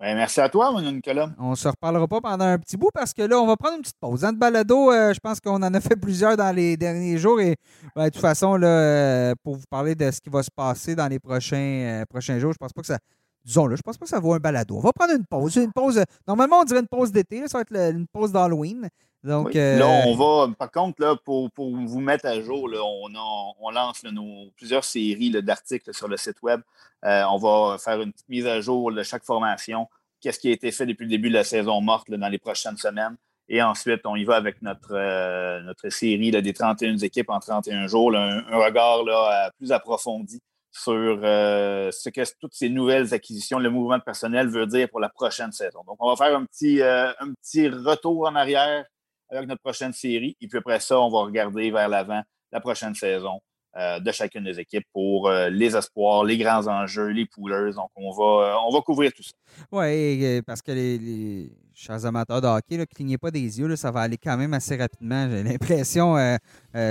Ben, 0.00 0.16
merci 0.16 0.40
à 0.40 0.48
toi, 0.48 0.72
mon 0.72 0.80
Nicolas. 0.80 1.30
On 1.38 1.50
ne 1.50 1.54
se 1.54 1.68
reparlera 1.68 2.08
pas 2.08 2.20
pendant 2.20 2.44
un 2.44 2.58
petit 2.58 2.76
bout 2.76 2.90
parce 2.92 3.14
que 3.14 3.22
là, 3.22 3.38
on 3.38 3.46
va 3.46 3.56
prendre 3.56 3.76
une 3.76 3.82
petite 3.82 3.98
pause. 4.00 4.22
Dans 4.22 4.30
le 4.30 4.36
balado, 4.36 4.90
euh, 4.90 5.14
je 5.14 5.20
pense 5.20 5.40
qu'on 5.40 5.62
en 5.62 5.74
a 5.74 5.80
fait 5.80 5.96
plusieurs 5.96 6.36
dans 6.36 6.54
les 6.54 6.76
derniers 6.76 7.16
jours 7.16 7.40
et 7.40 7.56
ben, 7.94 8.06
de 8.06 8.10
toute 8.10 8.20
façon, 8.20 8.56
là, 8.56 8.66
euh, 8.66 9.34
pour 9.42 9.54
vous 9.54 9.64
parler 9.70 9.94
de 9.94 10.10
ce 10.10 10.20
qui 10.20 10.30
va 10.30 10.42
se 10.42 10.50
passer 10.54 10.96
dans 10.96 11.06
les 11.06 11.20
prochains, 11.20 12.02
prochains 12.10 12.38
jours, 12.40 12.52
je 12.52 12.58
pense 12.58 12.72
pas 12.72 12.80
que 12.80 12.88
ça. 12.88 12.98
Disons-le, 13.44 13.76
je 13.76 13.82
pense 13.82 13.98
pas 13.98 14.04
que 14.04 14.10
ça 14.10 14.20
vaut 14.20 14.32
un 14.32 14.38
balado. 14.38 14.76
On 14.76 14.80
va 14.80 14.92
prendre 14.92 15.14
une 15.14 15.26
pause. 15.26 15.56
Une 15.56 15.72
pause. 15.72 16.02
Normalement, 16.26 16.60
on 16.60 16.64
dirait 16.64 16.80
une 16.80 16.88
pause 16.88 17.12
d'été. 17.12 17.46
Ça 17.46 17.58
va 17.58 17.62
être 17.62 17.94
une 17.94 18.06
pause 18.06 18.32
d'Halloween. 18.32 18.88
Donc, 19.24 19.56
euh, 19.56 19.78
Là, 19.78 19.86
on 20.06 20.14
va, 20.14 20.52
par 20.54 20.70
contre, 20.70 21.00
là, 21.00 21.16
pour, 21.16 21.50
vous 21.56 22.00
mettre 22.00 22.26
à 22.26 22.40
jour, 22.42 22.68
on, 22.70 23.70
lance 23.70 24.04
nos, 24.04 24.50
plusieurs 24.54 24.84
séries 24.84 25.30
d'articles 25.30 25.94
sur 25.94 26.08
le 26.08 26.18
site 26.18 26.42
web. 26.42 26.60
Euh, 27.06 27.24
on 27.30 27.38
va 27.38 27.78
faire 27.78 28.00
une 28.02 28.12
petite 28.12 28.28
mise 28.28 28.46
à 28.46 28.60
jour 28.60 28.92
de 28.92 29.02
chaque 29.02 29.24
formation. 29.24 29.88
Qu'est-ce 30.20 30.38
qui 30.38 30.50
a 30.50 30.52
été 30.52 30.70
fait 30.70 30.84
depuis 30.84 31.04
le 31.04 31.10
début 31.10 31.30
de 31.30 31.34
la 31.34 31.44
saison 31.44 31.80
morte 31.80 32.10
dans 32.10 32.28
les 32.28 32.38
prochaines 32.38 32.76
semaines. 32.76 33.16
Et 33.48 33.62
ensuite, 33.62 34.02
on 34.04 34.14
y 34.14 34.24
va 34.24 34.36
avec 34.36 34.60
notre, 34.60 34.92
euh, 34.92 35.60
notre 35.62 35.88
série 35.88 36.30
des 36.30 36.52
31 36.52 36.98
équipes 36.98 37.30
en 37.30 37.40
31 37.40 37.86
jours, 37.86 38.14
un, 38.14 38.42
regard 38.50 39.04
là, 39.04 39.50
plus 39.56 39.72
approfondi 39.72 40.40
sur 40.70 40.92
ce 40.92 42.08
que 42.10 42.20
toutes 42.40 42.54
ces 42.54 42.68
nouvelles 42.68 43.14
acquisitions, 43.14 43.58
le 43.58 43.70
mouvement 43.70 43.96
de 43.96 44.02
personnel 44.02 44.48
veut 44.48 44.66
dire 44.66 44.88
pour 44.90 45.00
la 45.00 45.08
prochaine 45.08 45.52
saison. 45.52 45.82
Donc, 45.86 45.96
on 46.00 46.12
va 46.12 46.16
faire 46.16 46.36
un 46.36 46.44
petit, 46.44 46.82
un 46.82 47.32
petit 47.40 47.68
retour 47.68 48.26
en 48.26 48.34
arrière 48.34 48.84
avec 49.30 49.48
notre 49.48 49.62
prochaine 49.62 49.92
série. 49.92 50.36
Et 50.40 50.48
puis 50.48 50.58
après 50.58 50.80
ça, 50.80 51.00
on 51.00 51.10
va 51.10 51.20
regarder 51.20 51.70
vers 51.70 51.88
l'avant 51.88 52.22
la 52.52 52.60
prochaine 52.60 52.94
saison 52.94 53.40
euh, 53.76 53.98
de 53.98 54.12
chacune 54.12 54.44
des 54.44 54.60
équipes 54.60 54.86
pour 54.92 55.28
euh, 55.28 55.50
les 55.50 55.74
espoirs, 55.74 56.22
les 56.22 56.38
grands 56.38 56.64
enjeux, 56.68 57.08
les 57.08 57.26
poolers. 57.26 57.74
Donc, 57.74 57.90
on 57.96 58.12
va, 58.12 58.46
euh, 58.46 58.54
on 58.68 58.72
va 58.72 58.80
couvrir 58.82 59.12
tout 59.12 59.24
ça. 59.24 59.32
Oui, 59.72 60.40
parce 60.46 60.62
que 60.62 60.70
les, 60.70 61.50
chers 61.74 62.06
amateurs 62.06 62.40
de 62.40 62.46
hockey, 62.46 62.76
ne 62.76 62.84
clignez 62.84 63.18
pas 63.18 63.32
des 63.32 63.58
yeux, 63.58 63.74
ça 63.74 63.90
va 63.90 64.02
aller 64.02 64.16
quand 64.16 64.36
même 64.36 64.54
assez 64.54 64.76
rapidement. 64.76 65.28
J'ai 65.28 65.42
l'impression, 65.50 66.16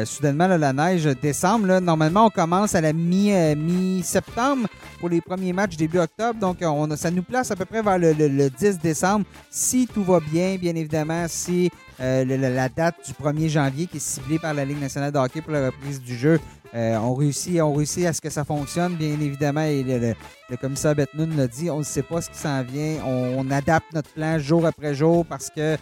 soudainement, 0.03 0.47
la 0.47 0.73
neige 0.73 1.05
décembre. 1.21 1.79
normalement, 1.79 2.25
on 2.25 2.29
commence 2.29 2.75
à 2.75 2.81
la 2.81 2.91
mi-septembre 2.91 4.67
pour 4.99 5.07
les 5.07 5.21
premiers 5.21 5.53
matchs 5.53 5.77
début 5.77 5.99
octobre. 5.99 6.37
Donc, 6.37 6.57
on, 6.61 6.93
ça 6.97 7.11
nous 7.11 7.23
place 7.23 7.49
à 7.49 7.55
peu 7.55 7.63
près 7.63 7.81
vers 7.81 7.97
le, 7.97 8.11
le 8.11 8.49
10 8.49 8.79
décembre. 8.79 9.25
Si 9.49 9.87
tout 9.87 10.03
va 10.03 10.19
bien, 10.19 10.57
bien 10.57 10.75
évidemment, 10.75 11.27
si 11.29 11.69
euh, 11.99 12.25
la, 12.25 12.69
date 12.69 12.95
du 13.05 13.13
1er 13.13 13.49
janvier 13.49 13.87
qui 13.87 13.97
est 13.97 13.99
ciblée 13.99 14.39
par 14.39 14.53
la 14.53 14.65
Ligue 14.65 14.79
nationale 14.79 15.11
de 15.11 15.17
hockey 15.17 15.41
pour 15.41 15.53
la 15.53 15.67
reprise 15.67 16.01
du 16.01 16.15
jeu. 16.15 16.39
Euh, 16.73 16.95
on, 16.97 17.13
réussit, 17.13 17.61
on 17.61 17.73
réussit 17.73 18.05
à 18.05 18.13
ce 18.13 18.21
que 18.21 18.29
ça 18.29 18.43
fonctionne, 18.43 18.95
bien 18.95 19.19
évidemment. 19.19 19.61
Et 19.61 19.83
le, 19.83 20.15
commissaire 20.57 20.95
Betnoun 20.95 21.35
l'a 21.35 21.47
dit, 21.47 21.69
on 21.69 21.79
ne 21.79 21.83
sait 21.83 22.01
pas 22.01 22.21
ce 22.21 22.29
qui 22.29 22.37
s'en 22.37 22.63
vient. 22.63 22.97
On, 23.05 23.49
adapte 23.51 23.93
notre 23.93 24.09
plan 24.09 24.39
jour 24.39 24.65
après 24.65 24.95
jour 24.95 25.25
parce 25.25 25.49
que 25.49 25.77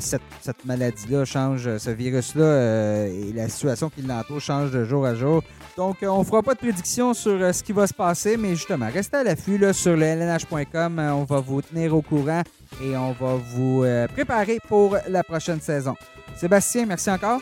cette, 0.00 0.64
maladie-là 0.64 1.24
change, 1.24 1.76
ce 1.76 1.90
virus-là 1.90 3.06
et 3.06 3.32
la 3.34 3.48
situation 3.48 3.90
qui 3.90 4.02
l'entoure 4.02 4.40
change 4.40 4.70
de 4.72 4.84
jour 4.84 5.04
à 5.04 5.14
jour. 5.14 5.42
Donc, 5.76 5.98
on 6.02 6.20
ne 6.20 6.24
fera 6.24 6.42
pas 6.42 6.54
de 6.54 6.58
prédiction 6.58 7.12
sur 7.14 7.54
ce 7.54 7.62
qui 7.62 7.72
va 7.72 7.86
se 7.86 7.94
passer, 7.94 8.36
mais 8.36 8.56
justement, 8.56 8.88
restez 8.92 9.18
à 9.18 9.24
l'affût 9.24 9.60
sur 9.74 9.96
le 9.96 10.06
lnh.com. 10.06 10.98
on 10.98 11.24
va 11.24 11.40
vous 11.40 11.62
tenir 11.62 11.94
au 11.94 12.02
courant 12.02 12.42
et 12.82 12.96
on 12.96 13.12
va 13.12 13.34
vous 13.34 13.84
préparer 14.12 14.58
pour 14.68 14.96
la 15.08 15.22
prochaine 15.22 15.60
saison. 15.60 15.94
Sébastien, 16.36 16.86
merci 16.86 17.10
encore. 17.10 17.40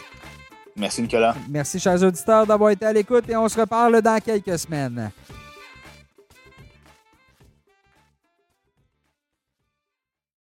Merci, 0.77 1.03
Nicolas. 1.03 1.35
Merci, 1.49 1.79
chers 1.79 2.03
auditeurs, 2.03 2.47
d'avoir 2.47 2.71
été 2.71 2.85
à 2.85 2.93
l'écoute 2.93 3.29
et 3.29 3.37
on 3.37 3.49
se 3.49 3.61
reparle 3.61 4.03
dans 4.03 4.21
quelques 4.21 4.59
semaines. 4.59 5.11